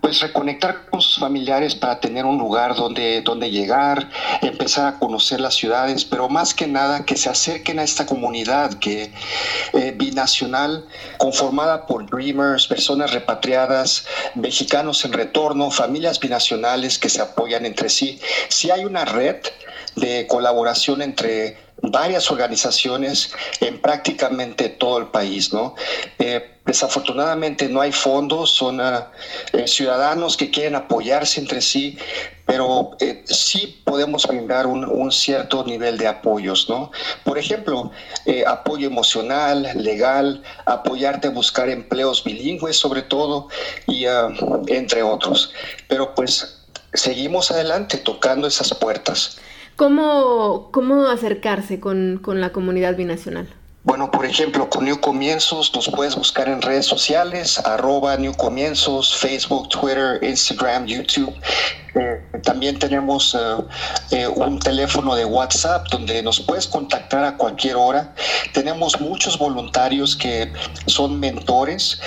[0.00, 4.08] pues reconectar con sus familiares para tener un lugar donde, donde llegar,
[4.42, 8.74] empezar a conocer las ciudades, pero más que nada que se acerquen a esta comunidad
[8.74, 9.12] que
[9.74, 10.86] eh, binacional
[11.18, 18.18] conformada por dreamers, personas repatriadas, mexicanos en retorno, familias binacionales que se apoyan entre sí.
[18.48, 19.36] Si hay una red
[19.96, 25.74] de colaboración entre varias organizaciones en prácticamente todo el país, ¿no?
[26.18, 29.10] Eh, desafortunadamente no hay fondos, son ah,
[29.52, 31.98] eh, ciudadanos que quieren apoyarse entre sí,
[32.46, 36.92] pero eh, sí podemos brindar un, cierto nivel de apoyos, ¿no?
[37.24, 37.90] Por ejemplo,
[38.46, 43.48] apoyo emocional, legal, apoyarte a buscar empleos bilingües sobre todo,
[43.86, 44.28] y ah,
[44.68, 45.52] entre otros.
[45.88, 46.60] Pero pues
[46.92, 49.38] seguimos adelante tocando esas puertas.
[49.80, 53.48] ¿Cómo, cómo acercarse con, con la comunidad binacional?
[53.82, 59.16] Bueno, por ejemplo, con New Comienzos nos puedes buscar en redes sociales, arroba New Comienzos,
[59.16, 61.32] Facebook, Twitter, Instagram, YouTube.
[61.94, 63.38] Eh, también tenemos eh,
[64.10, 68.14] eh, un teléfono de WhatsApp donde nos puedes contactar a cualquier hora.
[68.52, 70.52] Tenemos muchos voluntarios que
[70.88, 71.98] son mentores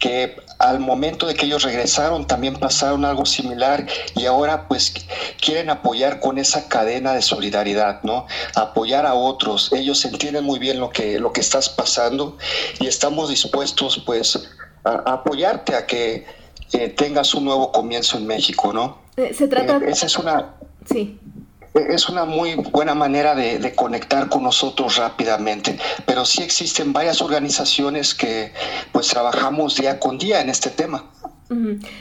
[0.00, 3.86] que al momento de que ellos regresaron también pasaron algo similar
[4.16, 4.92] y ahora pues
[5.40, 8.26] quieren apoyar con esa cadena de solidaridad, ¿no?
[8.56, 9.72] Apoyar a otros.
[9.72, 12.38] Ellos entienden muy bien lo que, lo que estás pasando
[12.80, 14.48] y estamos dispuestos pues
[14.84, 16.24] a, apoyarte a que
[16.72, 19.02] eh, tengas un nuevo comienzo en México, ¿no?
[19.16, 19.76] Eh, se trata...
[19.76, 20.54] Eh, esa es una...
[20.90, 21.20] Sí
[21.74, 28.14] es una muy buena manera de, conectar con nosotros rápidamente, pero sí existen varias organizaciones
[28.14, 28.52] que
[28.92, 31.04] pues trabajamos día con día en este tema.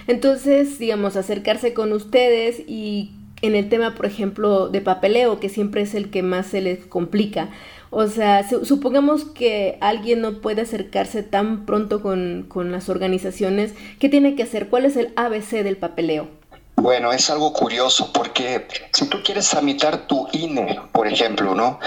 [0.08, 5.82] Entonces, digamos, acercarse con ustedes y en el tema, por ejemplo, de papeleo, que siempre
[5.82, 7.50] es el que más se les complica.
[7.90, 14.10] O sea, supongamos que alguien no puede acercarse tan pronto con, con las organizaciones, ¿qué
[14.10, 14.68] tiene que hacer?
[14.68, 16.39] ¿Cuál es el ABC del papeleo?
[16.82, 21.78] Bueno, es algo curioso porque si tú quieres tramitar tu INE, por ejemplo, ¿no?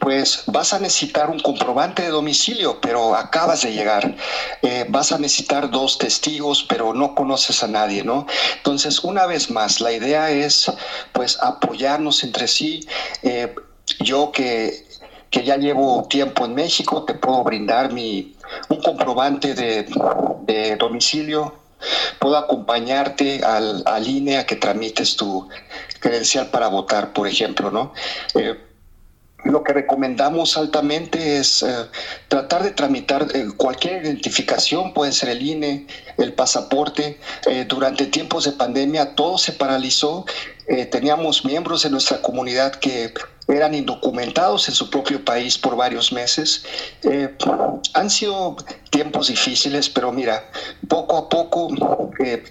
[0.00, 4.16] Pues vas a necesitar un comprobante de domicilio, pero acabas de llegar.
[4.62, 8.26] Eh, vas a necesitar dos testigos, pero no conoces a nadie, ¿no?
[8.56, 10.70] Entonces, una vez más, la idea es,
[11.12, 12.80] pues, apoyarnos entre sí.
[13.22, 13.54] Eh,
[14.00, 14.84] yo que,
[15.30, 18.34] que ya llevo tiempo en México, te puedo brindar mi,
[18.68, 19.86] un comprobante de,
[20.42, 21.54] de domicilio
[22.18, 25.48] Puedo acompañarte al, al INE a que tramites tu
[26.00, 27.92] credencial para votar, por ejemplo, ¿no?
[28.34, 28.58] Eh,
[29.44, 31.86] lo que recomendamos altamente es eh,
[32.28, 35.86] tratar de tramitar eh, cualquier identificación, puede ser el INE,
[36.18, 37.18] el pasaporte.
[37.66, 40.26] durante tiempos de pandemia todo se paralizó.
[40.90, 43.14] teníamos miembros de nuestra comunidad que
[43.52, 46.64] eran indocumentados en su propio país por varios meses.
[47.02, 47.36] Eh,
[47.94, 48.56] han sido
[48.90, 50.50] tiempos difíciles, pero mira,
[50.88, 51.68] poco a poco
[52.24, 52.42] eh,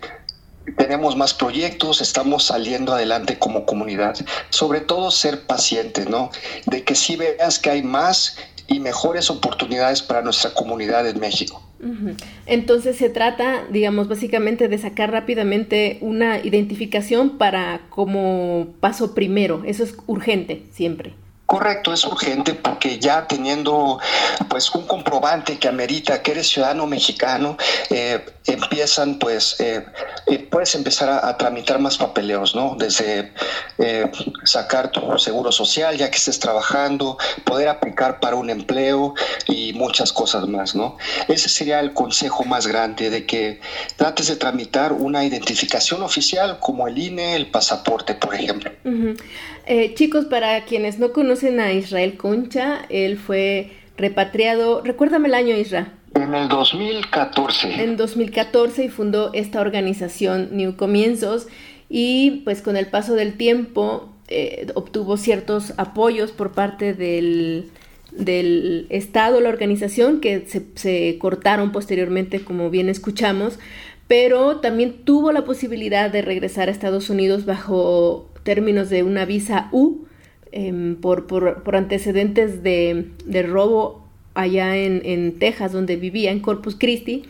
[0.78, 4.16] tenemos más proyectos, estamos saliendo adelante como comunidad.
[4.50, 6.32] Sobre todo ser paciente, ¿no?
[6.66, 8.36] De que si veas que hay más
[8.68, 11.69] y mejores oportunidades para nuestra comunidad en México.
[12.46, 19.64] Entonces se trata, digamos, básicamente de sacar rápidamente una identificación para como paso primero.
[19.66, 21.14] Eso es urgente siempre.
[21.50, 24.00] Correcto, es urgente porque ya teniendo
[24.50, 27.58] pues un comprobante que amerita que eres ciudadano mexicano,
[27.90, 29.84] eh, empiezan pues, eh,
[30.28, 32.76] eh, puedes empezar a, tramitar más papeleos, ¿no?
[32.78, 33.32] Desde
[34.44, 39.16] sacar tu seguro social ya que estés trabajando, poder aplicar para un empleo
[39.48, 40.98] y muchas cosas más, ¿no?
[41.28, 43.60] Ese sería el consejo más grande de que
[43.96, 48.70] trates de tramitar una identificación oficial como el INE, el pasaporte, por ejemplo.
[49.96, 55.88] Chicos, para quienes no conocen a Israel Concha, él fue repatriado, recuérdame el año, Israel.
[56.16, 57.84] En el 2014.
[57.84, 61.48] En 2014 y fundó esta organización New Comienzos
[61.88, 67.70] y pues con el paso del tiempo eh, obtuvo ciertos apoyos por parte del,
[68.12, 73.60] del Estado, la organización, que se, se cortaron posteriormente, como bien escuchamos,
[74.08, 79.70] pero también tuvo la posibilidad de regresar a Estados Unidos bajo términos de una visa
[79.72, 80.06] U
[80.52, 87.24] Em, por, por, antecedentes de, robo allá en, Texas, donde vivía, en Corpus Christi.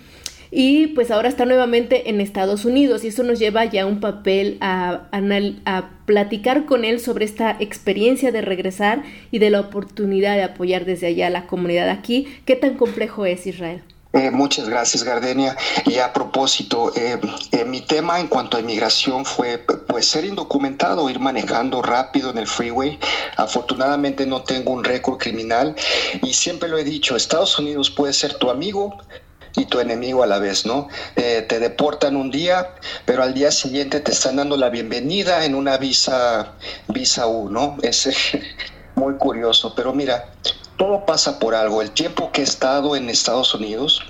[0.52, 4.58] Y pues ahora está nuevamente en Estados Unidos y eso nos lleva ya un papel
[4.62, 10.44] a, a, platicar con él sobre esta experiencia de regresar y de la oportunidad de
[10.44, 12.26] apoyar desde allá a la comunidad aquí.
[12.46, 13.82] ¿Qué tan complejo es Israel?
[14.12, 15.56] Eh, muchas gracias, Gardenia.
[15.86, 17.20] Y a propósito, eh,
[17.52, 22.40] eh, mi tema en cuanto a inmigración fue pues ser indocumentado, ir manejando rápido en
[22.40, 23.00] el freeway.
[23.38, 25.76] Afortunadamente no tengo un récord criminal
[26.24, 28.98] y siempre lo he dicho, Estados Unidos puede ser tu amigo,
[29.56, 30.88] y tu enemigo a la vez, ¿no?
[31.16, 35.78] te deportan un día, pero al día siguiente te están dando la bienvenida en una
[35.78, 36.54] visa,
[36.88, 37.76] visa U, ¿no?
[37.82, 38.08] Es
[38.96, 40.32] muy curioso, pero mira,
[40.80, 41.84] todo pasa por algo.
[41.84, 44.02] El tiempo que he estado en Estados Unidos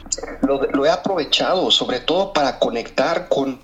[0.44, 3.60] lo, he aprovechado, sobre todo para conectar con,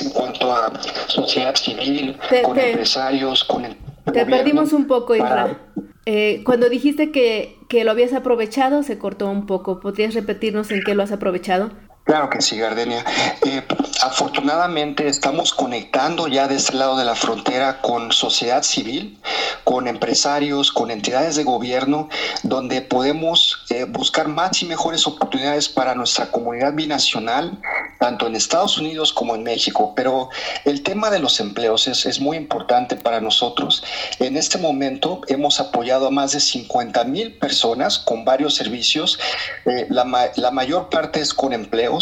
[0.00, 0.70] en cuanto a
[1.08, 3.76] sociedad civil, con empresarios, con el
[4.12, 5.58] Te perdimos un poco, Isra.
[6.04, 9.80] Eh, cuando dijiste que, que lo habías aprovechado, se cortó un poco.
[9.80, 11.70] ¿Podrías repetirnos en qué lo has aprovechado?
[12.06, 13.04] Claro que sí, Gardenia.
[13.44, 13.64] Eh,
[14.00, 19.18] afortunadamente estamos conectando ya de este lado de la frontera con sociedad civil,
[19.64, 22.08] con empresarios, con entidades de gobierno,
[22.44, 27.60] donde podemos eh, buscar más y mejores oportunidades para nuestra comunidad binacional,
[27.98, 29.92] tanto en Estados Unidos como en México.
[29.96, 30.28] Pero
[30.64, 33.82] el tema de los empleos es, es muy importante para nosotros.
[34.20, 39.18] En este momento hemos apoyado a más de 50 mil personas con varios servicios.
[39.64, 41.95] Eh, la, la mayor parte es con empleo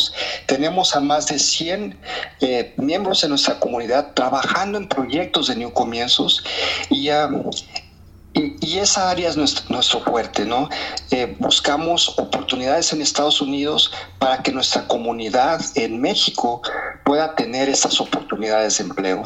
[0.46, 1.98] tenemos a más de 100
[2.40, 6.44] eh, miembros de nuestra comunidad trabajando en proyectos de New Comienzos
[6.90, 7.08] y,
[8.34, 10.68] y, esa área es nuestro, fuerte, ¿no?
[11.10, 16.62] Eh, buscamos oportunidades en Estados Unidos para que nuestra comunidad en México
[17.04, 19.22] pueda tener esas oportunidades de empleo.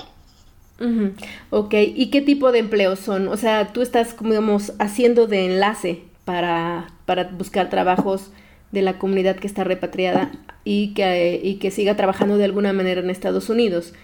[1.51, 3.29] Ok, ¿y qué tipo de empleos son?
[3.29, 8.31] O sea, tú estás, digamos, haciendo de enlace para, para buscar trabajos
[8.71, 10.31] de la comunidad que está repatriada
[10.64, 13.95] y que, y que siga trabajando de alguna manera en Estados Unidos.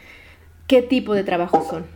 [0.66, 1.86] ¿Qué tipo de trabajos son?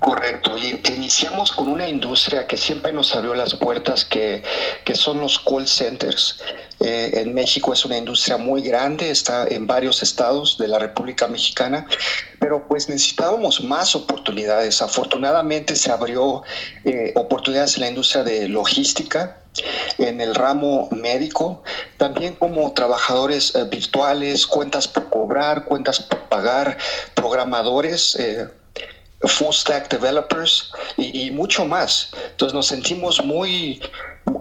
[0.00, 4.44] Correcto, y iniciamos con una industria que siempre nos abrió las puertas, que,
[4.84, 6.40] que son los call centers.
[6.80, 11.26] Eh, en México es una industria muy grande, está en varios estados de la República
[11.26, 11.86] Mexicana,
[12.38, 14.80] pero pues necesitábamos más oportunidades.
[14.82, 16.42] Afortunadamente se abrió
[16.84, 19.38] eh, oportunidades en la industria de logística,
[19.98, 21.64] en el ramo médico,
[21.96, 26.78] también como trabajadores eh, virtuales, cuentas por cobrar, cuentas por pagar,
[27.14, 28.16] programadores.
[29.22, 32.10] Full stack developers y, mucho más.
[32.30, 33.80] Entonces nos sentimos muy,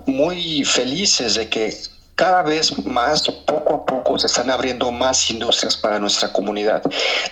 [0.05, 1.73] muy felices de que
[2.15, 6.81] cada vez más, poco a poco, se están abriendo más industrias para nuestra comunidad.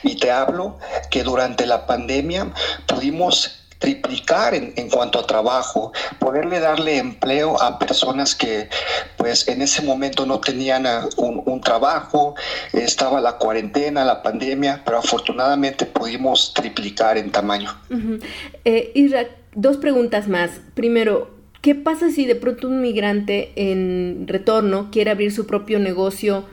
[0.04, 0.78] Y te hablo
[1.10, 2.52] que durante la pandemia
[2.86, 8.68] pudimos triplicar en, en, cuanto a trabajo, poderle darle empleo a personas que
[9.16, 12.34] pues en ese momento no tenían un, un trabajo,
[12.74, 17.70] estaba la cuarentena, la pandemia, pero afortunadamente pudimos triplicar en tamaño.
[18.64, 20.62] Eh, Isra, dos preguntas más.
[20.74, 21.30] Primero,
[21.62, 26.46] ¿qué pasa si de pronto un migrante en retorno quiere abrir su propio negocio?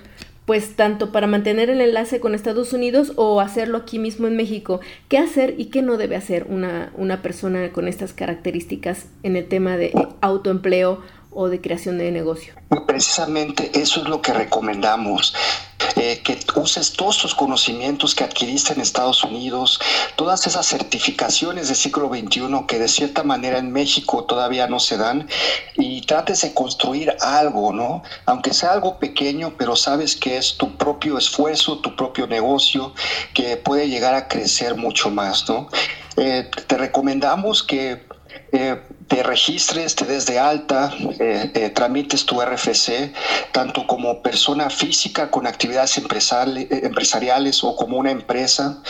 [0.52, 4.82] Pues tanto para mantener el enlace con Estados Unidos o hacerlo aquí mismo en México.
[5.08, 9.48] ¿Qué hacer y qué no debe hacer una, una persona con estas características en el
[9.48, 11.00] tema de autoempleo
[11.34, 12.54] o de creación de negocio?
[12.86, 15.34] Precisamente eso es lo que recomendamos.
[15.96, 19.80] Eh, que uses todos tus conocimientos que adquiriste en Estados Unidos,
[20.16, 24.96] todas esas certificaciones del siglo XXI que de cierta manera en México todavía no se
[24.96, 25.28] dan
[25.76, 28.02] y trates de construir algo, ¿no?
[28.26, 32.94] Aunque sea algo pequeño, pero sabes que es tu propio esfuerzo, tu propio negocio,
[33.34, 35.68] que puede llegar a crecer mucho más, ¿no?
[36.16, 38.06] Eh, te recomendamos que
[38.52, 38.76] eh,
[39.08, 43.10] te registres, te des de alta, eh, eh, tramites tu RFC,
[43.50, 48.82] tanto como persona física con actividades empresariales o como una empresa,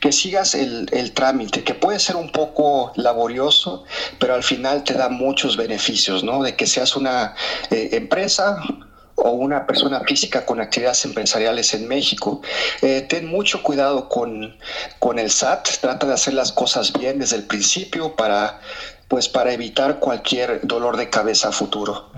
[0.00, 3.84] que sigas el, el, trámite, que puede ser un poco laborioso,
[4.18, 6.42] pero al final te da muchos beneficios, ¿no?
[6.42, 7.34] De que seas una
[7.70, 8.60] empresa
[9.18, 12.40] o una persona física con actividades empresariales en México.
[12.82, 14.56] Eh, ten mucho cuidado con,
[14.98, 18.60] con el SAT, trata de hacer las cosas bien desde el principio para
[19.08, 22.10] pues para evitar cualquier dolor de cabeza futuro.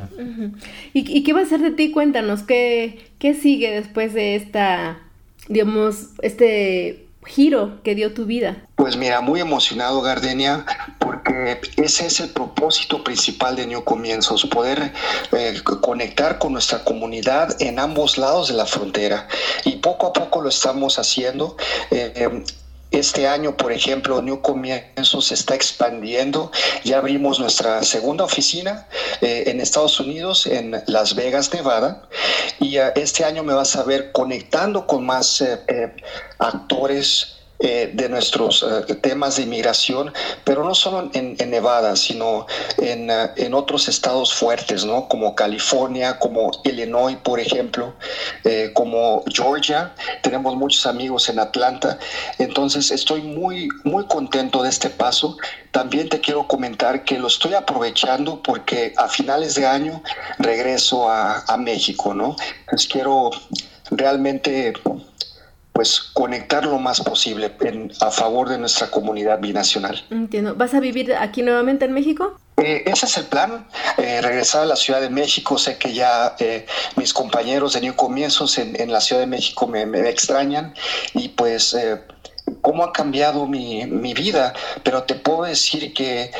[0.92, 1.92] ¿Y, ¿Y, qué va a hacer de ti?
[1.92, 4.98] Cuéntanos, ¿qué, ¿qué sigue después de esta,
[5.46, 8.66] digamos, este giro que dio tu vida?
[8.76, 10.64] Pues mira, muy emocionado Gardenia,
[10.98, 14.92] porque ese es el propósito principal de New Comienzos, poder
[15.32, 19.28] eh, conectar con nuestra comunidad en ambos lados de la frontera.
[19.64, 21.56] Y poco a poco lo estamos haciendo.
[21.90, 22.44] Eh,
[22.90, 26.50] este año, por ejemplo, New Comienzos se está expandiendo.
[26.84, 28.86] Ya abrimos nuestra segunda oficina
[29.20, 32.08] eh, en Estados Unidos, en Las Vegas, Nevada.
[32.58, 35.42] Y este año me vas a ver conectando con más
[36.38, 42.46] actores eh, de nuestros eh, temas de inmigración, pero no solo en, Nevada, sino
[42.78, 45.06] en, eh, en, otros estados fuertes, ¿no?
[45.08, 47.94] Como California, como Illinois, por ejemplo,
[48.72, 49.94] como Georgia.
[50.22, 51.98] Tenemos muchos amigos en Atlanta.
[52.38, 55.36] Entonces, estoy muy, muy contento de este paso.
[55.70, 60.02] También te quiero comentar que lo estoy aprovechando porque a finales de año
[60.38, 62.36] regreso a, a México, ¿no?
[62.60, 63.30] Entonces, quiero
[63.90, 64.72] realmente
[65.80, 67.56] pues conectar lo más posible
[68.02, 70.04] a favor de nuestra comunidad binacional.
[70.10, 70.54] Entiendo.
[70.54, 72.38] ¿Vas a vivir aquí nuevamente en México?
[72.58, 73.66] Eh, ese es el plan,
[73.96, 75.56] eh, regresar a la Ciudad de México.
[75.56, 76.66] Sé que ya eh,
[76.96, 80.74] mis compañeros de New Comienzos en, la Ciudad de México me, me extrañan
[81.14, 81.74] y pues
[82.60, 84.52] cómo ha cambiado mi, mi, vida,
[84.82, 86.30] pero te puedo decir que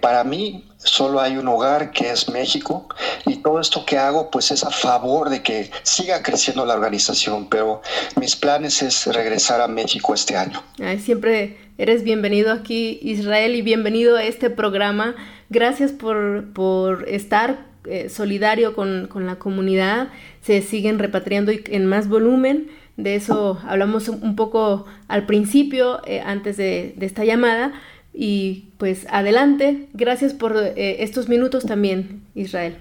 [0.00, 2.88] para mí solo hay un hogar que es México
[3.26, 7.48] y todo esto que hago pues es a favor de que siga creciendo la organización,
[7.48, 7.82] pero
[8.20, 10.62] mis planes es regresar a México este año.
[11.02, 15.14] siempre eres bienvenido aquí Israel y bienvenido a este programa.
[15.50, 20.08] Gracias por, por estar eh, solidario con, con, la comunidad.
[20.40, 22.68] Se siguen repatriando en más volumen.
[22.96, 27.72] De eso hablamos un poco al principio, eh, antes de, de esta llamada.
[28.18, 32.78] Y pues adelante, gracias por eh, estos minutos también, Israel.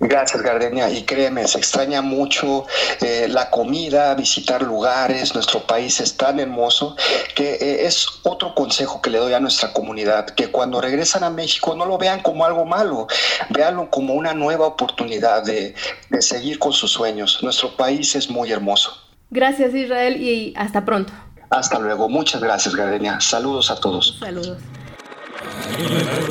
[0.00, 0.90] Gracias, Gardenia.
[0.90, 2.66] Y créeme, se extraña mucho
[3.00, 5.34] eh, la comida, visitar lugares.
[5.34, 6.94] Nuestro país es tan hermoso
[7.34, 11.30] que eh, es otro consejo que le doy a nuestra comunidad, que cuando regresan a
[11.30, 13.06] México no lo vean como algo malo,
[13.48, 15.74] véanlo como una nueva oportunidad de,
[16.10, 17.38] de seguir con sus sueños.
[17.42, 18.92] Nuestro país es muy hermoso.
[19.30, 21.14] Gracias, Israel, y hasta pronto.
[21.54, 22.08] Hasta luego.
[22.08, 23.20] Muchas gracias, Gardenia.
[23.20, 24.16] Saludos a todos.
[24.18, 24.58] Saludos.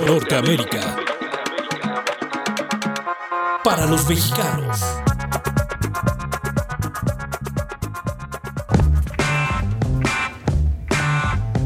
[0.06, 0.82] Norteamérica.
[3.64, 4.82] Para los mexicanos.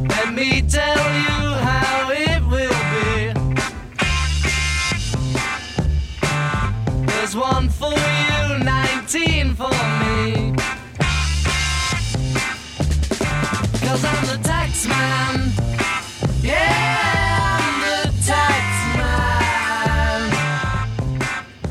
[0.07, 3.33] Let me tell you how it will be.
[7.07, 8.16] There's one for you,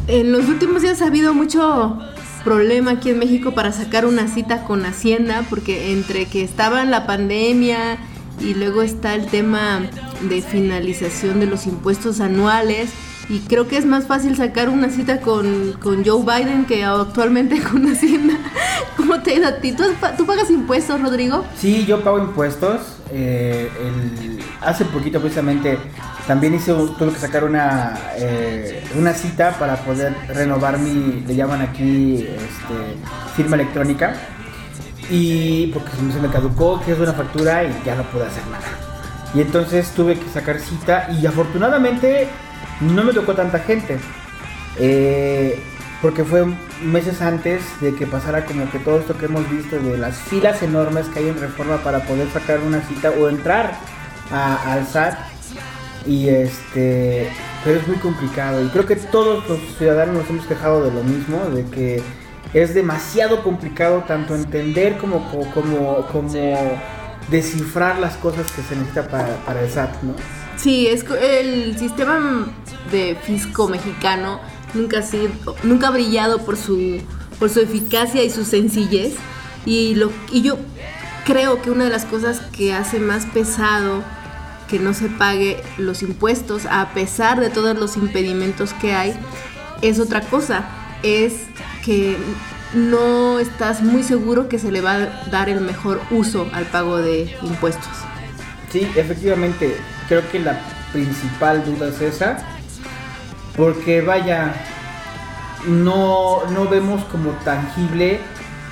[0.09, 1.99] En los últimos días ha habido mucho
[2.45, 7.07] problema aquí en México para sacar una cita con Hacienda, porque entre que estaba la
[7.07, 7.99] pandemia
[8.41, 9.81] y luego está el tema
[10.22, 12.91] de finalización de los impuestos anuales,
[13.29, 17.61] y creo que es más fácil sacar una cita con, con Joe Biden que actualmente
[17.70, 18.35] con Hacienda.
[18.97, 19.72] ¿Cómo te ha a ti?
[19.72, 19.85] ¿Tú,
[20.27, 21.45] pagas impuestos, Rodrigo?
[21.57, 22.99] Sí, yo pago impuestos.
[23.11, 23.68] Eh,
[24.61, 25.79] hace poquito precisamente
[26.27, 31.62] también hice, tuve que sacar una, eh, una cita para poder renovar mi, le llaman
[31.62, 34.14] aquí, este, firma electrónica.
[35.11, 38.66] Y porque se me caducó, que es una factura y ya no pude hacer nada.
[39.35, 42.29] Y entonces tuve que sacar cita y afortunadamente
[42.81, 43.99] no me tocó tanta gente.
[44.79, 45.59] Eh,
[46.03, 46.45] porque fue
[46.85, 50.62] meses antes de que pasara como que todo esto que hemos visto de las filas
[50.62, 53.74] enormes que hay en reforma para poder sacar una cita o entrar
[54.31, 55.18] al SAT.
[56.07, 57.29] Y este,
[57.64, 58.62] pero es muy complicado.
[58.64, 62.03] Y creo que todos los ciudadanos nos hemos quejado de lo mismo, de que
[62.55, 66.81] es demasiado complicado tanto entender como, como, como
[67.29, 70.14] descifrar las cosas que se necesita para, para el SAT, ¿no?
[70.57, 72.46] Sí, es el sistema
[72.90, 74.40] de fisco mexicano
[74.74, 75.30] nunca ha sido,
[75.62, 77.00] nunca ha brillado por su
[77.38, 79.14] por su eficacia y su sencillez
[79.64, 80.57] y lo y yo
[81.24, 84.02] creo que una de las cosas que hace más pesado
[84.68, 89.14] que no se pague los impuestos a pesar de todos los impedimentos que hay
[89.82, 90.64] es otra cosa,
[91.02, 91.34] es
[91.84, 92.16] que
[92.74, 96.98] no estás muy seguro que se le va a dar el mejor uso al pago
[96.98, 98.05] de impuestos.
[98.77, 99.74] Sí, efectivamente,
[100.07, 100.61] creo que la
[100.93, 102.37] principal duda es esa,
[103.57, 104.53] porque vaya,
[105.66, 108.20] no, no vemos como tangible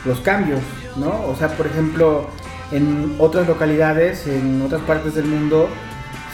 [0.05, 0.61] los cambios,
[0.97, 1.25] ¿no?
[1.27, 2.29] O sea, por ejemplo,
[2.71, 5.71] en otras localidades, en otras partes del mundo,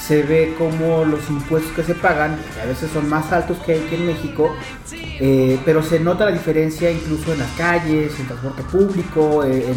[0.05, 3.75] se ve como los impuestos que se pagan, que a veces son más altos que
[3.75, 4.53] aquí en México,
[4.93, 9.73] eh, pero se nota la diferencia incluso en las calles, en transporte público, eh,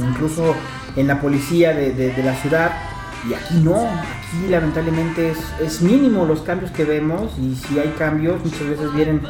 [0.00, 0.52] incluso
[0.96, 2.95] en la policía de la ciudad.
[3.28, 7.88] Y aquí no, aquí lamentablemente es, es, mínimo los cambios que vemos y si hay
[7.98, 9.22] cambios muchas veces vienen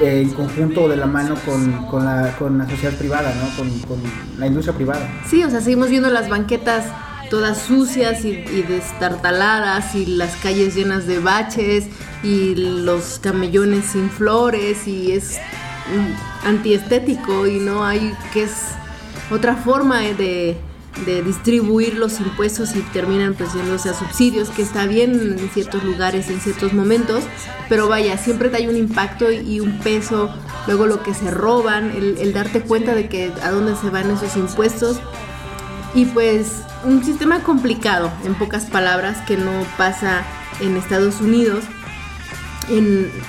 [0.00, 3.56] eh, en conjunto o de la mano con, con, la, con la sociedad privada, ¿no?
[3.56, 4.00] Con, con,
[4.38, 5.08] la industria privada.
[5.26, 6.86] Sí, o sea, seguimos viendo las banquetas
[7.28, 11.86] todas sucias y, y, destartaladas y las calles llenas de baches
[12.22, 15.38] y los camellones sin flores y es
[16.44, 18.52] antiestético y no hay que es
[19.30, 20.56] otra forma de
[21.06, 26.28] de distribuir los impuestos y terminan presidiéndose a subsidios, que está bien en ciertos lugares,
[26.30, 27.24] en ciertos momentos,
[27.68, 30.32] pero vaya, siempre hay un impacto y un peso,
[30.66, 34.36] luego lo que se roban, el, darte cuenta de que a dónde se van esos
[34.36, 35.00] impuestos.
[35.94, 40.22] Y pues un sistema complicado, en pocas palabras, que no pasa
[40.60, 41.64] en Estados Unidos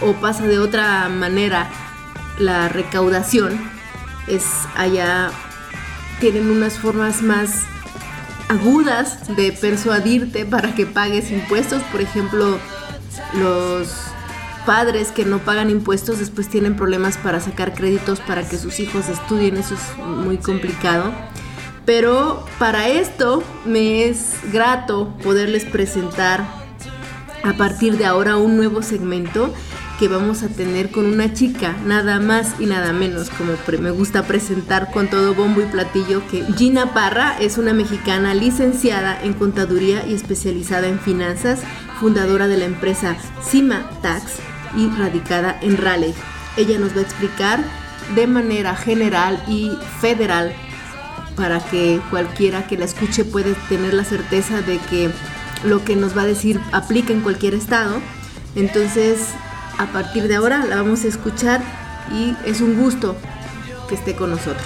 [0.02, 1.70] o pasa de otra manera
[2.40, 3.60] la recaudación,
[4.28, 4.46] es
[4.76, 5.32] allá
[6.20, 7.64] tienen unas formas más
[8.50, 11.82] agudas de persuadirte para que pagues impuestos.
[11.92, 12.58] Por ejemplo,
[13.34, 13.94] los
[14.66, 19.10] padres que no pagan impuestos después tienen problemas para sacar créditos para que sus hijos
[19.10, 19.58] estudien.
[19.58, 21.14] Eso es muy complicado.
[21.86, 26.44] Pero para esto me es grato poderles presentar
[27.44, 29.54] a partir de ahora un nuevo segmento
[30.00, 34.24] que vamos a tener con una chica, nada más y nada menos, como me gusta
[34.24, 40.06] presentar con todo bombo y platillo, que Gina Parra es una mexicana licenciada en contaduría
[40.06, 41.62] y especializada en finanzas,
[42.00, 44.34] fundadora de la empresa Cima Tax
[44.76, 46.16] y radicada en Raleigh.
[46.58, 47.64] Ella nos va a explicar
[48.16, 49.72] de manera general y
[50.02, 50.54] federal
[51.36, 55.10] para que cualquiera que la escuche puede tener la certeza de que
[55.64, 58.00] lo que nos va a decir aplica en cualquier estado.
[58.56, 59.30] Entonces,
[59.78, 61.62] a partir de ahora la vamos a escuchar
[62.12, 63.16] y es un gusto
[63.90, 64.66] que esté con nosotros.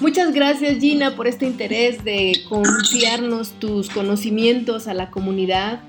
[0.00, 5.80] Muchas gracias Gina por este interés de confiarnos tus conocimientos a la comunidad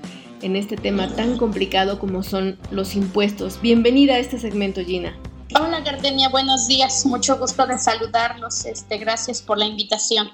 [0.42, 3.60] en este tema tan complicado como son los impuestos.
[3.60, 5.16] Bienvenida a este segmento, Gina.
[5.54, 7.04] Hola, Gardenia, buenos días.
[7.06, 8.64] Mucho gusto de saludarlos.
[8.64, 10.28] Este, gracias por la invitación.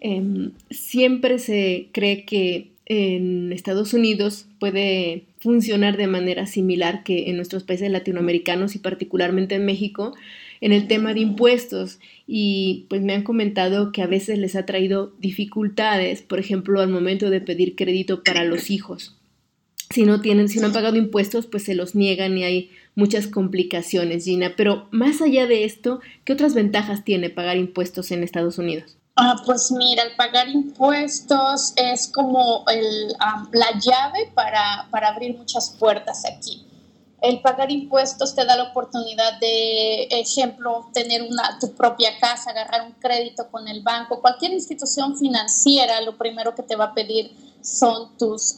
[0.00, 7.36] Em, siempre se cree que en Estados Unidos puede funcionar de manera similar que en
[7.36, 10.14] nuestros países latinoamericanos y particularmente en México
[10.60, 14.64] en el tema de impuestos y pues me han comentado que a veces les ha
[14.64, 19.15] traído dificultades, por ejemplo, al momento de pedir crédito para los hijos
[19.90, 23.26] si no tienen, si no han pagado impuestos, pues se los niegan y hay muchas
[23.26, 24.54] complicaciones, Gina.
[24.56, 28.96] Pero más allá de esto, ¿qué otras ventajas tiene pagar impuestos en Estados Unidos?
[29.16, 33.08] Ah, pues mira, el pagar impuestos es como el,
[33.52, 36.66] la llave para, para abrir muchas puertas aquí
[37.22, 42.82] el pagar impuestos te da la oportunidad de, ejemplo, tener una, tu propia casa, agarrar
[42.82, 44.20] un crédito con el banco.
[44.20, 48.54] Cualquier institución financiera, lo primero que te va a pedir son tus,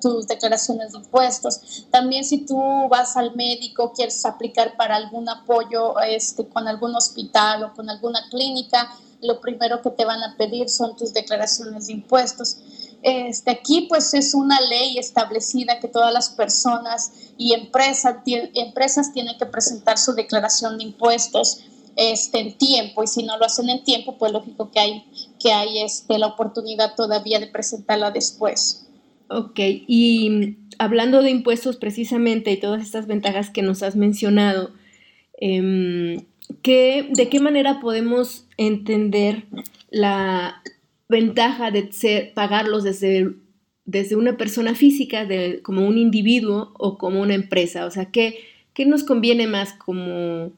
[0.00, 1.86] tus declaraciones de impuestos.
[1.90, 2.58] También si tú
[2.88, 8.20] vas al médico, quieres aplicar para algún apoyo este, con algún hospital o con alguna
[8.30, 8.90] clínica,
[9.22, 12.56] lo primero que te van a pedir son tus declaraciones de impuestos.
[13.02, 19.36] Este, aquí pues es una ley establecida que todas las personas y empresas, empresas tienen
[19.38, 21.60] que presentar su declaración de impuestos
[21.96, 25.04] este, en tiempo y si no lo hacen en tiempo pues lógico que hay,
[25.38, 28.86] que hay este, la oportunidad todavía de presentarla después.
[29.34, 34.72] Ok, y hablando de impuestos precisamente y todas estas ventajas que nos has mencionado,
[35.38, 36.18] em,
[36.62, 39.44] ¿de qué manera podemos entender
[39.90, 40.62] la,
[41.12, 43.34] ventaja de pagarlos desde,
[43.84, 47.86] desde una persona física, de, como un individuo o como una empresa?
[47.86, 48.38] O sea, ¿qué,
[48.74, 50.52] qué nos conviene más como,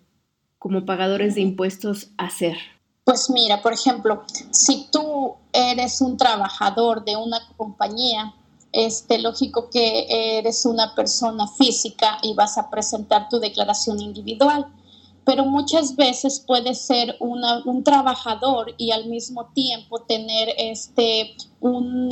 [0.59, 2.57] como pagadores de impuestos hacer?
[3.05, 8.33] Pues mira, por ejemplo, si tú eres un trabajador de una compañía,
[8.75, 14.67] este, lógico que eres una persona física y vas a presentar tu declaración individual
[15.25, 22.11] pero muchas veces puede ser un trabajador y al mismo tiempo tener este, un,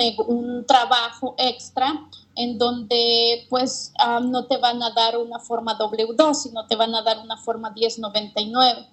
[0.67, 6.77] trabajo extra en donde pues no te van a dar una forma W2, sino te
[6.77, 8.87] van a dar una forma 1099.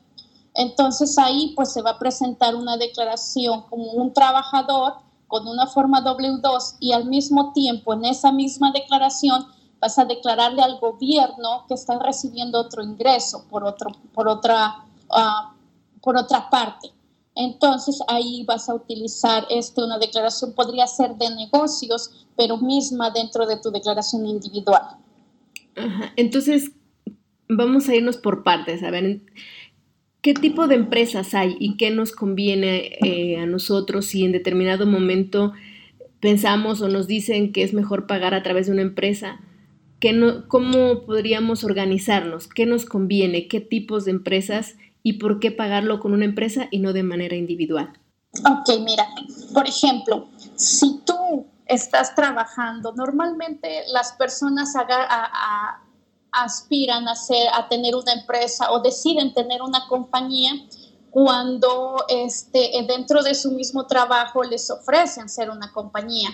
[0.56, 4.96] Entonces ahí pues se va a presentar una declaración como un trabajador
[5.30, 9.46] con una forma W2 y al mismo tiempo en esa misma declaración
[9.80, 15.54] vas a declararle al gobierno que están recibiendo otro ingreso por, otro, por, otra, ah,
[16.02, 16.92] por otra parte.
[17.36, 23.46] Entonces ahí vas a utilizar este, una declaración, podría ser de negocios, pero misma dentro
[23.46, 24.98] de tu declaración individual.
[26.18, 26.72] Entonces,
[27.48, 29.22] vamos a irnos por partes, a ver,
[30.22, 34.86] ¿qué tipo de empresas hay y qué nos conviene eh, a nosotros si en determinado
[34.86, 35.54] momento
[36.20, 39.40] pensamos o nos dicen que es mejor pagar a través de una empresa?
[40.14, 42.48] no, ¿Cómo podríamos organizarnos?
[42.48, 43.48] ¿Qué nos conviene?
[43.48, 44.76] ¿Qué tipos de empresas?
[45.04, 47.94] ¿Y por qué pagarlo con una empresa y no de manera individual?
[48.46, 49.08] Ok, mira,
[49.54, 54.76] por ejemplo, si tú estás trabajando, normalmente las personas
[56.32, 60.52] aspiran a, ser, a tener una empresa o deciden tener una compañía
[61.12, 66.30] cuando este, dentro de su mismo trabajo les ofrecen ser una compañía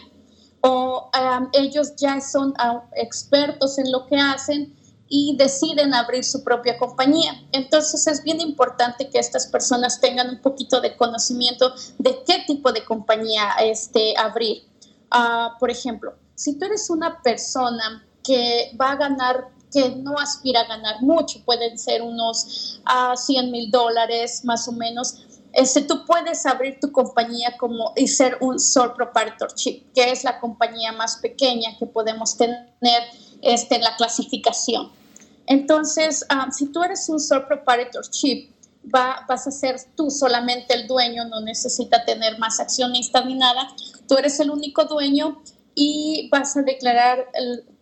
[0.67, 1.09] o
[1.53, 4.76] ellos ya son ah, expertos en lo que hacen
[5.07, 7.34] y deciden abrir su propia compañía.
[7.51, 12.72] Entonces es bien importante que estas personas tengan un poquito de conocimiento de qué tipo
[12.72, 14.63] de compañía este, abrir.
[15.11, 20.61] Ah, por ejemplo, si tú eres una persona que va a ganar que no aspira
[20.61, 23.15] a ganar mucho, pueden ser unos 100 ah,
[23.52, 28.60] mil dólares más o menos, este, tú puedes abrir tu compañía como y ser un
[28.60, 33.03] sole proprietorship, que es la compañía más pequeña que podemos tener
[33.41, 34.91] este, en la clasificación.
[35.47, 38.49] Entonces, ah, si tú eres un sole proprietorship,
[38.93, 43.68] va, vas a ser tú solamente el dueño, no necesita tener más accionistas ni nada.
[44.07, 45.41] Tú eres el único dueño
[45.73, 47.30] y vas a declarar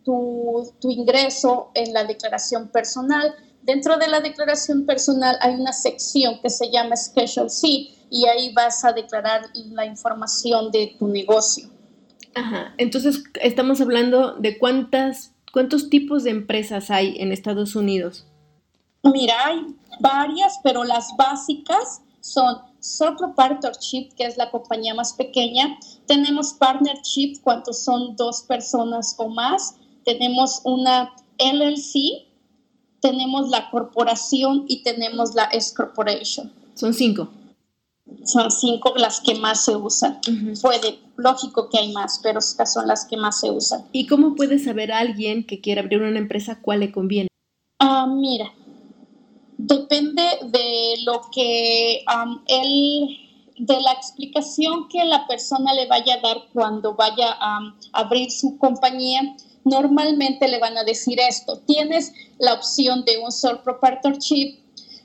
[0.03, 6.39] tu, tu ingreso en la declaración personal Dentro de la declaración personal hay una sección
[6.41, 7.67] que se llama Schedule C
[8.09, 11.69] y ahí vas a declarar la información de tu negocio.
[12.35, 18.25] Ajá, entonces estamos hablando de cuántas, cuántos tipos de empresas hay en Estados Unidos.
[19.03, 19.65] Mira, hay
[20.01, 25.77] varias, pero las básicas son sole proprietorship, que es la compañía más pequeña.
[26.05, 29.75] Tenemos partnership, cuando son dos personas o más.
[30.05, 32.25] Tenemos una LLC,
[32.99, 36.51] tenemos la corporación y tenemos la S corporation.
[36.75, 37.29] Son cinco.
[38.25, 40.19] Son cinco las que más se usan.
[40.61, 43.85] Puede, lógico que hay más, pero estas son las que más se usan.
[43.91, 47.27] ¿Y cómo puede saber alguien que quiere abrir una empresa cuál le conviene?
[47.79, 48.53] Ah, mira,
[49.57, 52.03] depende de lo que
[52.47, 53.17] él,
[53.57, 58.57] de la explicación que la persona le vaya a dar cuando vaya a abrir su
[58.57, 59.35] compañía
[59.65, 64.59] normalmente le van a decir esto, tienes la opción de un sole proprietorship.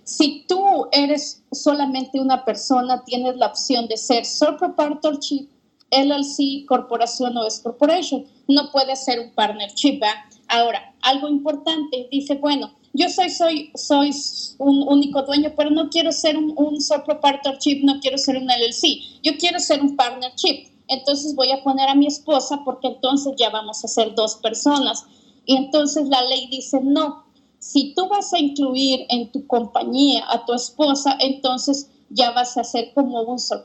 [0.04, 5.48] Si tú eres solamente una persona, tienes la opción de ser sole proprietorship,
[5.90, 8.26] LLC, corporación o S corporation.
[8.46, 10.00] No puede ser un partnership.
[10.48, 14.10] Ahora, algo importante, dice, bueno, yo soy, soy, soy
[14.58, 18.46] un único dueño, pero no quiero ser un, un sole proprietorship, no quiero ser un
[18.46, 23.34] LLC, yo quiero ser un partnership entonces voy a poner a mi esposa porque entonces
[23.36, 25.04] ya vamos a ser dos personas.
[25.44, 27.24] Y entonces la ley dice, no,
[27.58, 32.64] si tú vas a incluir en tu compañía a tu esposa, entonces ya vas a
[32.64, 33.64] ser como un sole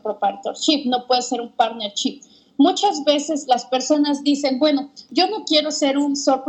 [0.86, 2.22] no puede ser un partnership.
[2.58, 6.44] Muchas veces las personas dicen, bueno, yo no quiero ser un sole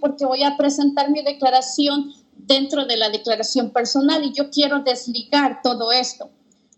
[0.00, 5.60] porque voy a presentar mi declaración dentro de la declaración personal y yo quiero desligar
[5.62, 6.30] todo esto.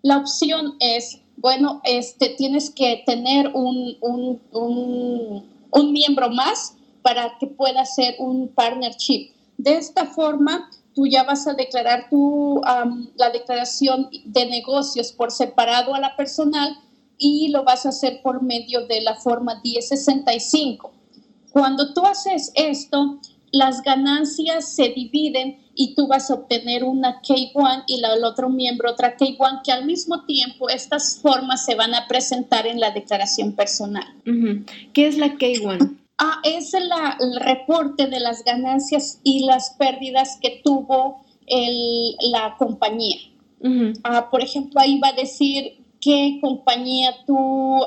[0.02, 7.84] La opción es bueno, este, tienes que tener un, un, miembro más para que pueda
[7.84, 9.30] ser un partnership.
[9.56, 12.60] De esta forma, tú ya vas a declarar tu,
[13.16, 16.76] la declaración de negocios por separado a la personal
[17.18, 20.92] y lo vas a hacer por medio de la forma 1065.
[21.52, 23.18] Cuando tú haces esto,
[23.50, 28.48] las ganancias se dividen y tú vas a obtener una K1 y la, el otro
[28.48, 32.90] miembro otra K1 que al mismo tiempo estas formas se van a presentar en la
[32.90, 34.04] declaración personal.
[34.92, 35.96] ¿Qué es la K1?
[36.18, 42.56] Ah, es la, el reporte de las ganancias y las pérdidas que tuvo el, la
[42.58, 43.18] compañía.
[44.02, 47.84] ah, por ejemplo, ahí va a decir qué compañía tú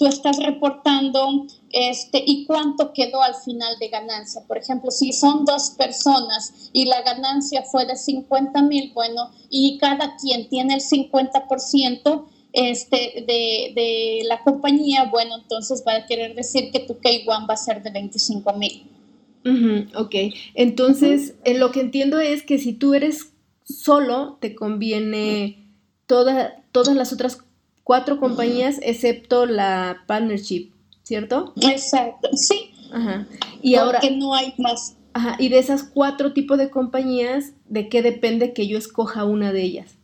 [0.00, 4.40] tú estás reportando este, y cuánto quedó al final de ganancia.
[4.48, 9.76] Por ejemplo, si son dos personas y la ganancia fue de 50 mil, bueno, y
[9.76, 12.24] cada quien tiene el 50%
[12.54, 17.52] este, de, de, la compañía, bueno, entonces va a querer decir que tu K1 va
[17.52, 19.90] a ser de 25 mil.
[19.94, 20.14] ok,
[20.54, 25.66] entonces lo que entiendo es que si tú eres solo, te conviene
[26.06, 27.42] toda, todas las otras
[27.90, 30.70] cuatro compañías excepto la partnership,
[31.02, 31.52] ¿cierto?
[31.60, 32.72] Exacto, sí.
[32.92, 33.26] Ajá.
[33.62, 34.94] Y ahora que no hay más.
[35.12, 39.52] Ajá, y de esas cuatro tipos de compañías, ¿de qué depende que yo escoja una
[39.52, 39.96] de ellas?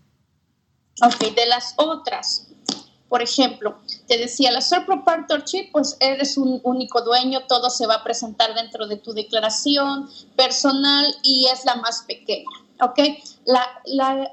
[1.01, 2.49] Ok, de las otras.
[3.09, 7.95] Por ejemplo, te decía, la sole proprietorship, pues eres un único dueño, todo se va
[7.95, 12.66] a presentar dentro de tu declaración personal y es la más pequeña.
[12.81, 12.99] ¿Ok?
[13.45, 13.63] La,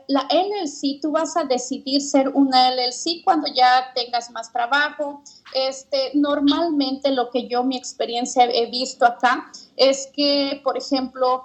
[0.07, 5.21] la, LLC, tú vas a decidir ser una LLC cuando ya tengas más trabajo.
[5.53, 11.43] Este, normalmente lo que yo, mi experiencia he visto acá es que, por ejemplo,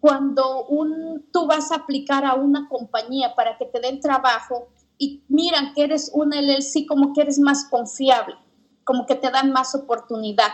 [0.00, 5.22] cuando un, tú vas a aplicar a una compañía para que te den trabajo y
[5.28, 8.34] miran que eres una LLC como que eres más confiable,
[8.84, 10.52] como que te dan más oportunidad.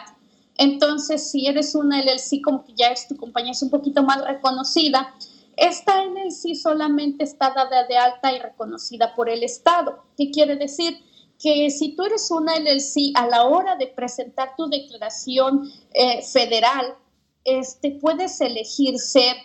[0.56, 4.24] Entonces, si eres una LLC como que ya es tu compañía es un poquito más
[4.24, 5.14] reconocida,
[5.56, 10.04] esta LLC solamente está dada de alta y reconocida por el Estado.
[10.16, 10.98] ¿Qué quiere decir?
[11.38, 16.96] Que si tú eres una LLC a la hora de presentar tu declaración eh, federal,
[17.44, 19.36] este, puedes elegir ser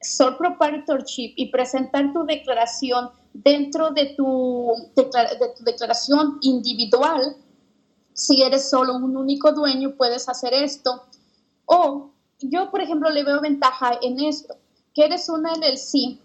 [0.00, 7.36] sole proprietorship y presentar tu declaración dentro de tu, de tu declaración individual.
[8.14, 11.04] Si eres solo un único dueño, puedes hacer esto.
[11.66, 12.10] O
[12.40, 14.56] yo, por ejemplo, le veo ventaja en esto
[14.94, 16.18] que eres una LLC,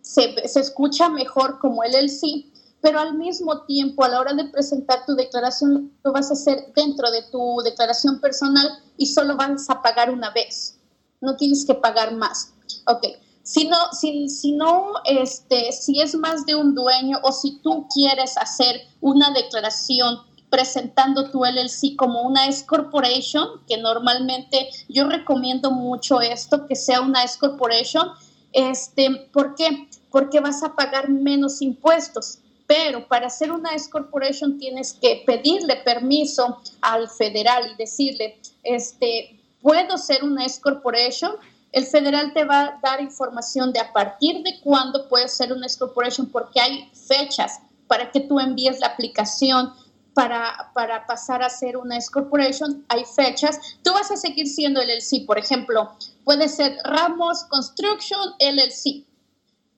[0.00, 2.46] se, se escucha mejor como LLC,
[2.80, 6.70] pero al mismo tiempo a la hora de presentar tu declaración lo vas a hacer
[6.76, 8.68] dentro de tu declaración personal
[8.98, 10.78] y solo vas a pagar una vez.
[11.22, 12.52] No tienes que pagar más.
[12.86, 13.06] Ok.
[13.42, 17.86] Si no, si, si no, este, si es más de un dueño o si tú
[17.92, 20.18] quieres hacer una declaración
[20.54, 27.00] presentando tu LLC como una S corporation, que normalmente yo recomiendo mucho esto, que sea
[27.00, 28.08] una S corporation.
[28.52, 29.88] Este, ¿Por qué?
[30.12, 32.38] Porque vas a pagar menos impuestos.
[32.68, 39.40] Pero para hacer una S corporation tienes que pedirle permiso al federal y decirle, este,
[39.60, 41.32] puedo ser una S corporation.
[41.72, 45.66] El federal te va a dar información de a partir de cuándo puedes ser una
[45.66, 47.58] S corporation porque hay fechas
[47.88, 49.72] para que tú envíes la aplicación
[50.14, 53.58] para, para pasar a ser una S corporation, hay fechas.
[53.82, 55.92] Tú vas a seguir siendo LLC, por ejemplo,
[56.24, 59.04] puede ser Ramos Construction LLC,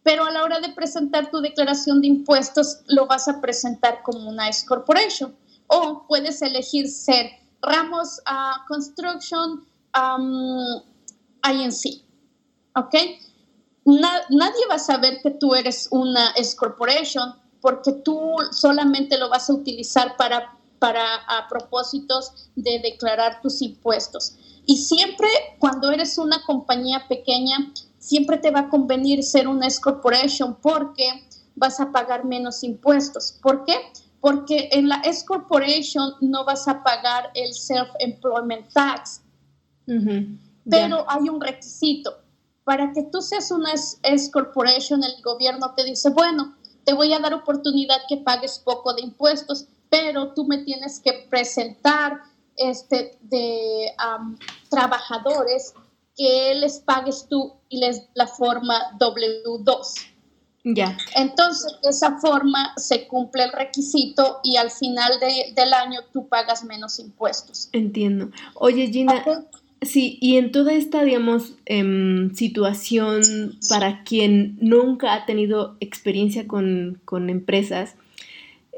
[0.03, 4.29] pero a la hora de presentar tu declaración de impuestos lo vas a presentar como
[4.29, 5.35] una S corporation.
[5.69, 7.31] O puedes elegir ser
[7.61, 9.67] Ramos uh, Construction
[11.43, 12.03] INC.
[12.77, 12.95] ¿Ok?
[13.87, 19.51] nadie va a saber que tú eres una S corporation porque tú solamente lo vas
[19.51, 24.37] a utilizar para, para a propósitos de declarar tus impuestos.
[24.67, 25.29] Y siempre
[25.59, 31.27] cuando eres una compañía pequeña, siempre te va a convenir ser una S corporation porque
[31.55, 33.39] vas a pagar menos impuestos.
[33.43, 33.75] ¿Por qué?
[34.21, 39.23] Porque en la S corporation no vas a pagar el self-employment tax.
[40.69, 42.19] Pero hay un requisito.
[42.65, 46.56] Para que tú seas una S corporation, el gobierno te dice, bueno,
[46.87, 51.27] te voy a dar oportunidad que pagues poco de impuestos, pero tú me tienes que
[51.29, 52.21] presentar
[52.57, 53.93] este, de
[54.71, 55.75] trabajadores
[56.17, 59.77] que les pagues tú y les la forma W2.
[60.63, 60.97] Ya.
[61.17, 66.65] Entonces, de esa forma se cumple el requisito y al final del año tú pagas
[66.65, 67.69] menos impuestos.
[67.73, 68.31] Entiendo.
[68.55, 69.25] Oye, Gina,
[69.83, 77.01] Sí, y en toda esta, digamos, em, situación para quien nunca ha tenido experiencia con,
[77.29, 77.95] empresas,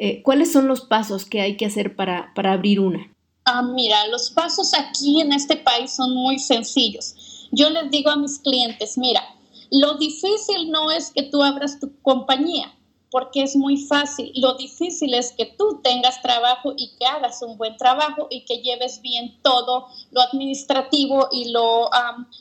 [0.01, 3.09] eh, ¿cuáles son los pasos que hay que hacer para, para abrir una?
[3.45, 7.49] Ah, mira, los pasos aquí en este país son muy sencillos.
[7.53, 9.23] Yo les digo a mis clientes, mira,
[9.71, 12.75] lo difícil no es que tú abras tu compañía,
[13.11, 14.33] porque es muy fácil.
[14.37, 18.59] Lo difícil es que tú tengas trabajo y que hagas un buen trabajo y que
[18.59, 21.89] lleves bien todo lo administrativo y lo,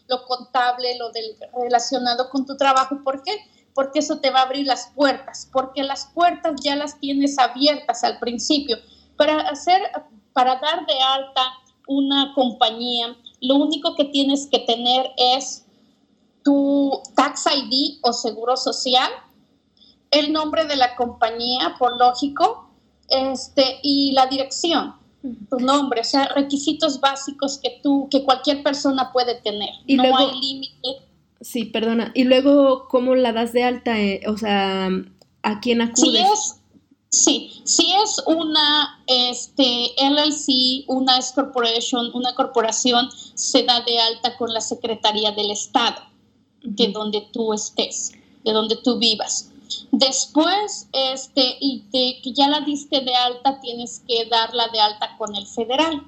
[0.07, 3.01] lo contable, lo del, relacionado con tu trabajo.
[3.03, 3.37] ¿Por qué?
[3.73, 8.03] Porque eso te va a abrir las puertas, porque las puertas ya las tienes abiertas
[8.03, 8.77] al principio.
[9.15, 9.81] Para hacer,
[10.33, 11.43] para dar de alta
[11.87, 15.65] una compañía, lo único que tienes que tener es
[16.43, 19.09] tu tax ID o seguro social
[20.11, 22.69] el nombre de la compañía, por lógico,
[23.09, 24.95] este, y la dirección.
[25.49, 29.69] tu nombre, o sea, requisitos básicos que tú, que cualquier persona puede tener.
[29.85, 30.87] Y no hay límite.
[31.41, 32.11] Sí, perdona.
[32.15, 33.99] Y luego, ¿cómo la das de alta?
[33.99, 34.89] Eh, o sea,
[35.43, 36.57] ¿a quién acudes?
[37.09, 44.37] Sí, si es una este, LLC, una S corporation, una corporación, se da de alta
[44.37, 46.01] con la Secretaría del Estado,
[46.63, 48.11] de donde tú estés,
[48.43, 49.51] de donde tú vivas.
[49.91, 55.15] Después, este, y de que ya la diste de alta, tienes que darla de alta
[55.17, 56.03] con el federal.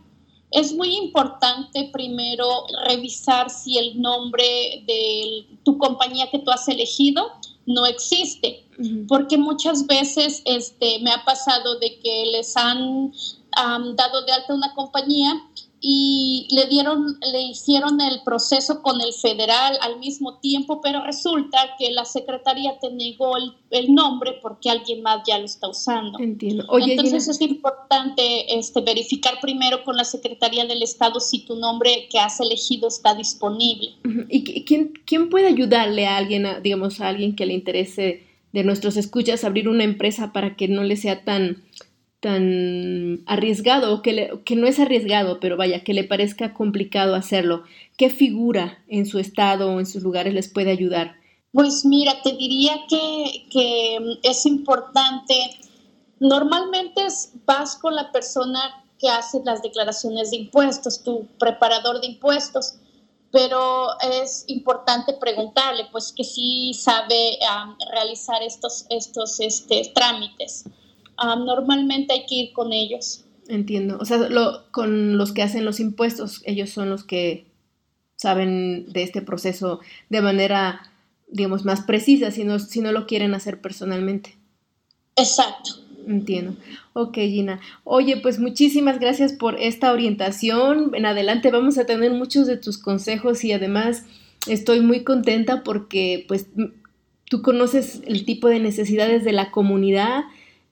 [0.51, 7.31] Es muy importante primero revisar si el nombre de tu compañía que tú has elegido
[7.67, 8.65] no existe,
[9.07, 13.11] porque muchas veces este, me ha pasado de que les han
[13.95, 15.39] dado de alta una compañía
[15.81, 21.57] y le dieron, le hicieron el proceso con el federal al mismo tiempo, pero resulta
[21.77, 26.19] que la secretaría te negó el, nombre porque alguien más ya lo está usando.
[26.19, 26.65] Entiendo.
[26.79, 32.19] Entonces es importante este, verificar primero con la Secretaría del Estado si tu nombre que
[32.19, 33.93] has elegido está disponible.
[34.29, 38.97] ¿Y quién, quién puede ayudarle a alguien, digamos, a alguien que le interese de nuestros
[38.97, 41.63] escuchas abrir una empresa para que no le sea tan
[42.19, 47.63] tan arriesgado, que, que no es arriesgado, pero vaya, que le parezca complicado hacerlo,
[47.97, 51.15] ¿qué figura en su estado o en sus lugares les puede ayudar?
[51.51, 55.33] Pues mira, te diría que, que es importante,
[56.19, 57.01] normalmente
[57.45, 62.75] vas con la persona que hace las declaraciones de impuestos, tu preparador de impuestos,
[63.31, 63.87] pero
[64.21, 67.39] es importante preguntarle, pues que sí sabe
[67.93, 70.65] realizar estos, estos este, trámites
[71.35, 73.25] normalmente hay que ir con ellos.
[73.47, 73.97] Entiendo.
[73.99, 77.47] O sea, lo, con los que hacen los impuestos, ellos son los que
[78.15, 79.79] saben de este proceso
[80.09, 80.91] de manera,
[81.29, 84.35] digamos, más precisa, si no, si no lo quieren hacer personalmente.
[85.15, 85.71] Exacto.
[86.07, 86.55] Entiendo.
[86.93, 87.59] Ok, Gina.
[87.83, 90.91] Oye, pues muchísimas gracias por esta orientación.
[90.93, 94.05] En adelante vamos a tener muchos de tus consejos y además
[94.47, 96.47] estoy muy contenta porque pues
[97.25, 100.23] tú conoces el tipo de necesidades de la comunidad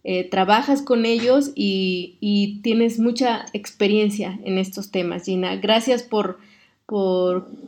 [0.09, 5.57] eh, trabajas con ellos y, tienes mucha experiencia en estos temas, Gina.
[5.57, 6.39] Gracias por,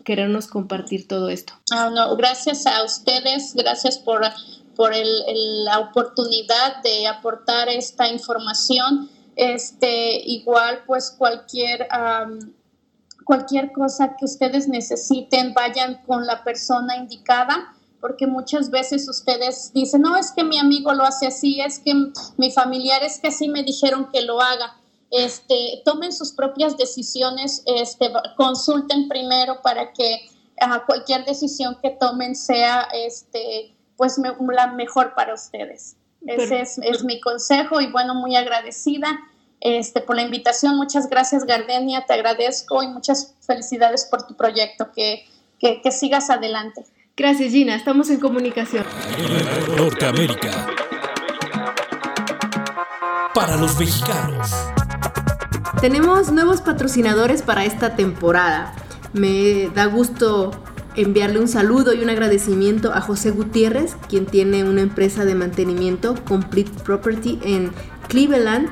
[0.05, 1.51] querernos compartir todo esto.
[1.69, 4.21] Ah, no, gracias a ustedes, gracias por,
[4.77, 9.09] por la oportunidad de aportar esta información.
[9.35, 11.89] Este, igual, pues cualquier,
[13.25, 20.01] cualquier cosa que ustedes necesiten, vayan con la persona indicada porque muchas veces ustedes dicen,
[20.01, 21.93] no, es que mi amigo lo hace así, es que
[22.37, 24.77] mi familiar es que así me dijeron que lo haga.
[25.11, 30.27] Este, tomen sus propias decisiones, este, consulten primero para que
[30.85, 35.95] cualquier decisión que tomen sea este, pues la mejor para ustedes.
[36.25, 39.07] Ese es, mi consejo y bueno, muy agradecida
[39.61, 40.75] este, por la invitación.
[40.75, 45.25] Muchas gracias Gardenia, te agradezco y muchas felicidades por tu proyecto, que,
[45.59, 46.85] que sigas adelante.
[47.19, 48.85] Gracias Gina, estamos en comunicación.
[49.75, 50.67] Norteamérica.
[53.33, 54.49] Para los mexicanos.
[55.81, 58.73] Tenemos nuevos patrocinadores para esta temporada.
[59.11, 60.51] Me da gusto
[60.95, 66.15] enviarle un saludo y un agradecimiento a José Gutiérrez, quien tiene una empresa de mantenimiento
[66.23, 67.71] Complete Property en
[68.07, 68.69] Cleveland,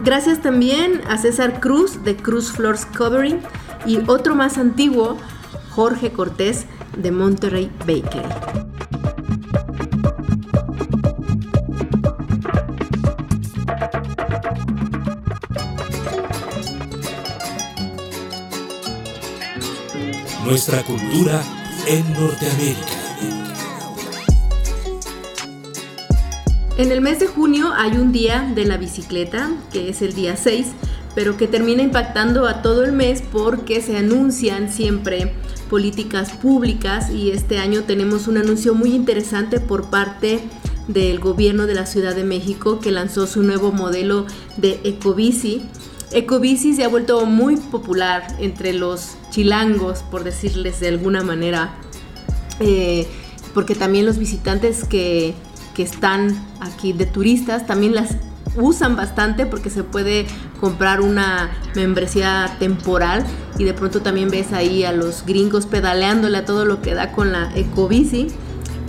[0.04, 3.40] Gracias también a César Cruz de Cruz Floors Covering
[3.84, 5.16] y otro más antiguo,
[5.70, 8.28] Jorge Cortés de Monterrey Bakery.
[20.44, 21.42] Nuestra cultura
[21.86, 22.86] en Norteamérica.
[26.78, 30.36] En el mes de junio hay un día de la bicicleta, que es el día
[30.36, 30.68] 6,
[31.14, 35.32] pero que termina impactando a todo el mes porque se anuncian siempre
[35.68, 40.40] políticas públicas y este año tenemos un anuncio muy interesante por parte
[40.88, 44.26] del gobierno de la Ciudad de México que lanzó su nuevo modelo
[44.56, 45.62] de Ecobici.
[46.14, 51.74] Ecobici se ha vuelto muy popular entre los chilangos, por decirles de alguna manera,
[52.60, 53.06] eh,
[53.54, 55.34] porque también los visitantes que,
[55.74, 58.16] que están aquí de turistas también las
[58.56, 60.26] usan bastante porque se puede
[60.60, 63.24] comprar una membresía temporal
[63.58, 67.12] y de pronto también ves ahí a los gringos pedaleándole a todo lo que da
[67.12, 68.28] con la ecobici.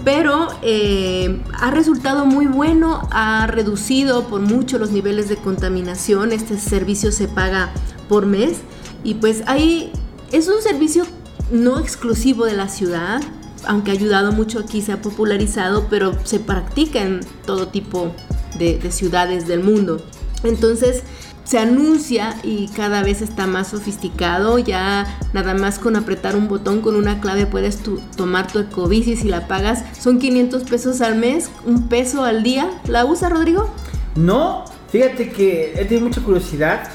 [0.04, 6.32] Pero eh, ha resultado muy bueno, ha reducido por mucho los niveles de contaminación.
[6.32, 7.72] Este servicio se paga
[8.10, 8.58] por mes
[9.04, 9.92] y pues ahí
[10.32, 11.06] es un servicio
[11.52, 13.22] no exclusivo de la ciudad,
[13.66, 18.14] aunque ha ayudado mucho aquí, se ha popularizado, pero se practica en todo tipo
[18.58, 20.04] de, de ciudades del mundo.
[20.44, 21.04] Entonces,
[21.44, 24.60] se anuncia y cada vez está más sofisticado.
[24.60, 29.16] Ya nada más con apretar un botón con una clave puedes tu- tomar tu ecobici
[29.16, 29.84] si la pagas.
[30.00, 32.70] Son 500 pesos al mes, un peso al día.
[32.88, 33.70] ¿La usa Rodrigo?
[34.16, 36.88] No, fíjate que he tenido mucha curiosidad.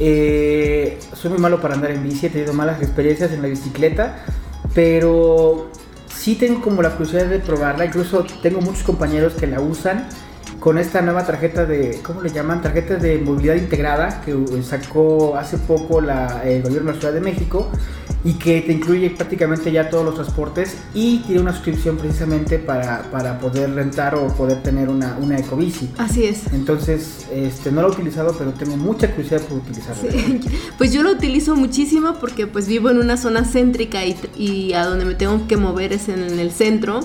[0.00, 4.24] Eh, soy muy malo para andar en bici, he tenido malas experiencias en la bicicleta,
[4.74, 5.70] pero
[6.08, 7.84] sí tengo como la curiosidad de probarla.
[7.86, 10.08] Incluso tengo muchos compañeros que la usan
[10.60, 12.62] con esta nueva tarjeta de, ¿cómo le llaman?
[12.62, 17.20] Tarjeta de movilidad integrada que sacó hace poco la- el gobierno de la Ciudad de
[17.20, 17.68] México
[18.24, 23.02] y que te incluye prácticamente ya todos los transportes y tiene una suscripción precisamente para,
[23.12, 25.88] para poder rentar o poder tener una, una ecobici.
[25.98, 26.52] Así es.
[26.52, 30.10] Entonces, este, no lo he utilizado, pero tengo mucha curiosidad por utilizarlo.
[30.10, 30.40] Sí,
[30.78, 34.84] Pues yo lo utilizo muchísimo porque pues vivo en una zona céntrica y, y a
[34.84, 37.00] donde me tengo que mover es en el centro.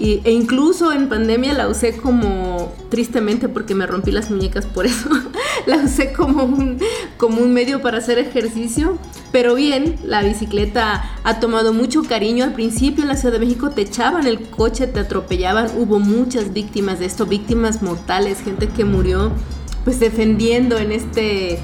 [0.00, 4.86] Y- e incluso en pandemia la usé como, tristemente porque me rompí las muñecas por
[4.86, 5.08] eso,
[5.66, 6.78] la usé como un,
[7.16, 8.96] como un medio para hacer ejercicio.
[9.32, 12.44] Pero bien, la bicicleta ha tomado mucho cariño.
[12.44, 15.66] Al principio en la Ciudad de México te echaban el coche, te atropellaban.
[15.76, 19.32] Hubo muchas víctimas de esto, víctimas mortales, gente que murió
[19.84, 21.58] pues defendiendo en este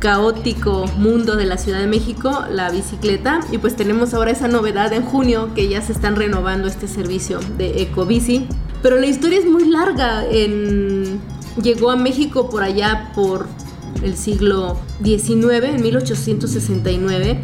[0.00, 3.38] caótico mundo de la Ciudad de México la bicicleta.
[3.52, 7.38] Y pues tenemos ahora esa novedad en junio que ya se están renovando este servicio
[7.56, 8.46] de Ecobici.
[8.82, 10.24] Pero la historia es muy larga.
[10.26, 11.20] En...
[11.62, 13.46] llegó a México por allá por
[14.02, 17.40] el siglo XIX en 1869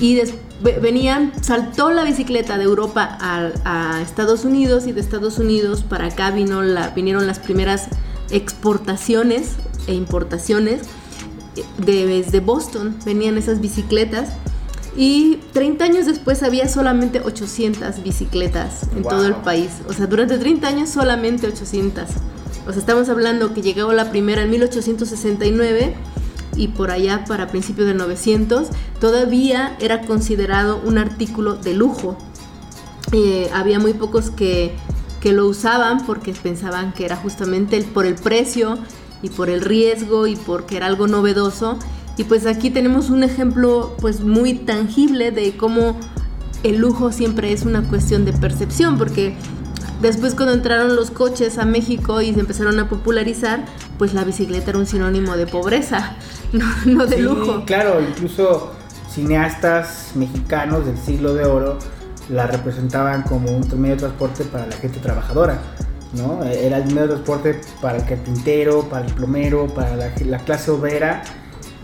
[0.00, 5.00] y des- ve- venían saltó la bicicleta de Europa a, a Estados Unidos y de
[5.00, 7.88] Estados Unidos para acá vino la, vinieron las primeras
[8.30, 9.52] exportaciones
[9.86, 10.82] e importaciones
[11.78, 14.30] de- desde Boston venían esas bicicletas
[14.96, 19.10] y 30 años después había solamente 800 bicicletas en Wow.
[19.10, 19.68] todo el país.
[19.88, 22.04] O sea, durante 30 años solamente 800.
[22.66, 25.94] O sea, estamos hablando que llegó la primera en 1869
[26.56, 28.68] y por allá para principios de 900
[28.98, 32.16] todavía era considerado un artículo de lujo.
[33.12, 34.74] Eh, había muy pocos que,
[35.20, 38.78] que lo usaban porque pensaban que era justamente el- por el precio
[39.26, 41.78] y por el riesgo y porque era algo novedoso.
[42.16, 45.98] Y pues aquí tenemos un ejemplo pues muy tangible de cómo
[46.62, 49.36] el lujo siempre es una cuestión de percepción, porque
[50.00, 53.66] después cuando entraron los coches a México y se empezaron a popularizar,
[53.98, 56.16] pues la bicicleta era un sinónimo de pobreza,
[56.52, 57.64] no, no de Sí, lujo.
[57.66, 58.72] claro, incluso
[59.10, 61.78] cineastas mexicanos del siglo de oro
[62.28, 65.60] la representaban como un medio de transporte para la gente trabajadora,
[66.12, 66.42] ¿no?
[66.44, 70.70] Era el medio de transporte para el carpintero, para el plomero, para la, la clase
[70.70, 71.22] obrera.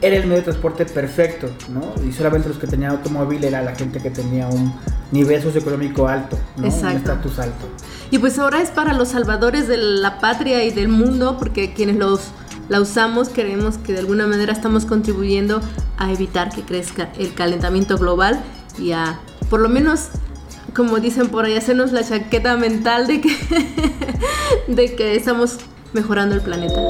[0.01, 1.95] Era el medio de transporte perfecto, ¿no?
[2.05, 4.75] Y solamente los que tenían automóvil era la gente que tenía un
[5.13, 6.67] nivel socioeconómico alto, ¿no?
[6.67, 7.69] Un estatus alto.
[8.11, 11.97] Y pues ahora es para los salvadores de la patria y del mundo, porque quienes
[11.97, 12.33] los
[12.69, 15.61] la usamos queremos que de alguna manera estamos contribuyendo
[15.99, 18.43] a evitar que crezca el calentamiento global
[18.79, 19.21] y a
[19.51, 20.09] por lo menos
[20.75, 23.37] como dicen por ahí hacernos la chaqueta mental de que
[24.69, 25.59] de que estamos
[25.93, 26.81] mejorando el planeta.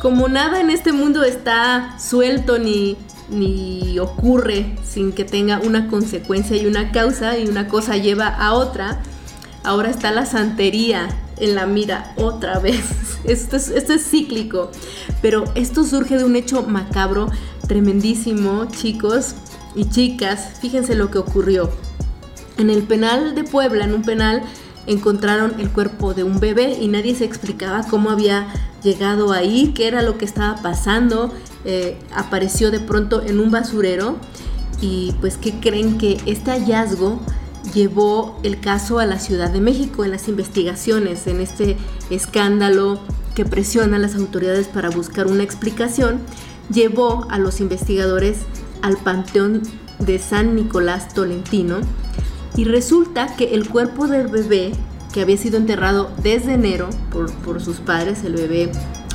[0.00, 2.98] Como nada en este mundo está suelto ni,
[3.30, 8.52] ni ocurre sin que tenga una consecuencia y una causa y una cosa lleva a
[8.52, 9.00] otra,
[9.62, 11.08] ahora está la santería
[11.38, 12.84] en la mira otra vez.
[13.24, 14.70] Esto es, esto es cíclico,
[15.22, 17.30] pero esto surge de un hecho macabro
[17.66, 19.34] tremendísimo, chicos
[19.74, 20.58] y chicas.
[20.60, 21.70] Fíjense lo que ocurrió.
[22.56, 24.42] En el penal de Puebla, en un penal,
[24.86, 28.46] encontraron el cuerpo de un bebé y nadie se explicaba cómo había
[28.82, 31.32] llegado ahí, qué era lo que estaba pasando.
[31.64, 34.16] Eh, apareció de pronto en un basurero
[34.80, 37.20] y pues ¿qué creen que este hallazgo
[37.72, 41.76] llevó el caso a la Ciudad de México en las investigaciones, en este
[42.10, 43.00] escándalo
[43.34, 46.20] que presiona a las autoridades para buscar una explicación,
[46.70, 48.38] llevó a los investigadores
[48.82, 49.62] al Panteón
[49.98, 51.78] de San Nicolás Tolentino
[52.56, 54.72] y resulta que el cuerpo del bebé,
[55.12, 58.70] que había sido enterrado desde enero por, por sus padres, el bebé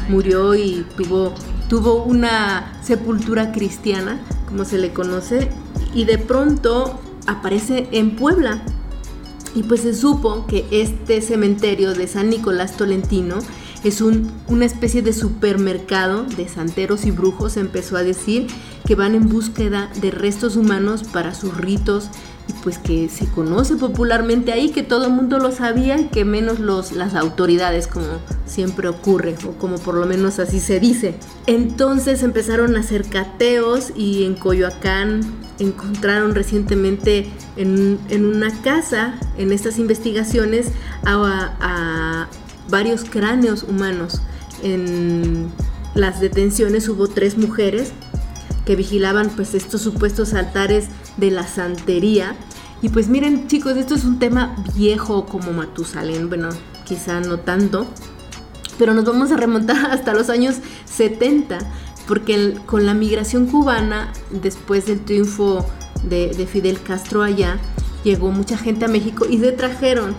[0.09, 1.33] murió y tuvo,
[1.69, 5.49] tuvo una sepultura cristiana, como se le conoce,
[5.93, 8.61] y de pronto aparece en Puebla.
[9.55, 13.39] Y pues se supo que este cementerio de San Nicolás Tolentino
[13.83, 18.47] es un- una especie de supermercado de santeros y brujos, empezó a decir,
[18.85, 22.09] que van en búsqueda de restos humanos para sus ritos
[22.63, 26.59] pues que se conoce popularmente ahí, que todo el mundo lo sabía y que menos
[26.59, 28.07] los, las autoridades, como
[28.45, 31.15] siempre ocurre, o como por lo menos así se dice.
[31.47, 35.21] Entonces empezaron a hacer cateos y en Coyoacán
[35.59, 40.67] encontraron recientemente en, en una casa, en estas investigaciones,
[41.05, 42.27] a, a
[42.69, 44.21] varios cráneos humanos.
[44.63, 45.47] En
[45.95, 47.91] las detenciones hubo tres mujeres
[48.65, 50.87] que vigilaban pues estos supuestos altares
[51.17, 52.35] de la santería.
[52.81, 56.49] Y pues miren chicos, esto es un tema viejo como Matusalén, bueno,
[56.85, 57.87] quizá no tanto,
[58.77, 60.55] pero nos vamos a remontar hasta los años
[60.85, 61.59] 70,
[62.07, 65.65] porque con la migración cubana, después del triunfo
[66.03, 67.57] de, de Fidel Castro allá,
[68.03, 70.15] llegó mucha gente a México y se trajeron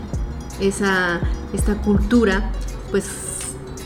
[0.60, 1.20] esa,
[1.52, 2.52] esta cultura,
[2.90, 3.04] pues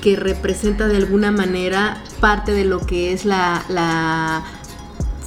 [0.04, 4.44] que representa de alguna manera parte de lo que es la,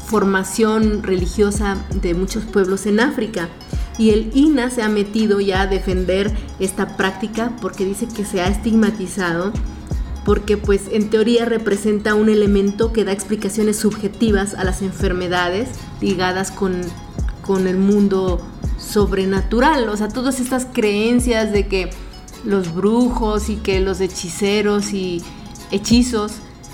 [0.05, 3.49] formación religiosa de muchos pueblos en África.
[3.97, 8.39] Y el INA se ha metido ya a defender esta práctica porque dice que se
[8.39, 9.51] ha estigmatizado
[10.23, 15.67] porque pues en teoría representa un elemento que da explicaciones subjetivas a las enfermedades
[15.99, 16.79] ligadas con,
[17.41, 18.41] con el mundo
[18.77, 19.89] sobrenatural.
[19.89, 21.89] O sea, todas estas creencias de que
[22.43, 25.21] los brujos y que los hechiceros y
[25.71, 26.33] hechizos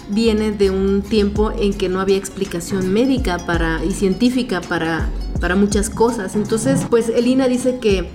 [0.09, 5.09] vienen de un tiempo en que no había explicación médica para, y científica para,
[5.39, 6.35] para muchas cosas.
[6.35, 8.09] Entonces, pues Elina dice que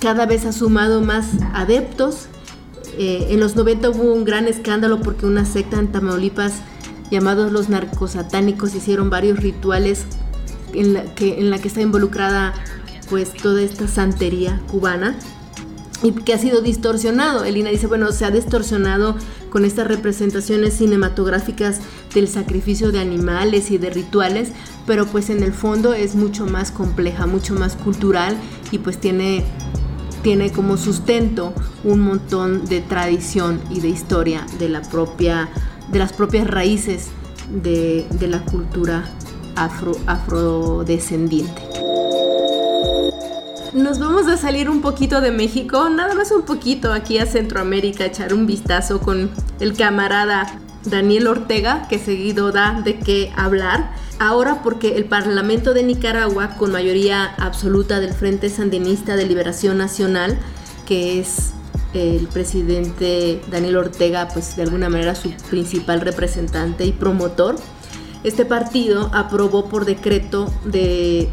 [0.00, 2.26] cada vez ha sumado más adeptos.
[2.98, 6.60] Eh, en los 90 hubo un gran escándalo porque una secta en Tamaulipas
[7.10, 10.04] llamados los narcosatánicos hicieron varios rituales
[10.72, 12.54] en la que, en la que está involucrada
[13.10, 15.16] pues toda esta santería cubana
[16.04, 17.44] y que ha sido distorsionado.
[17.44, 19.16] Elina dice, bueno, se ha distorsionado
[19.48, 21.80] con estas representaciones cinematográficas
[22.14, 24.50] del sacrificio de animales y de rituales,
[24.86, 28.36] pero pues en el fondo es mucho más compleja, mucho más cultural
[28.70, 29.44] y pues tiene,
[30.22, 31.54] tiene como sustento
[31.84, 35.48] un montón de tradición y de historia de, la propia,
[35.90, 37.08] de las propias raíces
[37.62, 39.10] de, de la cultura
[39.56, 41.62] afro, afrodescendiente.
[43.74, 48.04] Nos vamos a salir un poquito de México, nada más un poquito aquí a Centroamérica,
[48.04, 50.46] echar un vistazo con el camarada
[50.84, 53.90] Daniel Ortega, que seguido da de qué hablar.
[54.20, 60.38] Ahora porque el Parlamento de Nicaragua, con mayoría absoluta del Frente Sandinista de Liberación Nacional,
[60.86, 61.50] que es
[61.94, 67.56] el presidente Daniel Ortega, pues de alguna manera su principal representante y promotor,
[68.22, 71.28] este partido aprobó por decreto de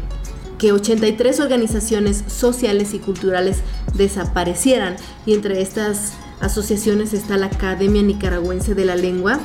[0.62, 3.56] que 83 organizaciones sociales y culturales
[3.94, 4.94] desaparecieran
[5.26, 9.40] y entre estas asociaciones está la Academia Nicaragüense de la Lengua,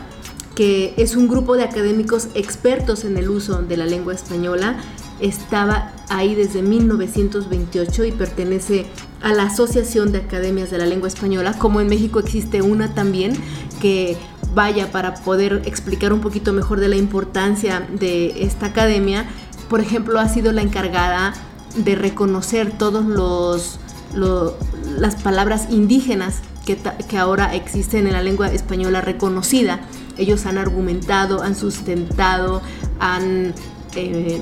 [0.53, 4.77] que es un grupo de académicos expertos en el uso de la lengua española.
[5.19, 8.85] Estaba ahí desde 1928 y pertenece
[9.23, 13.33] a la Asociación de Academias de la Lengua Española, como en México existe una también
[13.81, 14.17] que
[14.53, 19.27] vaya para poder explicar un poquito mejor de la importancia de esta academia
[19.69, 21.33] por ejemplo, ha sido la encargada
[21.75, 23.79] de reconocer todos los,
[24.13, 24.57] lo,
[24.97, 26.77] las palabras indígenas que,
[27.07, 29.81] que, ahora existen en la lengua española reconocida.
[30.17, 32.61] Ellos han argumentado, han sustentado,
[32.99, 33.53] han
[33.95, 34.41] eh,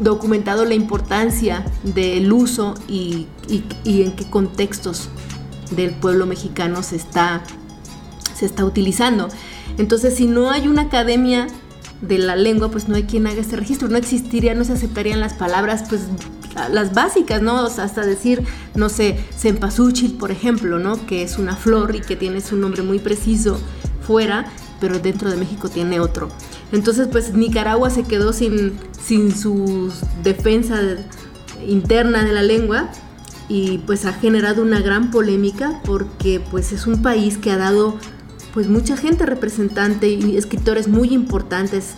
[0.00, 5.08] documentado la importancia del uso y, y, y, en qué contextos
[5.70, 7.42] del pueblo mexicano se está,
[8.34, 9.28] se está utilizando.
[9.78, 11.46] Entonces, si no hay una academia
[12.02, 15.20] de la lengua, pues no hay quien haga este registro, no existiría, no se aceptarían
[15.20, 16.02] las palabras, pues
[16.70, 17.64] las básicas, ¿no?
[17.64, 18.42] O sea, hasta decir,
[18.74, 21.04] no sé, cempasúchil, por ejemplo, ¿no?
[21.06, 23.60] Que es una flor y que tiene su nombre muy preciso
[24.00, 24.50] fuera,
[24.80, 26.28] pero dentro de México tiene otro.
[26.72, 30.80] Entonces, pues Nicaragua se quedó sin, sin su defensa
[31.66, 32.90] interna de la lengua
[33.48, 37.98] y pues ha generado una gran polémica porque pues es un país que ha dado
[38.52, 41.94] pues mucha gente representante y escritores muy importantes,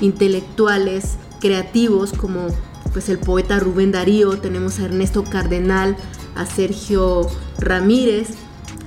[0.00, 2.48] intelectuales, creativos, como
[2.92, 5.96] pues el poeta Rubén Darío, tenemos a Ernesto Cardenal,
[6.34, 7.26] a Sergio
[7.58, 8.28] Ramírez,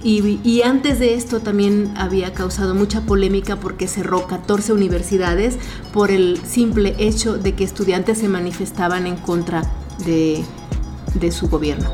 [0.02, 5.58] y, y, antes de esto también había causado mucha polémica porque cerró 14 universidades
[5.92, 9.62] por el simple hecho de que estudiantes se manifestaban en contra
[10.06, 10.46] de,
[11.16, 11.92] de su gobierno.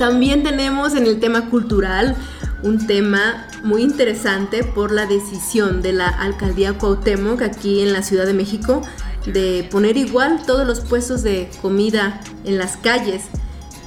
[0.00, 2.16] También tenemos en el tema cultural
[2.62, 8.26] un tema muy interesante por la decisión de la alcaldía Cuauhtémoc aquí en la Ciudad
[8.26, 8.82] de México
[9.26, 13.24] de poner igual todos los puestos de comida en las calles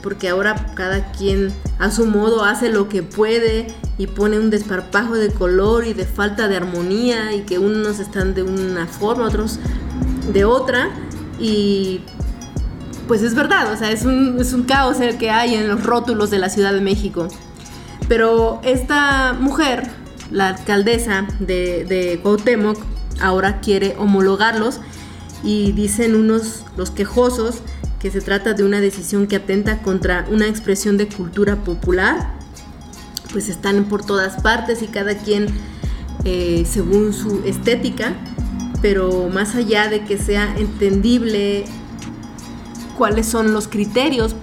[0.01, 3.67] porque ahora cada quien a su modo hace lo que puede
[3.97, 8.33] y pone un desparpajo de color y de falta de armonía y que unos están
[8.33, 9.59] de una forma, otros
[10.31, 10.89] de otra
[11.39, 12.01] y
[13.07, 15.83] pues es verdad, o sea, es un, es un caos el que hay en los
[15.83, 17.27] rótulos de la Ciudad de México.
[18.09, 19.87] Pero esta mujer,
[20.31, 22.19] la alcaldesa de, de
[23.21, 24.81] ahora quiere homologarlos
[25.43, 27.61] y dicen unos, los quejosos,
[27.99, 32.33] que se trata de una decisión que atenta contra una expresión de cultura popular,
[33.31, 35.47] pues están por todas partes y cada quien
[36.25, 38.15] eh, según su estética,
[38.81, 41.65] pero más allá de que sea entendible
[42.97, 44.35] cuáles son los criterios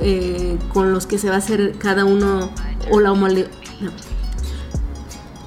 [0.00, 2.50] eh, con los que se va a hacer cada uno
[2.90, 3.90] o la no.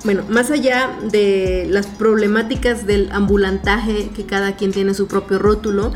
[0.04, 5.92] Bueno, más allá de las problemáticas del ambulantaje, que cada quien tiene su propio rótulo,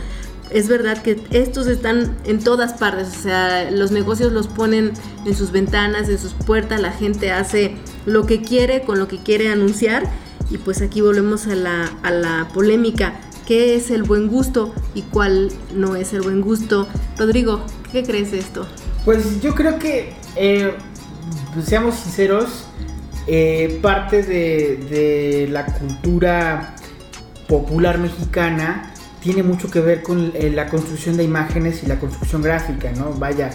[0.52, 4.94] es verdad que estos están en todas partes, o sea, los negocios los ponen
[5.26, 9.18] en sus ventanas, en sus puertas, la gente hace lo que quiere con lo que
[9.18, 10.04] quiere anunciar
[10.52, 15.04] y pues aquí volvemos a la, a la polémica, ¿qué es el buen gusto y
[15.04, 16.88] cuál no es el buen gusto?
[17.18, 17.62] Rodrigo,
[17.92, 18.68] ¿qué crees de esto?
[19.04, 20.74] Pues yo creo que, eh,
[21.54, 22.68] pues, seamos sinceros,
[23.28, 26.76] eh, parte de, la cultura
[27.48, 32.42] popular mexicana tiene mucho que ver con eh, la construcción de imágenes y la construcción
[32.42, 33.14] gráfica, ¿no?
[33.14, 33.52] Vaya,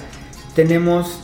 [0.54, 1.20] tenemos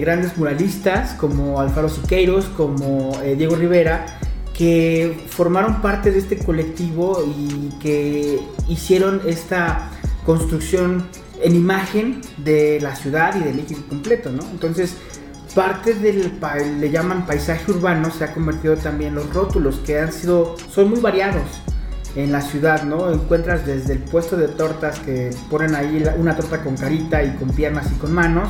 [0.00, 4.18] grandes muralistas como Alfaro Siqueiros, como Diego Rivera,
[4.58, 9.88] que formaron parte de este colectivo y que hicieron esta
[10.26, 11.06] construcción
[11.40, 14.42] en imagen de la ciudad y del México completo, ¿no?
[14.50, 14.96] Entonces,
[15.54, 16.40] parte del,
[16.80, 20.90] le llaman paisaje urbano, se ha convertido también en los rótulos, que han sido, son
[20.90, 21.46] muy variados
[22.16, 23.12] en la ciudad, ¿no?
[23.12, 27.50] Encuentras desde el puesto de tortas que ponen ahí una torta con carita y con
[27.50, 28.48] piernas y con manos,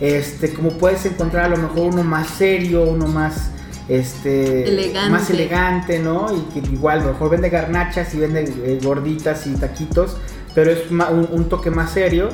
[0.00, 3.50] este, como puedes encontrar a lo mejor uno más serio, uno más,
[3.88, 5.10] este, Elegante.
[5.10, 6.26] más elegante, ¿no?
[6.34, 10.16] Y que igual, a lo mejor vende garnachas y vende eh, gorditas y taquitos,
[10.54, 11.00] pero es un,
[11.30, 12.30] un toque más serio.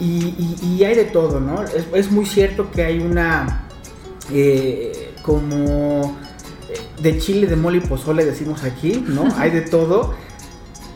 [0.00, 1.62] Y, y- y hay de todo, ¿no?
[1.64, 3.66] Es, es muy cierto que hay una,
[4.32, 6.16] eh, como
[6.70, 9.28] eh, de chile, de mole y pozole decimos aquí, ¿no?
[9.38, 10.14] hay de todo.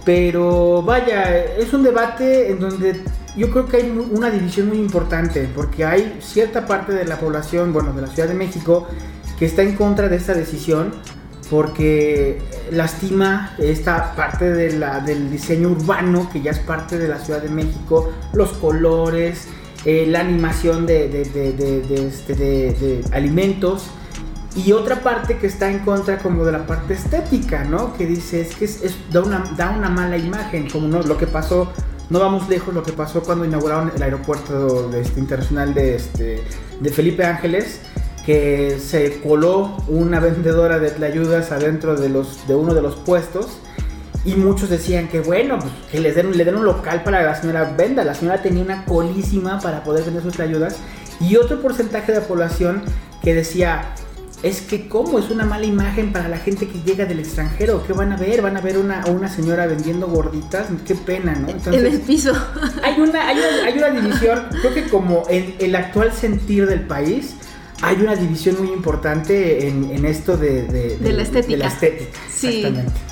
[0.04, 3.00] Pero vaya, es un debate en donde
[3.36, 7.72] yo creo que hay una división muy importante, porque hay cierta parte de la población,
[7.72, 8.88] bueno, de la Ciudad de México,
[9.38, 10.92] que está en contra de esta decisión,
[11.50, 12.38] porque
[12.70, 17.42] lastima esta parte de la- del diseño urbano, que ya es parte de la Ciudad
[17.42, 19.48] de México, los colores,
[19.84, 23.86] eh, la animación de, de- de- este, de alimentos.
[24.54, 27.94] Y otra parte que está en contra como de la parte estética, ¿no?
[27.94, 31.16] Que dice, es que es, es- da, una, da una mala imagen, como no, lo
[31.18, 31.72] que pasó,
[32.10, 36.42] no vamos lejos, lo que pasó cuando inauguraron el aeropuerto de este, internacional de, este,
[36.80, 37.80] de Felipe Ángeles,
[38.24, 43.58] que se coló una vendedora de tlayudas adentro de, los, de uno de los puestos
[44.24, 47.24] y muchos decían que bueno, pues, que les den, le den un local para que
[47.24, 48.04] la señora venda.
[48.04, 50.76] La señora tenía una colísima para poder vender sus ayudas.
[51.20, 52.82] Y otro porcentaje de la población
[53.22, 53.94] que decía,
[54.42, 57.84] es que cómo es una mala imagen para la gente que llega del extranjero.
[57.86, 58.42] ¿Qué van a ver?
[58.42, 60.66] Van a ver una, una señora vendiendo gorditas.
[60.86, 61.48] Qué pena, ¿no?
[61.48, 62.32] en el piso.
[62.82, 66.82] hay una, hay una, hay una división, creo que como en el actual sentir del
[66.86, 67.36] país,
[67.82, 71.50] hay una división muy importante en, en esto de, de- De la estética.
[71.52, 72.64] de la estética, Sí,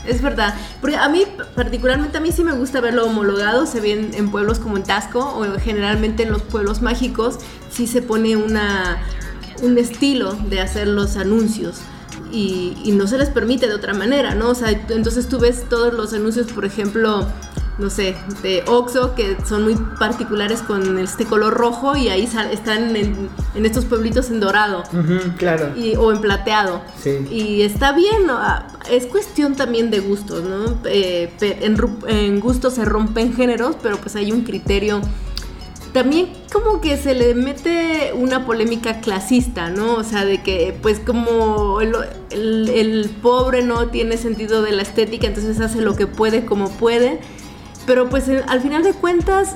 [0.06, 0.54] es verdad.
[0.80, 1.24] Porque a mí,
[1.54, 3.66] particularmente a mí sí me gusta verlo homologado.
[3.66, 7.38] Se ve en, en pueblos como en Tasco o generalmente en los pueblos mágicos.
[7.70, 9.02] Sí se pone una,
[9.62, 11.76] un estilo de hacer los anuncios.
[12.32, 14.50] Y, y no se les permite de otra manera, ¿no?
[14.50, 17.26] O sea, entonces tú ves todos los anuncios, por ejemplo,
[17.78, 22.50] no sé, de Oxxo, que son muy particulares con este color rojo y ahí sal-
[22.50, 24.82] están en, en estos pueblitos en dorado
[25.38, 25.72] claro.
[25.76, 26.82] y- o en plateado.
[27.02, 27.26] Sí.
[27.30, 28.34] Y está bien, ¿no?
[28.38, 30.78] Ah, es cuestión también de gustos, ¿no?
[30.84, 31.76] Eh, en,
[32.08, 35.00] en gustos se rompen géneros, pero pues hay un criterio.
[35.92, 39.94] También como que se le mete una polémica clasista, ¿no?
[39.94, 41.94] O sea, de que pues como el,
[42.30, 46.70] el- el pobre no tiene sentido de la estética, entonces hace lo que puede como
[46.70, 47.20] puede.
[47.90, 49.48] Pero pues al final de cuentas,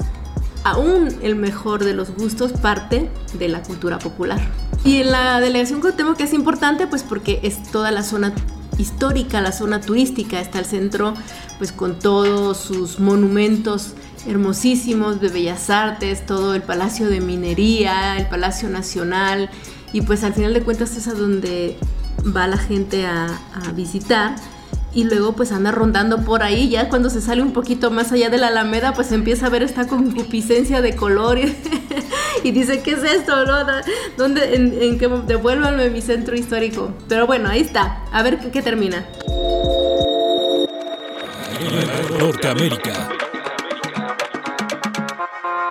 [0.64, 3.08] aún el mejor de los gustos parte
[3.38, 4.40] de la cultura popular.
[4.84, 8.34] Y en la delegación Cuauhtémoc que es importante pues porque es toda la zona
[8.76, 11.14] histórica, la zona turística, está el centro
[11.58, 13.92] pues con todos sus monumentos
[14.26, 19.48] hermosísimos de bellas artes, todo el Palacio de Minería, el Palacio Nacional.
[19.92, 21.78] Y pues al final de cuentas es a donde
[22.36, 23.38] va la gente a
[23.76, 24.34] visitar
[24.94, 28.30] y luego pues anda rondando por ahí, ya cuando se sale un poquito más allá
[28.30, 31.54] de la Alameda pues empieza a ver esta concupiscencia de colores
[32.44, 33.44] y dice, ¿qué es esto?
[33.44, 33.64] No?
[34.16, 36.92] ¿Dónde, en, que devuélvanme mi centro histórico?
[37.08, 39.04] Pero bueno, ahí está, a ver qué, qué termina.
[42.18, 43.08] Norteamérica.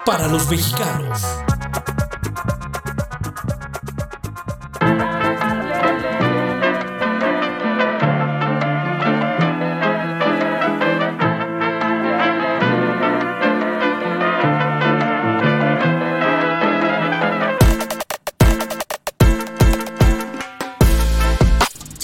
[0.06, 1.43] Para los mexicanos.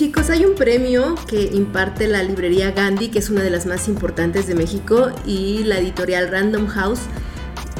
[0.08, 3.90] Pues hay un premio que imparte la librería Gandhi, que es una de las más
[3.90, 7.02] importantes de México, y la editorial Random House,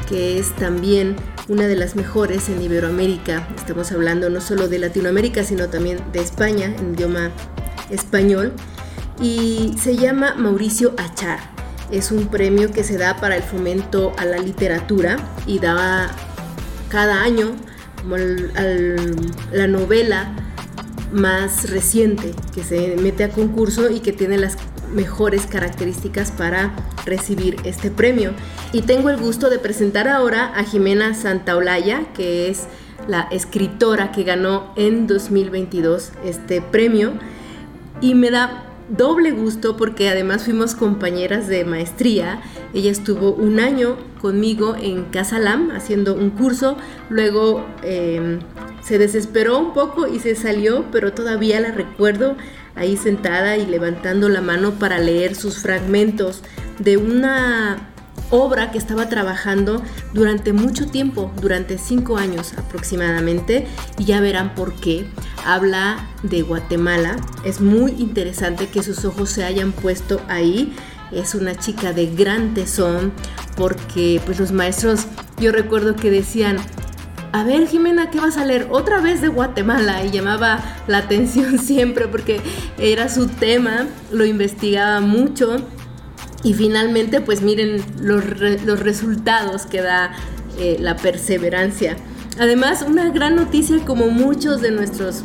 [0.06, 1.16] que es también
[1.48, 3.48] una de las mejores en Iberoamérica.
[3.56, 7.30] Estamos hablando no solo de Latinoamérica, sino también de España, en idioma
[7.88, 8.52] español.
[9.18, 11.38] Y se llama Mauricio Achar.
[11.90, 15.16] Es un premio que se da para el fomento a la literatura
[15.46, 16.10] y da
[16.90, 17.52] cada año
[18.02, 20.34] como la novela
[21.12, 24.56] más reciente que se mete a concurso y que tiene las
[24.92, 26.74] mejores características para
[27.04, 28.32] recibir este premio.
[28.72, 32.66] Y tengo el gusto de presentar ahora a Jimena Santaolalla, que es
[33.08, 37.12] la escritora que ganó en 2022 este premio.
[38.00, 42.40] Y me da doble gusto porque además fuimos compañeras de maestría.
[42.74, 46.76] Ella estuvo un año conmigo en Casalam haciendo un curso,
[47.08, 48.40] luego em,
[48.82, 52.36] se desesperó un poco y se salió, pero todavía la recuerdo
[52.74, 56.42] ahí sentada y levantando la mano para leer sus fragmentos
[56.78, 57.90] de una
[58.30, 59.82] obra que estaba trabajando
[60.14, 63.66] durante mucho tiempo, durante cinco años aproximadamente,
[63.98, 65.06] y ya verán por qué.
[65.44, 70.74] Habla de Guatemala, es muy interesante que sus ojos se hayan puesto ahí.
[71.12, 73.12] Es una chica de gran tesón
[73.56, 75.06] porque pues los maestros,
[75.38, 76.58] yo recuerdo que decían,
[77.32, 78.68] a ver Jimena, ¿qué vas a leer?
[78.70, 82.40] Otra vez de Guatemala y llamaba la atención siempre porque
[82.78, 85.56] era su tema, lo investigaba mucho
[86.42, 88.24] y finalmente pues miren los,
[88.64, 90.12] los resultados que da
[90.58, 91.96] eh, la perseverancia.
[92.38, 95.24] Además, una gran noticia como muchos de nuestros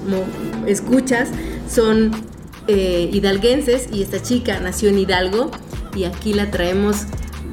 [0.68, 1.30] escuchas
[1.69, 2.11] son
[2.68, 5.52] eh, hidalguenses y esta chica nació en Hidalgo
[5.95, 7.03] y aquí la traemos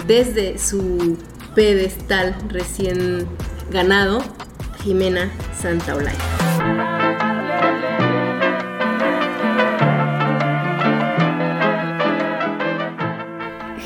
[0.07, 1.16] desde su
[1.55, 3.29] pedestal recién
[3.73, 4.23] ganado
[4.82, 6.19] Jimena Santaolalla.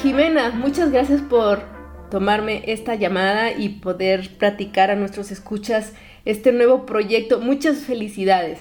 [0.02, 1.62] Jimena, muchas gracias por
[2.10, 5.92] tomarme esta llamada y poder platicar a nuestros escuchas
[6.24, 7.40] este nuevo proyecto.
[7.40, 8.58] Muchas felicidades.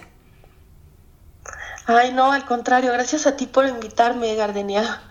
[1.88, 5.02] Ay, no, al contrario, gracias a ti por invitarme, Gardenia.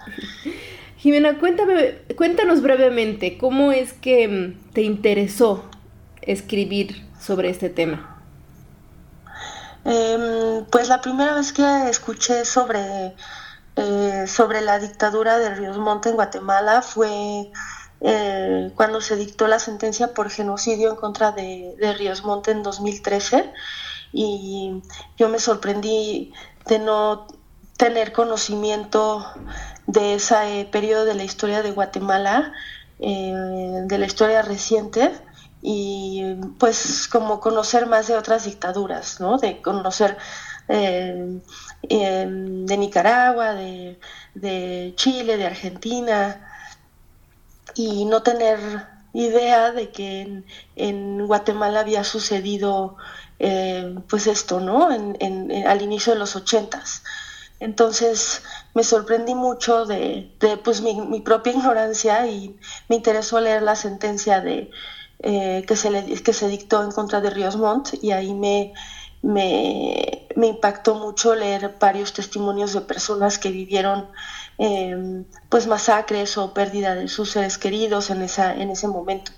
[0.96, 5.64] Jimena, cuéntame, cuéntanos brevemente cómo es que te interesó
[6.26, 8.14] escribir sobre este tema?
[9.84, 13.14] Em, pues la primera vez que escuché sobre,
[13.76, 17.50] eh, sobre la dictadura de Ríos Monte en Guatemala fue
[18.00, 23.52] eh, cuando se dictó la sentencia por genocidio en contra de, Ríos Monte en 2013
[24.12, 24.82] y
[25.16, 26.32] yo me sorprendí
[26.66, 27.26] de no
[27.76, 29.26] tener conocimiento
[29.86, 32.52] de ese periodo de la historia de Guatemala,
[33.00, 35.12] eh, de la historia reciente
[35.66, 36.22] y
[36.58, 39.38] pues como conocer más de otras dictaduras, ¿no?
[39.38, 40.18] De conocer
[40.68, 41.40] eh,
[41.88, 46.52] em, de Nicaragua, de, Chile, de Argentina
[47.74, 48.58] y no tener
[49.14, 50.42] idea de que
[50.76, 52.96] en, Guatemala había sucedido
[53.38, 54.92] eh, pues esto, ¿no?
[54.92, 57.02] En, al inicio de los ochentas.
[57.58, 58.42] Entonces
[58.74, 60.30] me sorprendí mucho de,
[60.62, 62.54] pues mi, mi propia ignorancia y
[62.90, 64.70] me interesó leer la sentencia de
[65.26, 68.74] eh, que, se le, que se dictó en contra de Ríos Montt y ahí me,
[69.22, 74.06] me, impactó mucho leer varios testimonios de personas que vivieron
[74.58, 79.32] em, pues masacres o pérdida de sus seres queridos en, esa, en ese momento.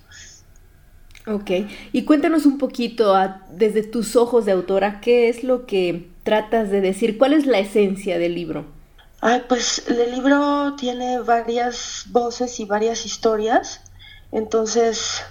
[1.29, 1.51] Ok,
[1.93, 3.15] y cuéntanos un poquito
[3.53, 7.17] desde tus ojos de autora, ¿qué es lo que tratas de decir?
[7.17, 8.67] ¿Cuál es la esencia del libro?
[9.21, 13.83] Ay, pues el libro tiene varias voces y varias historias,
[14.33, 15.23] entonces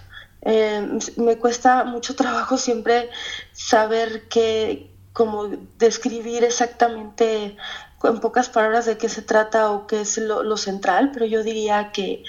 [0.45, 3.09] eh, me cuesta mucho trabajo siempre
[3.51, 5.49] saber qué, como
[5.79, 7.57] describir exactamente
[8.03, 11.91] en pocas palabras de qué se trata o qué es lo, central, pero yo diría
[11.91, 12.23] que,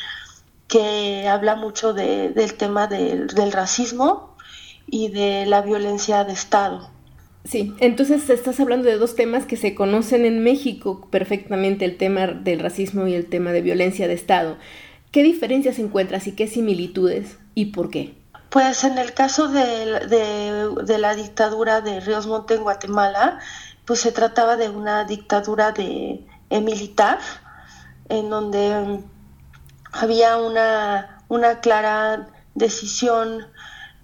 [0.66, 4.34] que habla mucho del tema del, del racismo
[4.86, 6.88] y de la violencia de Estado.
[7.44, 12.26] Sí, entonces estás hablando de dos temas que se conocen en México perfectamente, el tema
[12.28, 14.56] del racismo y el tema de violencia de Estado.
[15.12, 18.14] ¿Qué diferencias encuentras y qué similitudes y por qué?
[18.50, 23.40] Pues en el caso de, la dictadura de Ríos Monte en Guatemala,
[23.86, 27.18] pues se trataba de una dictadura de, eh, militar,
[28.10, 29.00] en donde
[29.90, 33.46] había una, una clara decisión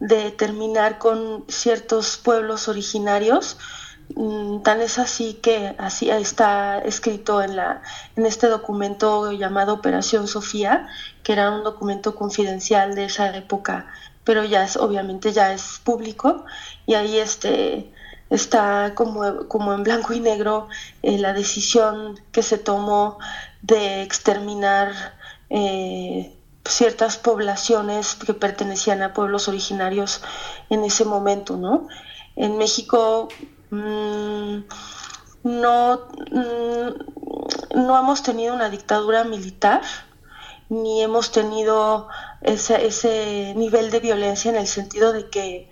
[0.01, 3.82] de terminar con ciertos pueblos originarios Mm,
[4.63, 7.83] tan es así que así está escrito en, la,
[8.17, 10.89] en este documento llamado Operación Sofía,
[11.23, 13.87] que era un documento confidencial de esa época,
[14.25, 16.45] pero ya es, obviamente ya es público,
[16.87, 17.93] y ahí este,
[18.31, 20.69] está como, como en blanco y negro
[21.03, 23.19] eh, la decisión que se tomó
[23.63, 24.93] de exterminar
[25.51, 30.23] eh, ciertas poblaciones que pertenecían a pueblos originarios
[30.71, 31.89] en ese momento, ¿no?
[32.37, 33.29] En México
[33.73, 34.65] mm,
[35.45, 39.83] no, mm, no hemos tenido una dictadura militar,
[40.69, 42.09] ni hemos tenido
[42.41, 45.69] ese, ese nivel de violencia en el sentido de que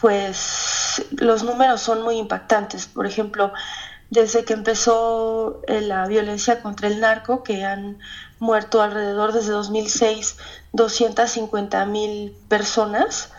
[0.00, 2.86] pues los números son muy impactantes.
[2.86, 3.52] Por ejemplo,
[4.10, 7.98] desde que empezó eh, la violencia contra el narco, que han
[8.40, 10.36] muerto alrededor desde 2006
[10.72, 13.30] 250 mil personas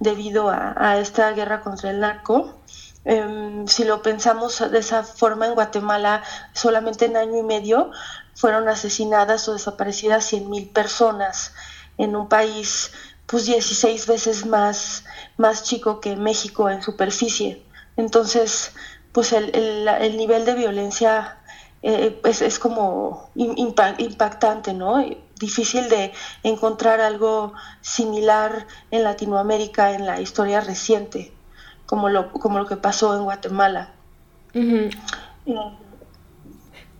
[0.00, 2.57] debido a, esta guerra contra el narco.
[3.10, 6.22] Em, si lo pensamos de esa forma, en Guatemala
[6.52, 7.90] solamente en año y medio
[8.34, 11.54] fueron asesinadas o desaparecidas 100 mil personas
[11.96, 12.92] en un país
[13.24, 15.04] pues 16 veces más,
[15.38, 17.62] más chico que México en superficie.
[17.96, 18.72] Entonces,
[19.12, 21.38] pues el, el, nivel de violencia
[21.82, 25.02] eh, es, como impactante, ¿no?
[25.36, 26.12] Difícil de
[26.42, 31.32] encontrar algo similar en Latinoamérica en la historia reciente,
[31.88, 33.94] como lo, como lo que pasó en Guatemala.
[34.54, 34.90] Eh,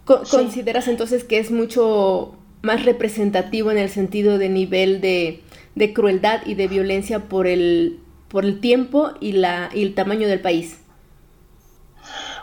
[0.04, 5.44] ¿Consideras entonces que es mucho más representativo en el sentido de nivel de
[5.78, 10.28] de crueldad y de violencia por el, por el tiempo y, la, y el tamaño
[10.28, 10.80] del país?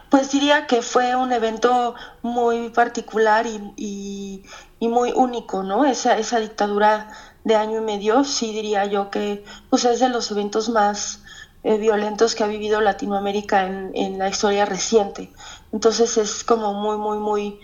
[0.10, 4.44] Pues diría que fue un evento muy particular y,
[4.80, 5.84] muy único, ¿no?
[5.84, 7.12] Esa, esa dictadura
[7.44, 11.24] de año y medio, sí diría yo que pues es de los eventos más
[11.66, 15.32] eh, violentos que ha vivido Latinoamérica en, en, la historia reciente.
[15.74, 17.60] Entonces es como muy, muy, muy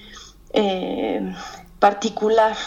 [0.53, 1.35] eh,
[1.77, 2.57] particular,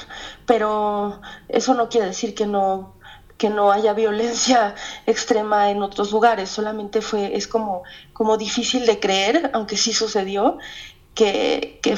[0.46, 2.94] pero eso no quiere decir que no
[3.36, 7.82] que no haya violencia extrema en otros lugares, solamente fue, es como,
[8.12, 10.58] como difícil de creer, aunque sí sucedió,
[11.16, 11.96] que, que,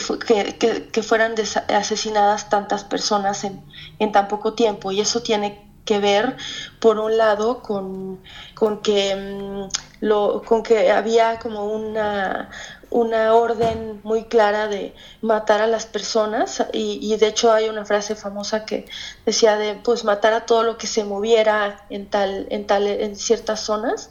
[0.58, 1.34] que, que fueran
[1.68, 3.62] asesinadas tantas personas en,
[3.98, 4.92] en, tan poco tiempo.
[4.92, 6.36] Y eso tiene que ver,
[6.80, 8.20] por un lado, con,
[8.54, 9.68] con que, mm,
[10.04, 12.50] lo, con que había como una,
[12.90, 18.14] una orden muy clara de matar a las personas y, de hecho hay una frase
[18.14, 18.86] famosa que
[19.24, 23.16] decía de pues matar a todo lo que se moviera en tal en tal en
[23.16, 24.10] ciertas zonas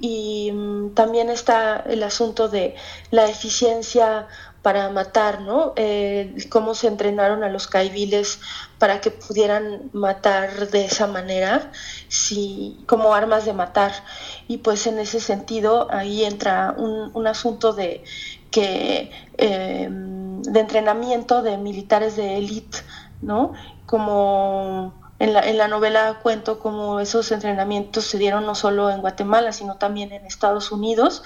[0.00, 2.74] y mm, también está el asunto de
[3.10, 4.26] la eficiencia
[4.62, 5.72] para matar, ¿no?
[5.76, 8.40] Eh, cómo se entrenaron a los caiviles
[8.80, 11.70] para que pudieran matar de esa manera,
[12.86, 13.92] como armas de matar.
[14.48, 18.02] Y pues en ese sentido ahí entra un, un asunto de
[18.50, 22.78] que em, de entrenamiento de militares de élite,
[23.20, 23.52] ¿no?
[23.84, 29.02] Como en la, en la, novela cuento cómo esos entrenamientos se dieron no solo en
[29.02, 31.22] Guatemala, sino también en Estados Unidos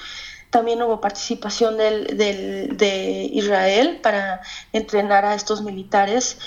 [0.54, 4.40] también hubo participación del, del, de Israel para
[4.72, 6.38] entrenar a estos militares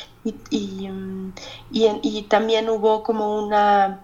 [0.50, 0.90] y,
[1.72, 4.02] y, y, también hubo como una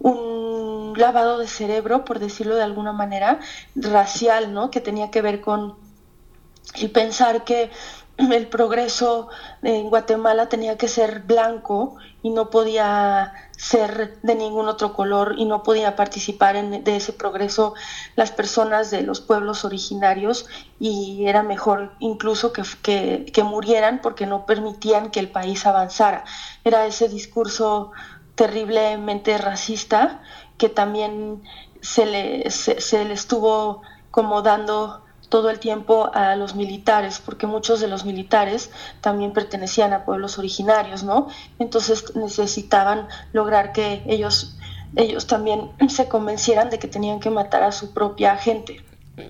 [0.00, 3.40] un lavado de cerebro, por decirlo de alguna manera,
[3.74, 4.70] racial, ¿no?
[4.70, 5.74] Que tenía que ver con
[6.74, 7.70] el pensar que
[8.32, 9.28] el progreso
[9.62, 15.44] en Guatemala tenía que ser blanco y no podía ser de ningún otro color y
[15.44, 17.74] no podía participar en, de ese progreso
[18.16, 20.46] las personas de los pueblos originarios
[20.80, 22.62] y era mejor incluso que,
[23.32, 26.24] que, murieran porque no permitían que el país avanzara.
[26.64, 27.92] Era ese discurso
[28.34, 30.22] terriblemente racista
[30.56, 31.42] que también
[31.80, 37.80] se le, se le estuvo como dando todo el tiempo a los militares, porque muchos
[37.80, 41.28] de los militares también pertenecían a pueblos originarios, ¿no?
[41.58, 44.56] Entonces necesitaban lograr que ellos,
[44.96, 48.82] ellos también se convencieran de que tenían que matar a su propia gente.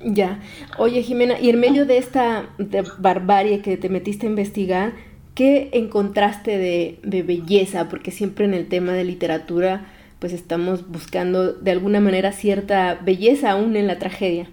[0.04, 0.40] Ya.
[0.76, 2.50] Oye, Jimena, y en medio de esta
[2.98, 4.92] barbarie que te metiste a investigar,
[5.34, 7.88] ¿qué encontraste de, de belleza?
[7.88, 9.86] Porque siempre en el tema de literatura,
[10.18, 14.50] pues estamos buscando de alguna manera cierta belleza aún en la tragedia.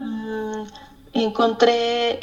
[0.00, 0.64] Mm,
[1.12, 2.18] encontré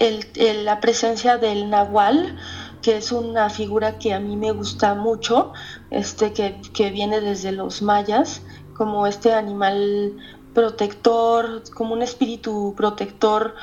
[0.63, 2.37] la presencia del nahual,
[2.81, 5.51] que es una figura que a mí me gusta mucho,
[5.89, 8.41] este, que, viene desde los mayas,
[8.73, 10.17] como este animal
[10.53, 13.55] protector, como un espíritu protector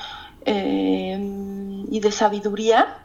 [0.45, 1.19] eh,
[1.91, 2.97] y de sabiduría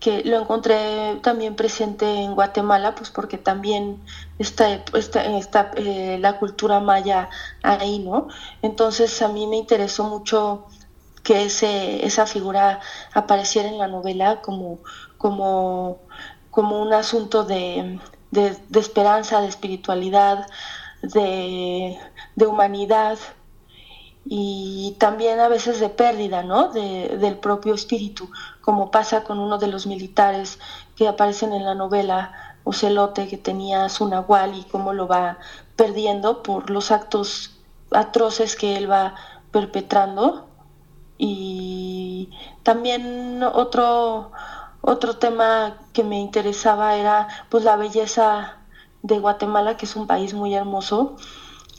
[0.00, 4.00] que lo encontré también presente en Guatemala, pues porque también
[4.38, 7.28] está, está, eh, la cultura maya
[7.62, 8.28] ahí, ¿no?
[8.62, 10.66] Entonces a mí me interesó mucho
[11.22, 12.80] que ese, esa figura
[13.12, 14.78] apareciera en la novela como,
[15.18, 15.98] como,
[16.50, 17.98] como un asunto de,
[18.30, 20.46] de, esperanza, de espiritualidad,
[21.02, 21.98] de,
[22.36, 23.18] de humanidad
[24.24, 26.68] y también a veces de pérdida, ¿no?
[26.68, 30.58] del propio espíritu, como pasa con uno de los militares
[30.96, 35.38] que aparecen en la novela Ocelote, que tenía su nahual y cómo lo va
[35.74, 37.50] perdiendo por los actos
[37.90, 39.14] atroces que él va
[39.50, 40.46] perpetrando.
[41.16, 42.28] Y
[42.62, 44.30] también otro,
[44.82, 48.58] otro tema que me interesaba era pues la belleza
[49.02, 51.16] de Guatemala, que es un país muy hermoso.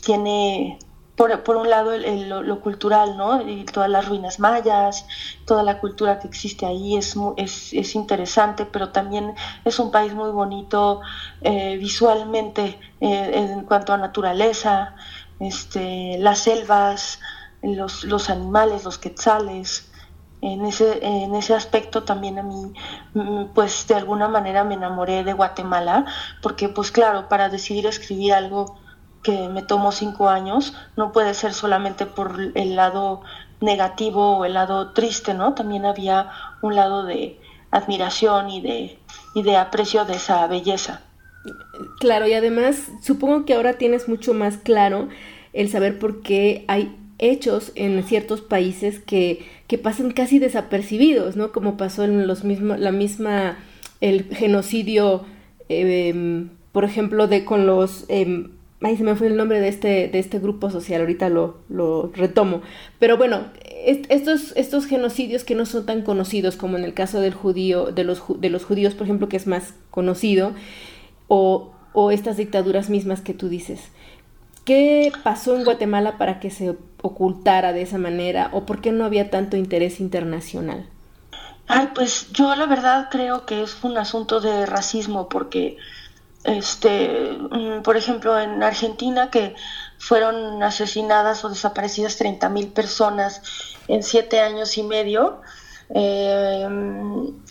[0.03, 0.79] Tiene
[1.19, 3.41] por, un lado lo, cultural, ¿no?
[3.45, 5.05] Y todas las ruinas mayas,
[5.45, 9.35] toda la cultura que existe ahí es, es, interesante, pero también
[9.65, 11.01] es un país muy bonito
[11.41, 14.95] eh, visualmente eh, en cuanto a naturaleza,
[15.41, 17.19] este, las selvas,
[17.61, 19.91] los, los animales, los quetzales.
[20.41, 22.71] En ese, en ese aspecto también a mí,
[23.13, 26.05] mm, pues de alguna manera me enamoré de Guatemala,
[26.41, 28.79] porque pues claro, para decidir escribir algo
[29.23, 33.21] que me tomó cinco años, no puede ser solamente por el lado
[33.61, 35.53] negativo o el lado triste, ¿no?
[35.53, 36.29] También había
[36.61, 37.39] un lado de
[37.71, 38.99] admiración y de,
[39.35, 41.01] y de aprecio de esa belleza.
[41.99, 45.09] Claro, y además supongo que ahora tienes mucho más claro
[45.53, 51.51] el saber por qué hay hechos en ciertos países que, que pasan casi desapercibidos, ¿no?
[51.51, 53.57] Como pasó en los mismos, la misma,
[54.01, 55.25] el genocidio,
[55.67, 58.51] em, por ejemplo, de con los em,
[58.81, 62.11] Ay, se me fue el nombre de este, de este grupo social, ahorita lo, lo
[62.13, 62.61] retomo.
[62.97, 63.41] Pero bueno,
[63.85, 68.05] estos, estos genocidios que no son tan conocidos como en el caso del judío, de
[68.05, 70.53] los, de los judíos, por ejemplo, que es más conocido,
[71.27, 73.81] o, o estas dictaduras mismas que tú dices.
[74.63, 78.49] ¿Qué pasó en Guatemala para que se ocultara de esa manera?
[78.53, 80.87] ¿O por qué no había tanto interés internacional?
[81.67, 85.77] Ay, pues yo la verdad creo que es un asunto de racismo, porque
[86.49, 89.55] este, mm, por ejemplo, en Argentina, que
[89.97, 93.41] fueron asesinadas o desaparecidas 30.000 personas
[93.87, 95.41] en siete años y medio,
[95.93, 96.67] eh,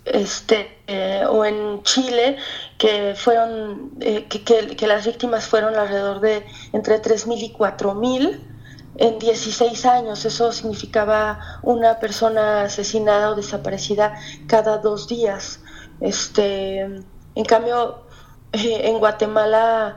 [0.04, 2.36] este, eh, o en Chile,
[2.76, 8.40] que fueron, eh, que, las víctimas fueron alrededor de entre 3.000 y 4.000
[8.96, 10.24] en 16 años.
[10.24, 14.14] Eso significaba una persona asesinada o desaparecida
[14.48, 15.60] cada dos días.
[16.00, 18.07] Este, en cambio,
[18.52, 19.96] eh, en Guatemala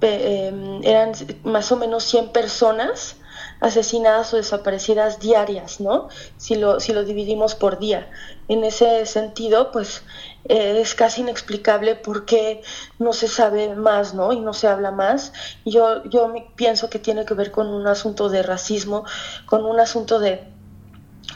[0.00, 1.12] em, eran
[1.44, 3.16] más o menos 100 personas
[3.60, 6.08] asesinadas o desaparecidas diarias, ¿no?
[6.36, 8.08] Si lo, si lo dividimos por día.
[8.48, 10.02] En ese sentido, pues
[10.44, 12.62] eh, es casi inexplicable por qué
[12.98, 14.32] no se sabe más, ¿no?
[14.32, 15.32] Y no se habla más.
[15.64, 19.04] Yo, yo pienso que tiene que ver con un asunto de racismo,
[19.46, 20.44] con un asunto de,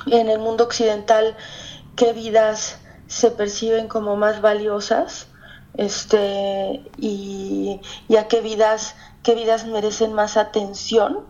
[0.06, 1.36] en el mundo occidental,
[1.96, 5.29] qué vidas se perciben como más valiosas
[5.74, 7.80] este, y,
[8.16, 11.26] a qué vidas, qué vidas merecen más atención.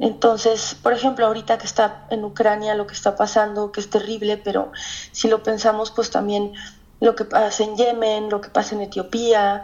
[0.00, 4.36] Entonces, por ejemplo, ahorita que está en Ucrania lo que está pasando, que es terrible,
[4.36, 4.72] pero
[5.12, 6.52] si lo pensamos, pues también
[7.00, 9.62] lo que pasa en Yemen, lo que pasa en Etiopía,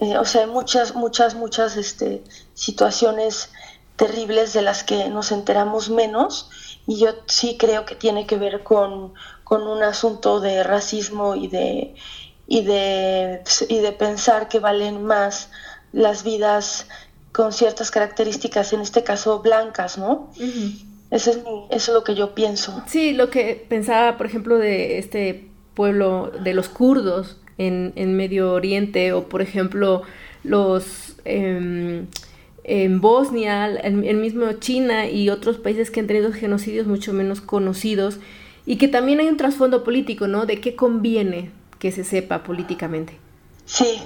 [0.00, 2.22] eh, o sea, muchas, muchas, muchas este,
[2.54, 3.50] situaciones
[3.96, 6.50] terribles de las que nos enteramos menos
[6.86, 9.14] y yo sí creo que tiene que ver con,
[9.44, 11.94] con un asunto de racismo y de,
[12.52, 15.48] y de, y de pensar que valen más
[15.94, 16.86] las vidas
[17.32, 20.30] con ciertas características, en este caso blancas, ¿no?
[21.10, 22.82] eso, es eso es lo que yo pienso.
[22.86, 28.52] Sí, lo que pensaba, por ejemplo, de este pueblo de los kurdos en, en Medio
[28.52, 30.02] Oriente, o por ejemplo,
[30.44, 31.16] los...
[31.24, 32.06] Em,
[32.64, 37.40] en Bosnia, en, el mismo China y otros países que han tenido genocidios mucho menos
[37.40, 38.20] conocidos
[38.66, 40.46] y que también hay un trasfondo político, ¿no?
[40.46, 41.50] De qué conviene
[41.82, 43.18] que se sepa políticamente.
[43.64, 44.00] Sí,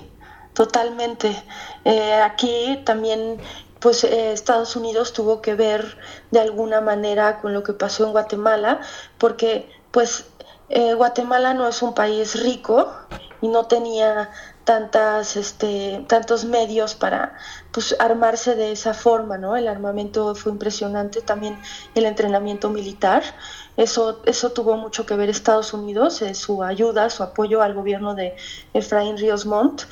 [0.55, 1.29] totalmente.
[1.85, 3.39] Eh, aquí también
[3.81, 5.99] pues eh, Estados Unidos tuvo que ver
[6.31, 8.81] de alguna manera con lo que pasó en Guatemala,
[9.19, 10.25] porque pues
[10.71, 12.91] eh, Guatemala no es un país rico
[13.43, 14.31] y no tenía
[14.65, 17.37] tantas, este, tantos medios para
[17.73, 19.55] pues, armarse de esa forma, ¿no?
[19.55, 21.59] El armamento fue impresionante, también
[21.95, 23.23] el entrenamiento militar.
[23.77, 28.15] Eso, eso tuvo mucho que ver Estados Unidos, eh, su ayuda, su apoyo al gobierno
[28.15, 28.35] de
[28.73, 29.83] Efraín Ríos Montt.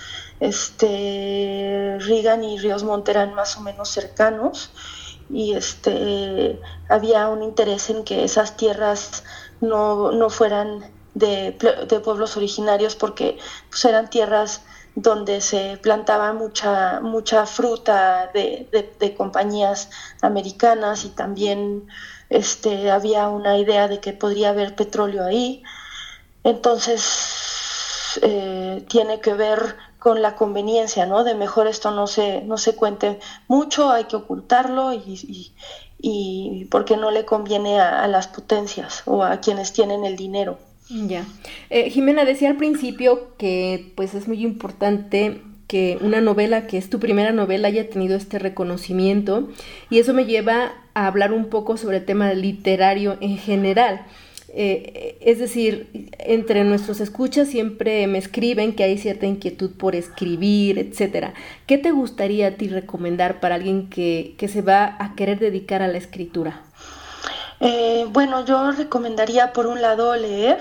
[0.40, 4.73] Este, Reagan y Ríos Montt eran más o menos cercanos
[5.31, 9.24] y este, había un interés en que esas tierras
[9.61, 11.56] no, no fueran de,
[12.05, 13.39] pueblos originarios porque
[13.70, 14.62] pues, eran tierras
[14.97, 19.90] donde se plantaba mucha, mucha fruta de, compañías
[20.20, 21.89] americanas y también
[22.36, 25.62] este, había una idea de que podría haber petróleo ahí.
[26.43, 31.24] Entonces, eh, tiene que ver con la conveniencia, ¿no?
[31.24, 35.52] De mejor esto no se, no se cuente mucho, hay que ocultarlo y,
[36.06, 40.59] y porque no le conviene a, las potencias o a quienes tienen el dinero.
[40.90, 41.24] Ya.
[41.70, 46.90] Eh, Jimena decía al principio que pues es muy importante que una novela que es
[46.90, 49.48] tu primera novela haya tenido este reconocimiento
[49.89, 54.07] y eso me lleva a hablar un poco sobre el tema literario en general.
[54.57, 60.79] Eh, es decir, entre nuestros escuchas siempre me escriben que hay cierta inquietud por escribir,
[60.79, 61.35] etcétera.
[61.66, 65.89] ¿Qué te gustaría a ti recomendar para alguien que, se va a querer dedicar a
[65.89, 66.62] la escritura?
[67.59, 70.59] Eh, bueno, yo recomendaría por un lado leer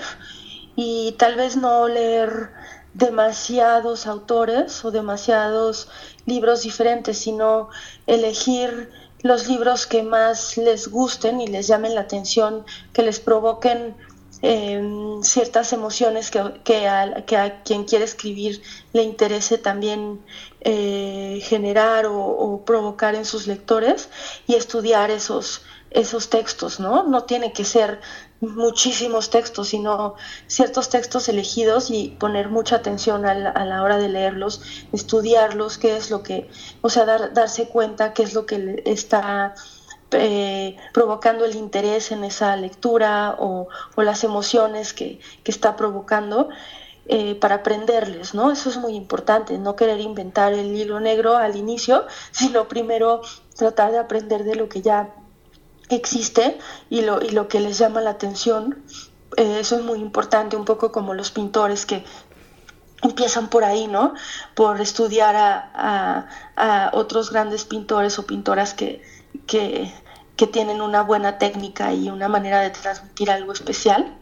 [0.74, 2.50] y tal vez no leer
[2.94, 5.88] demasiados autores o demasiados
[6.26, 7.68] libros diferentes, sino
[8.08, 8.90] elegir
[9.24, 13.96] los libros que más les gusten y les llamen la atención, que les provoquen
[14.42, 18.60] em, ciertas emociones que, a, quien quiere escribir
[18.92, 20.20] le interese también
[20.60, 24.10] eh, generar o, provocar en sus lectores
[24.46, 27.04] y estudiar esos, esos textos, ¿no?
[27.04, 28.02] No tiene que ser
[28.46, 30.14] muchísimos textos, sino
[30.46, 34.62] ciertos textos elegidos y poner mucha atención a la, hora de leerlos,
[34.92, 36.48] estudiarlos, qué es lo que,
[36.82, 39.54] o sea, darse cuenta qué es lo que está
[40.10, 46.48] eh, provocando el interés en esa lectura o, las emociones que, está provocando.
[47.06, 48.50] Eh, para aprenderles, ¿no?
[48.50, 53.20] Eso es muy importante, no querer inventar el hilo negro al inicio, sino primero
[53.54, 55.14] tratar de aprender de lo que ya
[55.94, 56.58] existe
[56.90, 58.82] y lo, y lo que les llama la atención.
[59.36, 62.04] Eh, eso es muy importante, un poco como los pintores que
[63.02, 64.14] empiezan por ahí, ¿no?
[64.54, 69.02] Por estudiar a, otros grandes pintores o pintoras que,
[69.46, 69.92] que,
[70.36, 74.16] que, tienen una buena técnica y una manera de transmitir algo especial.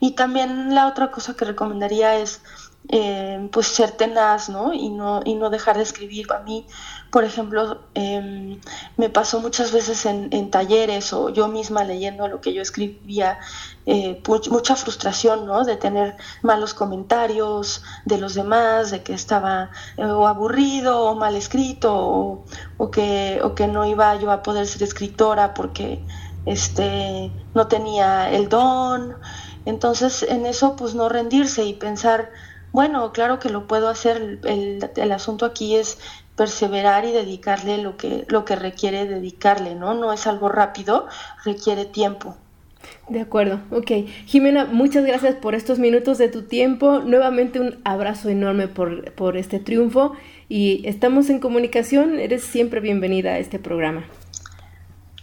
[0.00, 2.42] Y también la otra cosa que recomendaría es
[2.88, 4.74] eh, pues ser tenaz, ¿no?
[4.74, 5.22] Y, ¿no?
[5.24, 6.30] y no dejar de escribir.
[6.32, 6.66] A mí,
[7.14, 8.60] por ejemplo, em,
[8.96, 13.38] me pasó muchas veces en, talleres o yo misma leyendo lo que yo escribía,
[13.86, 14.20] eh,
[14.50, 15.62] mucha frustración, ¿no?
[15.64, 21.36] De tener malos comentarios de los demás, de que estaba eh, o aburrido o mal
[21.36, 21.94] escrito
[22.78, 26.04] o, que, o que no iba yo a poder ser escritora porque
[26.46, 29.14] este, no tenía el don.
[29.66, 32.32] Entonces, en eso, pues no rendirse y pensar,
[32.74, 35.98] bueno, claro que lo puedo hacer, el, asunto aquí es
[36.36, 39.94] perseverar y dedicarle lo que, lo que requiere dedicarle, ¿no?
[39.94, 41.06] No es algo rápido,
[41.44, 42.36] requiere tiempo.
[43.08, 43.90] De acuerdo, ok.
[44.26, 47.00] Jimena, muchas gracias por estos minutos de tu tiempo.
[47.00, 50.14] Nuevamente un abrazo enorme por, por este triunfo
[50.48, 52.18] y estamos en comunicación.
[52.18, 54.04] Eres siempre bienvenida a este programa.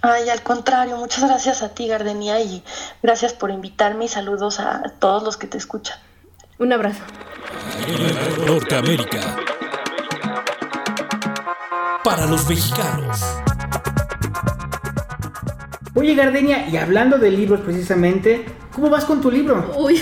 [0.04, 2.64] Ay, al contrario, muchas gracias a ti, Gardenia, y
[3.04, 5.98] gracias por invitarme y saludos a todos los que te escuchan.
[6.58, 7.02] Un abrazo.
[8.48, 9.38] Norteamérica.
[12.04, 13.22] Para los mexicanos.
[15.94, 19.72] Oye, Gardenia, y hablando de libros precisamente, ¿cómo vas con tu libro?
[19.78, 20.02] Uy,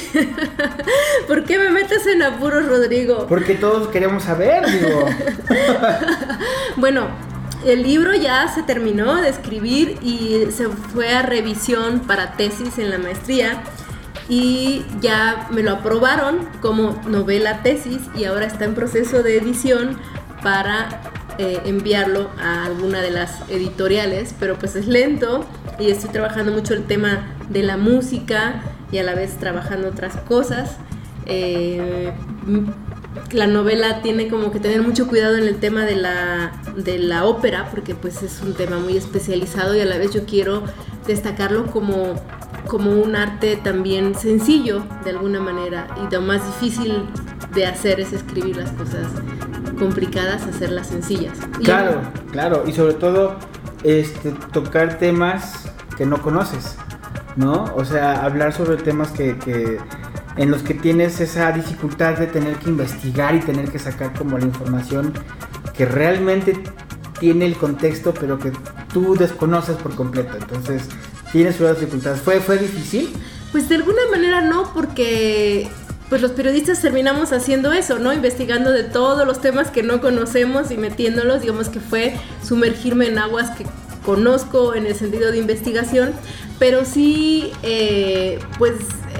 [1.27, 3.25] ¿por qué me metes en apuros, Rodrigo?
[3.27, 5.05] Porque todos queremos saber, digo.
[6.77, 7.07] bueno,
[7.65, 12.91] el libro ya se terminó de escribir y se fue a revisión para tesis en
[12.91, 13.61] la maestría
[14.29, 19.97] y ya me lo aprobaron como novela tesis y ahora está en proceso de edición
[20.41, 21.01] para
[21.41, 25.45] eh, enviarlo a alguna de las editoriales, pero pues es lento
[25.79, 28.61] y estoy trabajando mucho el tema de la música
[28.91, 30.75] y a la vez trabajando otras cosas.
[31.27, 32.11] Eh,
[33.31, 37.23] la novela tiene como que tener mucho cuidado en el tema de la, de la
[37.23, 40.63] ópera, porque pues es un tema muy especializado y a la vez yo quiero
[41.07, 42.15] destacarlo como
[42.67, 47.05] como un arte también sencillo de alguna manera y lo más difícil
[47.55, 49.07] de hacer es escribir las cosas
[49.79, 51.37] complicadas, hacerlas sencillas.
[51.63, 52.01] Claro,
[52.31, 53.37] claro, y sobre todo
[53.83, 56.75] este, tocar temas que no conoces,
[57.35, 57.65] ¿no?
[57.75, 59.79] O sea, hablar sobre temas que, que
[60.37, 64.37] en los que tienes esa dificultad de tener que investigar y tener que sacar como
[64.37, 65.13] la información
[65.75, 66.57] que realmente
[67.19, 68.51] tiene el contexto, pero que
[68.93, 70.37] tú desconoces por completo.
[70.37, 70.83] Entonces,
[71.31, 72.21] tiene sus dificultades.
[72.21, 73.13] ¿Fue, ¿Fue difícil?
[73.51, 75.69] Pues de alguna manera no, porque
[76.09, 78.11] pues los periodistas terminamos haciendo eso, ¿no?
[78.11, 83.19] Investigando de todos los temas que no conocemos y metiéndolos, digamos que fue sumergirme en
[83.19, 83.65] aguas que
[84.03, 86.13] conozco en el sentido de investigación,
[86.57, 88.73] pero sí, eh, pues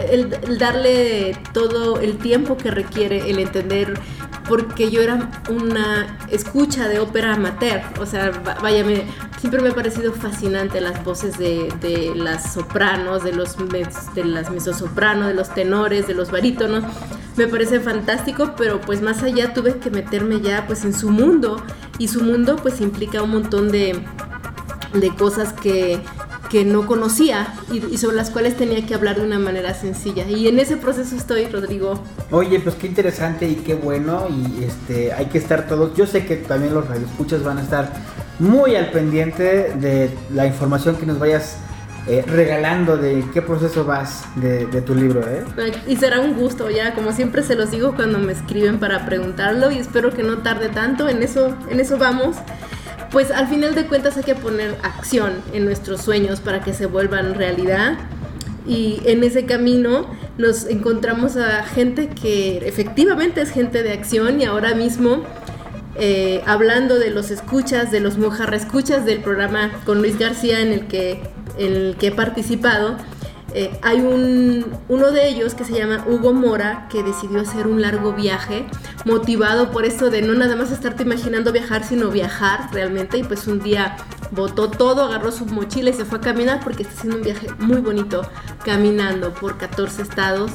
[0.09, 3.93] el, darle todo el tiempo que requiere el entender
[4.47, 8.31] porque yo era una escucha de ópera amateur, o sea,
[8.63, 8.83] vaya,
[9.39, 13.55] siempre me ha parecido fascinante las voces de, las sopranos, de, los,
[14.13, 16.83] de las mesosopranos, de los tenores, de los barítonos,
[17.37, 21.63] me parece fantástico, pero pues más allá tuve que meterme ya pues en su mundo
[21.97, 24.03] y su mundo pues implica un montón de
[24.93, 25.99] de cosas que,
[26.49, 30.27] que no conocía y, y sobre las cuales tenía que hablar de una manera sencilla.
[30.27, 32.01] Y en ese proceso estoy, Rodrigo.
[32.31, 34.27] Oye, pues qué interesante y qué bueno.
[34.29, 35.95] Y este hay que estar todos.
[35.95, 37.91] Yo sé que también los radioescuchas van a estar
[38.39, 41.57] muy al pendiente de la información que nos vayas
[42.07, 45.43] eh, regalando de qué proceso vas de, de tu libro, ¿eh?
[45.85, 49.69] Y será un gusto, ya como siempre se los digo cuando me escriben para preguntarlo
[49.69, 52.37] y espero que no tarde tanto, en eso, en eso vamos.
[53.11, 56.85] Pues al final de cuentas hay que poner acción en nuestros sueños para que se
[56.85, 57.97] vuelvan realidad
[58.65, 60.07] y en ese camino
[60.37, 65.23] nos encontramos a gente que efectivamente es gente de acción y ahora mismo
[65.99, 70.71] eh, hablando de los escuchas, de los mojarra escuchas del programa con Luis García en
[70.71, 71.21] el que,
[71.57, 72.95] en el que he participado,
[73.53, 77.81] eh, hay un, uno de ellos que se llama Hugo Mora que decidió hacer un
[77.81, 78.65] largo viaje
[79.05, 83.47] motivado por esto de no nada más estarte imaginando viajar sino viajar realmente y pues
[83.47, 83.97] un día
[84.31, 87.47] botó todo, agarró su mochila y se fue a caminar porque está haciendo un viaje
[87.57, 88.21] muy bonito
[88.63, 90.51] caminando por 14 estados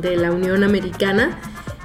[0.00, 1.38] de la Unión Americana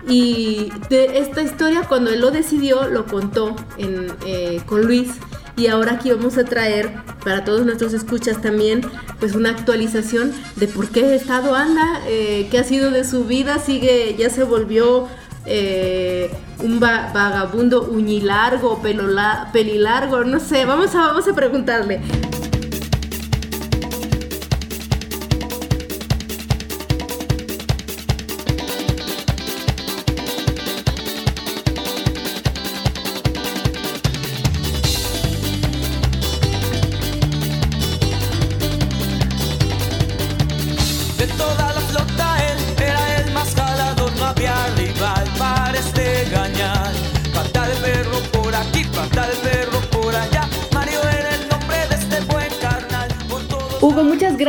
[0.08, 5.10] y de esta historia cuando él lo decidió lo contó eh, con Luis.
[5.58, 6.90] Y ahora aquí vamos a traer
[7.22, 8.80] para todos nuestros escuchas también
[9.20, 13.60] pues una actualización de por qué estado anda, eh, qué ha sido de su vida,
[13.60, 15.10] sigue, ya se volvió
[15.46, 22.00] eh, un va- vagabundo uñilargo, pelilargo, no sé, vamos a, vamos a preguntarle.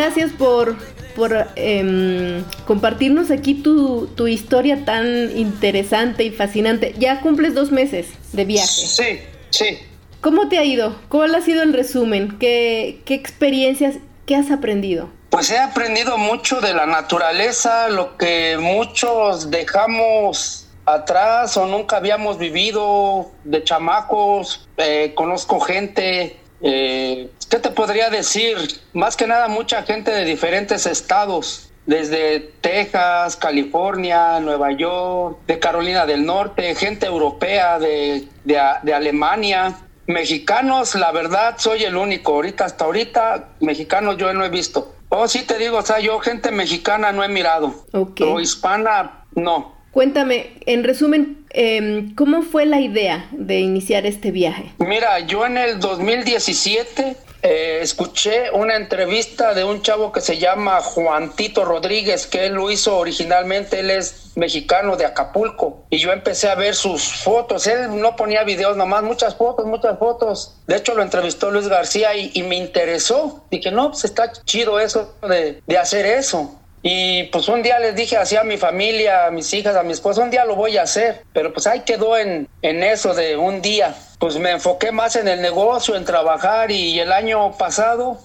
[0.00, 0.76] Gracias por,
[1.14, 6.94] por em, compartirnos aquí tu, tu historia tan interesante y fascinante.
[6.98, 8.66] Ya cumples dos meses de viaje.
[8.66, 9.20] Sí,
[9.50, 9.78] sí.
[10.22, 10.96] ¿Cómo te ha ido?
[11.10, 12.38] ¿Cuál ha sido el resumen?
[12.38, 15.10] ¿Qué, qué experiencias, qué has aprendido?
[15.28, 22.38] Pues he aprendido mucho de la naturaleza, lo que muchos dejamos atrás o nunca habíamos
[22.38, 24.66] vivido de chamacos.
[24.78, 28.56] Eh, conozco gente, eh, ¿qué te podría decir?
[28.92, 31.66] Más que nada mucha gente de diferentes estados.
[31.86, 39.76] Desde Texas, California, Nueva York, de Carolina del Norte, gente europea, de, de, de Alemania,
[40.06, 42.34] mexicanos, la verdad, soy el único.
[42.34, 44.94] Ahorita, hasta ahorita, mexicanos yo no he visto.
[45.08, 47.74] Oh, sí te digo, o sea, yo gente mexicana no he mirado.
[47.92, 48.20] Ok.
[48.20, 49.74] O hispana, no.
[49.90, 54.72] Cuéntame, en resumen, em, ¿cómo fue la idea de iniciar este viaje?
[54.78, 60.80] Mira, yo en el 2017 eh, escuché una entrevista de un chavo que se llama
[60.82, 66.12] Juan Tito Rodríguez, que él lo hizo originalmente, él es mexicano de Acapulco, y yo
[66.12, 70.76] empecé a ver sus fotos, él no ponía videos nomás, muchas fotos, muchas fotos, de
[70.76, 75.14] hecho lo entrevistó Luis García y, y me interesó, dije, no, pues está chido eso
[75.26, 76.59] de, de hacer eso.
[76.82, 79.92] Y pues un día les dije así a mi familia, a mis hijas, a mi
[79.92, 83.36] esposa, un día lo voy a hacer, pero pues ahí quedó en, en eso de
[83.36, 83.94] un día.
[84.18, 88.18] Pues me enfoqué más en el negocio, en trabajar y el año pasado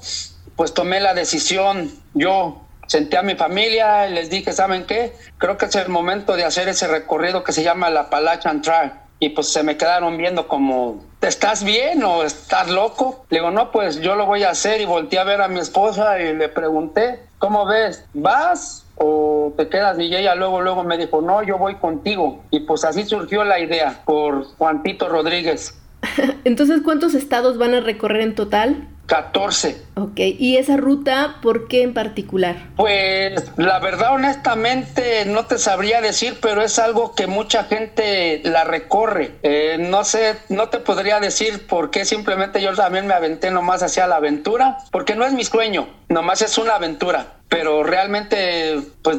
[0.56, 5.14] pues tomé la decisión, yo senté a mi familia y les dije, ¿saben qué?
[5.38, 8.92] Creo que es el momento de hacer ese recorrido que se llama la Appalachian Trail.
[9.20, 13.26] Y pues se me quedaron viendo como, ¿estás bien o estás loco?
[13.30, 15.60] Le digo, no, pues yo lo voy a hacer y volteé a ver a mi
[15.60, 18.06] esposa y le pregunté, ¿cómo ves?
[18.14, 19.98] ¿Vas o te quedas?
[20.00, 22.44] Y ella luego, luego me dijo, no, yo voy contigo.
[22.52, 25.76] Y pues así surgió la idea por Juantito Rodríguez.
[26.44, 28.88] Entonces, ¿cuántos estados van a recorrer en total?
[29.06, 29.82] 14.
[29.96, 32.56] Ok, ¿y esa ruta por qué en particular?
[32.76, 38.64] Pues la verdad honestamente no te sabría decir, pero es algo que mucha gente la
[38.64, 39.36] recorre.
[39.44, 43.84] Eh, no sé, no te podría decir por qué simplemente yo también me aventé nomás
[43.84, 47.34] hacia la aventura, porque no es mi sueño, nomás es una aventura.
[47.48, 49.18] Pero realmente, pues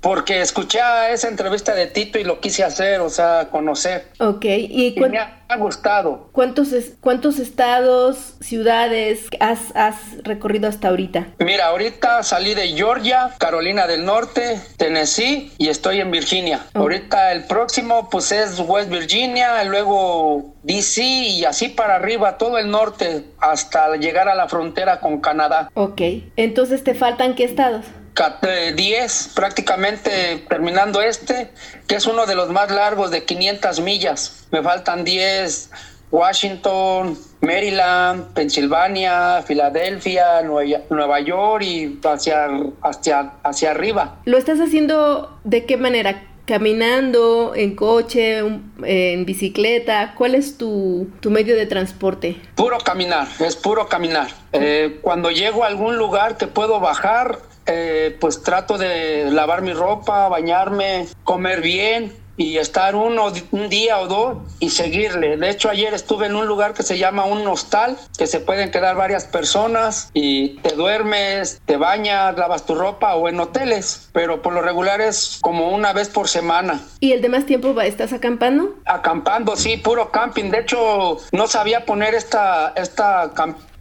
[0.00, 4.06] porque escuché a esa entrevista de Tito y lo quise hacer, o sea, conocer.
[4.20, 6.28] Ok, ¿y Y me ha gustado.
[6.32, 11.28] cuántos, es- cuántos estados, ciudades has, has recorrido hasta ahorita?
[11.38, 16.66] Mira, ahorita salí de Georgia, Carolina del Norte, Tennessee y estoy en Virginia.
[16.74, 16.80] Oh.
[16.80, 22.70] Ahorita el próximo pues es West Virginia, luego DC y así para arriba, todo el
[22.70, 25.70] norte hasta llegar a la frontera con Canadá.
[25.74, 26.00] Ok,
[26.36, 27.84] entonces te faltan qué estados?
[28.18, 31.52] Ca- eh, 10 prácticamente terminando este,
[31.86, 34.48] que es uno de los más largos de 500 millas.
[34.50, 35.70] Me faltan 10
[36.10, 42.48] Washington, Maryland, Pensilvania, Filadelfia, Nueva York y hacia,
[42.82, 44.16] hacia, hacia arriba.
[44.24, 46.24] ¿Lo estás haciendo de qué manera?
[46.46, 50.14] caminando, en coche, en bicicleta?
[50.16, 52.40] ¿Cuál es tu, medio de transporte?
[52.54, 54.28] Puro caminar, es puro caminar.
[54.54, 57.38] Eh, cuando llego a algún lugar que puedo bajar,
[57.68, 63.98] eh, pues trato de lavar mi ropa, bañarme, comer bien y estar uno, un día
[63.98, 65.36] o dos y seguirle.
[65.36, 68.70] De hecho, ayer estuve en un lugar que se llama un hostal, que se pueden
[68.70, 74.40] quedar varias personas y te duermes, te bañas, lavas tu ropa o en hoteles, pero
[74.40, 76.80] por lo regular es como una vez por semana.
[77.00, 78.76] ¿Y el demás tiempo estás acampando?
[78.86, 80.50] Acampando, sí, puro camping.
[80.50, 83.32] De hecho, no sabía poner esta, esta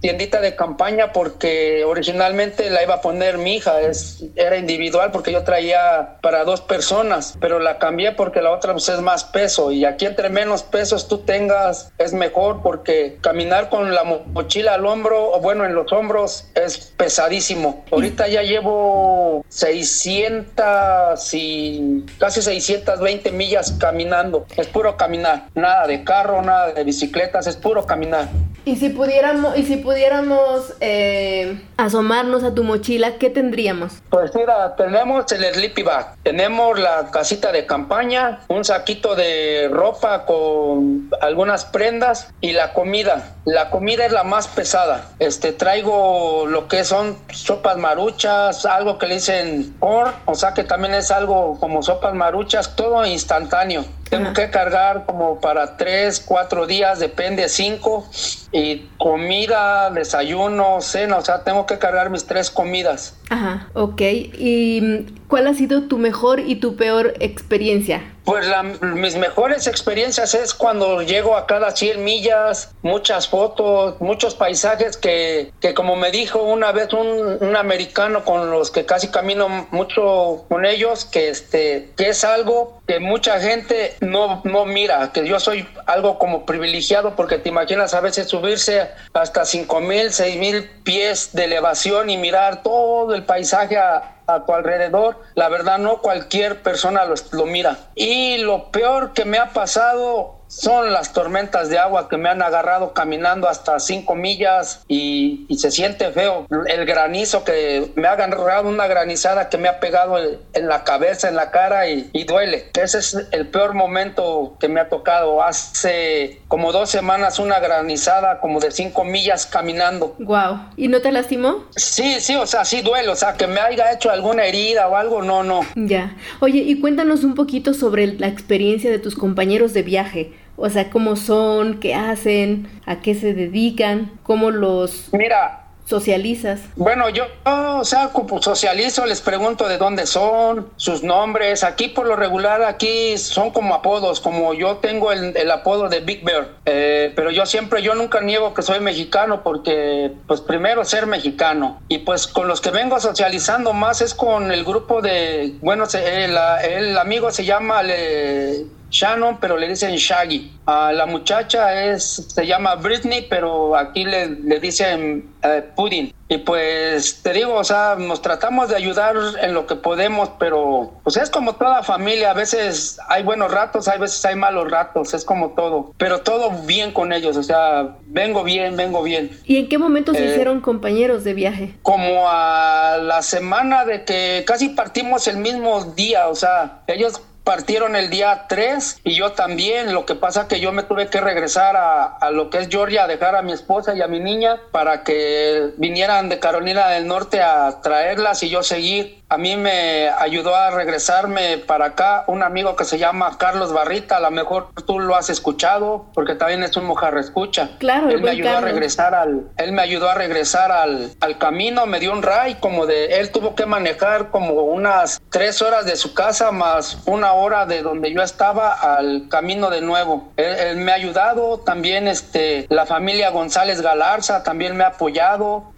[0.08, 5.34] tiendita de campaña porque originalmente la iba a poner mi hija, es, era individual porque
[5.34, 9.70] yo traía para dos personas, pero la cambié porque la otra pues, es más peso
[9.70, 14.86] y aquí entre menos pesos tú tengas es mejor porque caminar con la mochila al
[14.86, 17.84] hombro o bueno en los hombros es pesadísimo.
[17.92, 26.42] Ahorita ya llevo 600 y casi 620 millas caminando, es puro caminar, nada de carro,
[26.42, 28.30] nada de bicicletas, es puro caminar.
[28.68, 33.94] Y si pudiéramos, y si pudiéramos eh, asomarnos a tu mochila, ¿qué tendríamos?
[34.12, 40.26] Pues mira, tenemos el sleepy bag, tenemos la casita de campaña, un saquito de ropa
[40.26, 43.38] con algunas prendas y la comida.
[43.46, 45.10] La comida es la más pesada.
[45.18, 50.64] Este traigo lo que son sopas maruchas, algo que le dicen corn, o sea que
[50.64, 53.84] también es algo como sopas maruchas, todo instantáneo.
[54.10, 58.08] Tengo que cargar como para tres, cuatro días, depende, cinco.
[58.52, 63.18] Y comida, desayuno, cena, o sea, tengo que cargar mis tres comidas.
[63.30, 64.02] Ajá, ok.
[64.02, 68.04] ¿Y cuál ha sido tu mejor y tu peor experiencia?
[68.28, 68.46] Pues
[68.82, 75.54] mis mejores experiencias es cuando llego a cada 100 millas, muchas fotos, muchos paisajes que,
[75.62, 80.44] que como me dijo una vez un, un, americano con los que casi camino mucho
[80.50, 85.40] con ellos, que, este, que es algo que mucha gente no, no mira, que yo
[85.40, 90.70] soy algo como privilegiado porque te imaginas a veces subirse hasta 5 mil, 6 mil
[90.84, 96.02] pies de elevación y mirar todo el paisaje a, a tu alrededor, la verdad no
[96.02, 97.78] cualquier persona lo mira.
[97.96, 102.42] Y lo peor que me ha pasado son las tormentas de agua que me han
[102.42, 106.46] agarrado caminando hasta cinco millas y, se siente feo.
[106.68, 111.28] El granizo que me ha agarrado una granizada que me ha pegado en la cabeza,
[111.30, 112.70] en la cara y, duele.
[112.80, 115.42] Ese es el peor momento que me ha tocado.
[115.42, 120.16] Hace como dos semanas una granizada como de cinco millas caminando.
[120.20, 120.60] Wow.
[120.76, 121.66] ¿Y no te lastimó?
[121.76, 123.10] Sí, sí, o sea, sí duele.
[123.10, 125.62] O sea, que me haya hecho alguna herida o algo, no, no.
[125.76, 126.16] Ya.
[126.40, 130.37] Oye, y cuéntanos un poquito sobre la experiencia de tus compañeros de viaje.
[130.58, 135.10] O sea, cómo son, qué hacen, a qué se dedican, cómo los...
[135.14, 136.60] Mira, socializas?
[136.76, 138.12] Bueno, yo, o sea,
[138.42, 141.64] socializo, les pregunto de dónde son, sus nombres.
[141.64, 146.26] Aquí por lo regular, aquí son como apodos, como yo tengo el, apodo de Big
[146.26, 146.50] Bear.
[146.66, 151.80] Eh, pero yo siempre, yo nunca niego que soy mexicano porque, pues primero ser mexicano.
[151.88, 156.38] Y pues con los que vengo socializando más es con el grupo de, bueno, el,
[156.70, 157.82] el amigo se llama...
[157.84, 160.52] Le, Shannon, pero le dicen Shaggy.
[160.66, 166.14] A la muchacha es, se llama Britney, pero aquí le, le dicen eh, Pudding.
[166.30, 170.92] Y pues te digo, o sea, nos tratamos de ayudar en lo que podemos, pero
[171.04, 175.14] pues es como toda familia, a veces hay buenos ratos, hay veces hay malos ratos,
[175.14, 179.40] es como todo, pero todo bien con ellos, o sea, vengo bien, vengo bien.
[179.46, 181.76] ¿Y en qué momento se eh, hicieron compañeros de viaje?
[181.82, 187.96] Como a la semana de que casi partimos el mismo día, o sea, ellos partieron
[187.96, 189.94] el día 3 y yo también.
[189.94, 193.06] Lo que pasa que yo me tuve que regresar a, a, lo que es Georgia
[193.06, 197.08] a dejar a mi esposa y a mi niña para que vinieran de Carolina del
[197.08, 199.24] Norte a traerlas y yo seguir.
[199.30, 204.18] A mí me ayudó a regresarme para acá un amigo que se llama Carlos Barrita,
[204.18, 207.72] a lo mejor tú lo has escuchado porque también es un mojarra escucha.
[207.78, 211.86] Claro, él me ayudó a regresar al él me ayudó a regresar al, al camino,
[211.86, 215.98] me dio un ray como de él tuvo que manejar como unas tres horas de
[215.98, 220.32] su casa más una hora de donde yo estaba al camino de nuevo.
[220.38, 225.72] Él, me ha ayudado, también este la familia González Galarza también me ha apoyado,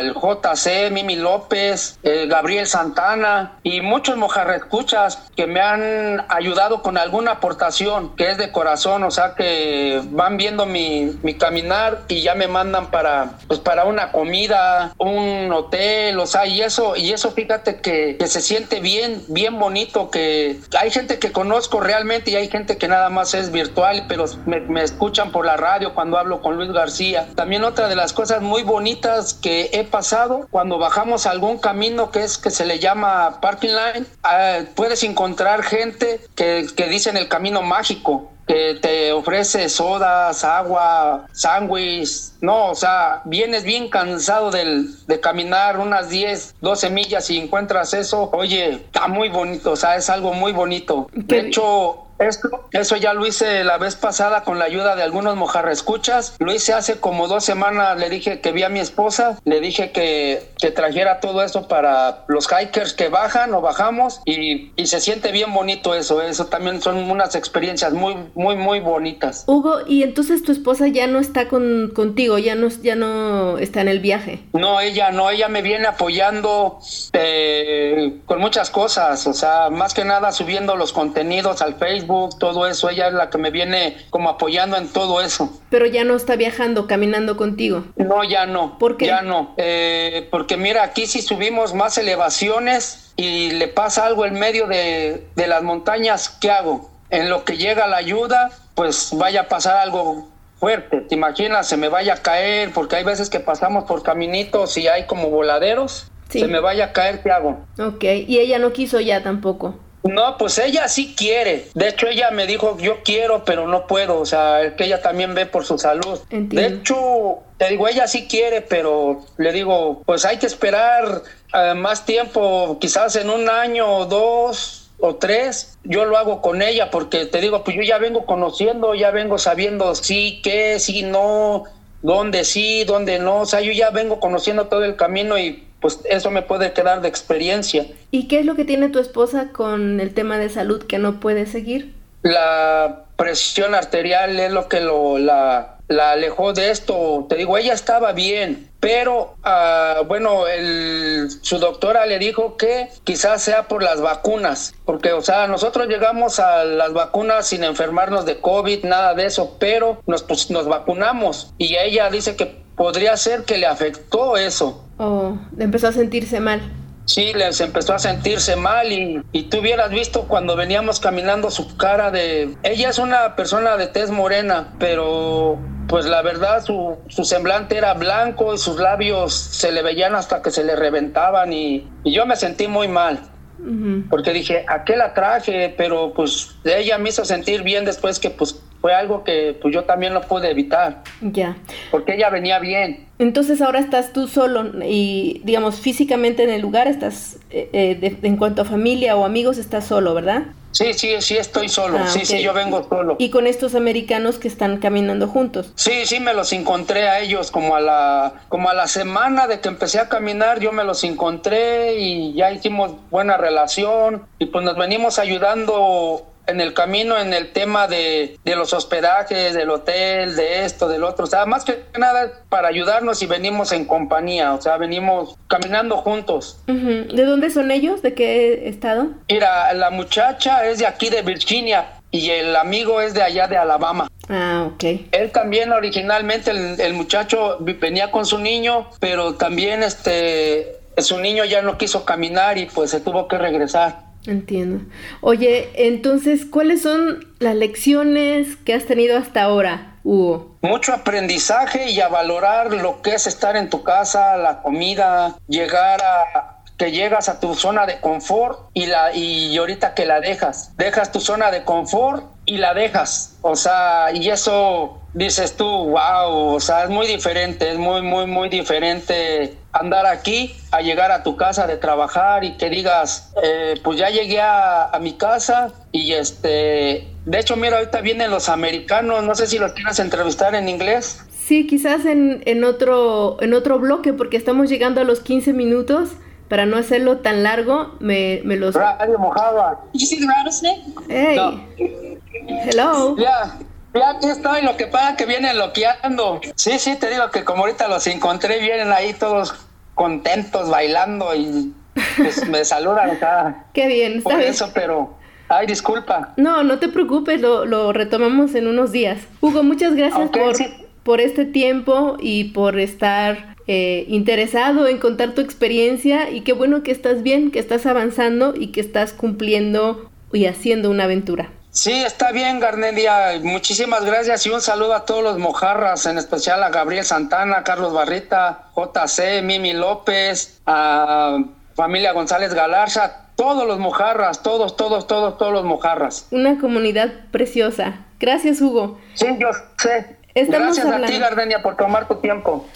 [0.00, 7.32] el JC, Mimi López, Gabriel Santana y muchos mojarrescuchas que me han ayudado con alguna
[7.32, 12.34] aportación que es de corazón, o sea que van viendo mi, mi caminar y ya
[12.34, 17.30] me mandan para, pues para una comida, un hotel, o sea, y eso, y eso
[17.30, 22.30] fíjate que, que se siente bien, bien bonito, que hay hay gente que conozco realmente
[22.30, 26.16] y hay gente que nada más es virtual, pero me, escuchan por la radio cuando
[26.16, 27.28] hablo con Luis García.
[27.34, 32.22] También otra de las cosas muy bonitas que he pasado cuando bajamos algún camino que
[32.22, 37.28] es que se le llama parking line, ah, puedes encontrar gente que, que dicen el
[37.28, 42.32] camino mágico que te ofrece sodas, agua, sándwich.
[42.40, 47.92] No, o sea, vienes bien cansado del, de caminar unas 10, 12 millas y encuentras
[47.92, 48.30] eso.
[48.32, 51.08] Oye, está muy bonito, o sea, es algo muy bonito.
[51.12, 55.36] De hecho, esto, eso ya lo hice la vez pasada con la ayuda de algunos
[55.36, 56.36] mojarrescuchas.
[56.38, 57.98] Lo hice hace como dos semanas.
[57.98, 62.24] Le dije que vi a mi esposa, le dije que, que trajera todo eso para
[62.28, 66.22] los hikers que bajan o bajamos y, y, se siente bien bonito eso.
[66.22, 69.44] Eso también son unas experiencias muy, muy, muy bonitas.
[69.46, 73.80] Hugo, y entonces tu esposa ya no está con, contigo, ya no, ya no está
[73.80, 74.40] en el viaje.
[74.54, 76.78] No, ella no, ella me viene apoyando
[77.12, 79.26] eh, con muchas cosas.
[79.26, 82.07] O sea, más que nada subiendo los contenidos al Facebook
[82.38, 85.50] todo eso, ella es la que me viene como apoyando en todo eso.
[85.70, 87.84] Pero ya no está viajando, caminando contigo.
[87.96, 88.78] No, ya no.
[88.78, 89.06] ¿Por qué?
[89.06, 89.54] Ya no.
[89.56, 95.26] Eh, porque mira, aquí si subimos más elevaciones y le pasa algo en medio de,
[95.36, 96.90] de las montañas, ¿qué hago?
[97.10, 100.28] En lo que llega la ayuda, pues vaya a pasar algo
[100.58, 101.00] fuerte.
[101.02, 101.68] ¿Te imaginas?
[101.68, 105.30] Se me vaya a caer, porque hay veces que pasamos por caminitos y hay como
[105.30, 106.10] voladeros.
[106.28, 106.40] Sí.
[106.40, 107.64] Se me vaya a caer, ¿qué hago?
[107.78, 109.76] Ok, y ella no quiso ya tampoco.
[110.04, 111.68] No, pues ella sí quiere.
[111.74, 114.20] De hecho, ella me dijo, yo quiero, pero no puedo.
[114.20, 116.20] O sea, que ella también ve por su salud.
[116.30, 116.56] Entiendo.
[116.56, 121.22] De hecho, te digo, ella sí quiere, pero le digo, pues hay que esperar
[121.52, 125.78] uh, más tiempo, quizás en un año o dos o tres.
[125.84, 129.38] Yo lo hago con ella porque te digo, pues yo ya vengo conociendo, ya vengo
[129.38, 131.64] sabiendo sí, qué, sí, no,
[132.02, 133.40] dónde sí, dónde no.
[133.40, 137.00] O sea, yo ya vengo conociendo todo el camino y pues eso me puede quedar
[137.00, 137.86] de experiencia.
[138.10, 141.20] ¿Y qué es lo que tiene tu esposa con el tema de salud que no
[141.20, 141.94] puede seguir?
[142.22, 147.26] La presión arterial es lo que lo, la, la alejó de esto.
[147.28, 153.42] Te digo, ella estaba bien, pero uh, bueno, el, su doctora le dijo que quizás
[153.42, 158.40] sea por las vacunas, porque o sea, nosotros llegamos a las vacunas sin enfermarnos de
[158.40, 163.44] COVID, nada de eso, pero nos, pues, nos vacunamos y ella dice que podría ser
[163.44, 164.86] que le afectó eso.
[164.96, 166.62] Oh, empezó a sentirse mal.
[167.04, 171.76] Sí, les empezó a sentirse mal y, y tú hubieras visto cuando veníamos caminando su
[171.76, 172.54] cara de...
[172.62, 177.94] Ella es una persona de tez morena, pero pues la verdad su, su semblante era
[177.94, 182.26] blanco y sus labios se le veían hasta que se le reventaban y, y yo
[182.26, 183.20] me sentí muy mal.
[183.58, 184.08] Uh -huh.
[184.10, 185.74] Porque dije, ¿a qué la traje?
[185.78, 189.84] Pero pues ella me hizo sentir bien después que pues fue algo que pues yo
[189.84, 191.02] también no pude evitar.
[191.20, 191.56] Ya.
[191.90, 193.06] Porque ella venía bien.
[193.18, 198.28] Entonces ahora estás tú solo y digamos físicamente en el lugar, estás eh, eh, de,
[198.28, 200.44] en cuanto a familia o amigos, estás solo, ¿verdad?
[200.70, 201.98] Sí, sí, sí, estoy solo.
[201.98, 202.38] Ah, sí, okay.
[202.38, 203.16] sí, yo vengo solo.
[203.18, 205.72] ¿Y con estos americanos que están caminando juntos?
[205.74, 209.60] Sí, sí, me los encontré a ellos como a la, como a la semana de
[209.60, 214.64] que empecé a caminar, yo me los encontré y ya hicimos buena relación y pues
[214.64, 220.34] nos venimos ayudando en el camino en el tema de, de, los hospedajes, del hotel,
[220.34, 221.24] de esto, del otro.
[221.24, 225.98] O sea, más que nada para ayudarnos y venimos en compañía, o sea, venimos caminando
[225.98, 226.58] juntos.
[226.66, 227.12] Uh -huh.
[227.14, 228.02] ¿De dónde son ellos?
[228.02, 229.08] ¿De qué estado?
[229.28, 233.58] Mira, la muchacha es de aquí de Virginia y el amigo es de allá de
[233.58, 234.08] Alabama.
[234.30, 234.84] Ah, ok.
[235.12, 241.44] Él también originalmente, el, el muchacho venía con su niño, pero también este, su niño
[241.44, 244.07] ya no quiso caminar y pues se tuvo que regresar.
[244.26, 244.84] Entiendo.
[245.20, 250.56] Oye, entonces, ¿cuáles son las lecciones que has tenido hasta ahora, Hugo?
[250.62, 256.00] Mucho aprendizaje y a valorar lo que es estar en tu casa, la comida, llegar
[256.02, 260.76] a que llegas a tu zona de confort y la y ahorita que la dejas,
[260.76, 266.54] dejas tu zona de confort y la dejas, o sea, y eso dices tú, wow,
[266.54, 271.22] o sea, es muy diferente, es muy, muy, muy diferente andar aquí a llegar a
[271.22, 275.74] tu casa de trabajar y que digas, eh, pues ya llegué a, a, mi casa
[275.92, 280.54] y este, de hecho, mira, ahorita vienen los americanos, no sé si los quieras entrevistar
[280.54, 281.20] en inglés.
[281.30, 286.12] Sí, quizás en, en, otro, en otro bloque, porque estamos llegando a los 15 minutos.
[286.48, 288.74] Para no hacerlo tan largo, me, me los...
[288.74, 289.78] Radio Mojava.
[289.92, 290.80] Did you see the rattlesnake?
[291.06, 291.36] Hey.
[291.36, 292.07] No.
[292.32, 293.16] Hello.
[293.16, 293.58] Ya.
[293.94, 296.40] Ya aquí estoy, lo que pasa que vienen loqueando.
[296.56, 299.54] Sí, sí, te digo que como ahorita los encontré, vienen ahí todos
[299.94, 301.72] contentos, bailando y
[302.16, 303.64] pues me saludan acá.
[303.72, 304.50] Qué bien, está Por bien.
[304.50, 305.16] eso, pero...
[305.50, 306.34] Ay, disculpa.
[306.36, 309.18] No, no te preocupes, lo, lo retomamos en unos días.
[309.40, 310.66] Hugo, muchas gracias okay, por, sí.
[311.02, 316.82] por este tiempo y por estar eh, interesado en contar tu experiencia y qué bueno
[316.82, 321.50] que estás bien, que estás avanzando y que estás cumpliendo y haciendo una aventura.
[321.70, 323.38] Sí, está bien, Garnelia.
[323.42, 327.92] Muchísimas gracias y un saludo a todos los mojarras, en especial a Gabriel Santana, Carlos
[327.92, 331.38] Barrita, JC, Mimi López, a
[331.74, 336.26] familia González Galarza, todos los mojarras, todos, todos, todos, todos los mojarras.
[336.32, 338.00] Una comunidad preciosa.
[338.18, 338.98] Gracias, Hugo.
[339.14, 340.16] Sí, yo sé.
[340.34, 342.66] Gracias a ti, Gardenia, por tomar tu tiempo.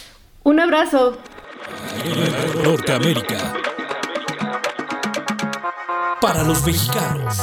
[0.44, 1.19] Un abrazo.
[2.62, 3.39] Norteamérica.
[6.20, 7.39] Para los mexicanos.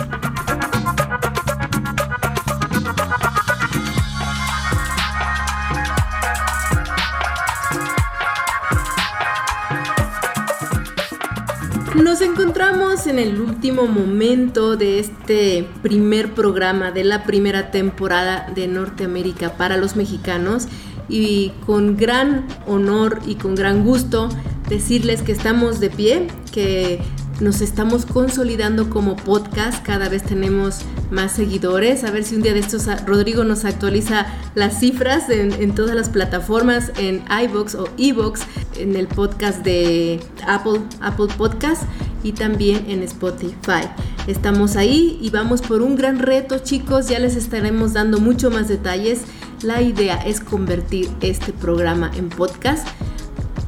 [12.04, 18.68] Nos encontramos en el último momento de este primer programa de la primera temporada de
[18.68, 20.68] Norteamérica para los mexicanos
[21.08, 24.28] y con gran honor y con gran gusto
[24.68, 27.00] decirles que estamos de pie, que
[27.40, 30.80] nos estamos consolidando como podcast, cada vez tenemos
[31.12, 34.26] más seguidores, a ver si un día de estos ah, Rodrigo nos actualiza
[34.56, 38.42] las cifras en, todas las plataformas, en iBox o eBox,
[38.78, 41.84] en el podcast de Apple, Apple Podcast
[42.24, 43.88] y también en Spotify.
[44.28, 48.68] Estamos ahí y vamos por un gran reto chicos, ya les estaremos dando mucho más
[48.68, 49.24] detalles.
[49.62, 52.88] La idea es convertir este programa en podcast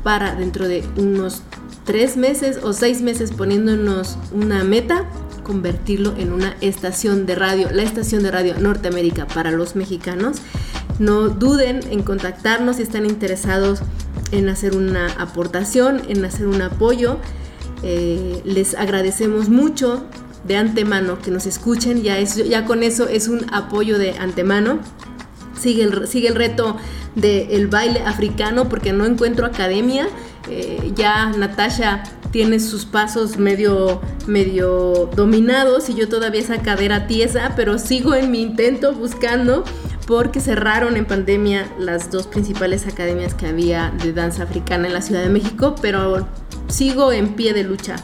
[0.03, 1.41] para dentro de unos
[1.87, 5.05] tres meses o seis meses poniéndonos una meta,
[5.43, 10.37] convertirlo en una estación de radio, la estación de radio Norteamérica para los mexicanos.
[10.99, 13.79] No duden en contactarnos si están interesados
[14.31, 17.19] en hacer una aportación, en hacer un apoyo.
[17.83, 20.03] Eh, les agradecemos mucho
[20.45, 24.79] de antemano que nos escuchen, ya, es, ya con eso es un apoyo de antemano.
[25.57, 26.75] Sigue el, sigue el reto
[27.15, 30.07] del baile africano porque no encuentro academia
[30.49, 37.53] eh, ya Natasha tiene sus pasos medio, medio dominados y yo todavía esa cadera tiesa,
[37.55, 39.63] pero sigo en mi intento buscando
[40.07, 45.01] porque cerraron en pandemia las dos principales academias que había de danza africana en la
[45.01, 46.27] Ciudad de México, pero
[46.69, 47.97] sigo en pie de lucha.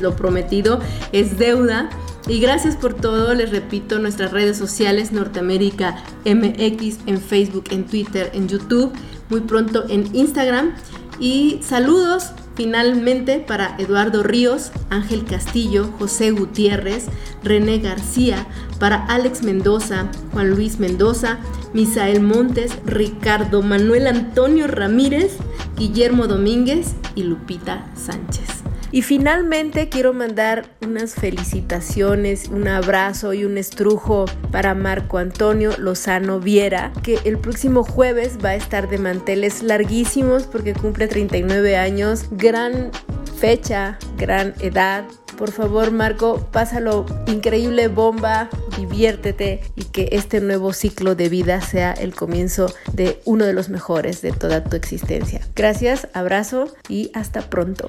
[0.00, 0.80] lo prometido
[1.12, 1.88] es deuda.
[2.28, 8.30] Y gracias por todo, les repito, nuestras redes sociales Norteamérica MX en Facebook, en Twitter,
[8.34, 8.92] en YouTube,
[9.30, 10.74] muy pronto en Instagram.
[11.20, 17.06] Y saludos finalmente para Eduardo Ríos, Ángel Castillo, José Gutiérrez,
[17.44, 18.46] René García,
[18.78, 21.38] para Alex Mendoza, Juan Luis Mendoza,
[21.74, 25.36] Misael Montes, Ricardo Manuel Antonio Ramírez,
[25.76, 28.59] Guillermo Domínguez y Lupita Sánchez.
[28.92, 36.40] Y finalmente quiero mandar unas felicitaciones, un abrazo y un estrujo para Marco Antonio Lozano
[36.40, 42.26] Viera, que el próximo jueves va a estar de manteles larguísimos porque cumple 39 años.
[42.32, 42.90] Gran
[43.38, 45.04] fecha, gran edad.
[45.38, 51.92] Por favor, Marco, pásalo increíble bomba, diviértete y que este nuevo ciclo de vida sea
[51.92, 55.40] el comienzo de uno de los mejores de toda tu existencia.
[55.54, 57.88] Gracias, abrazo y hasta pronto.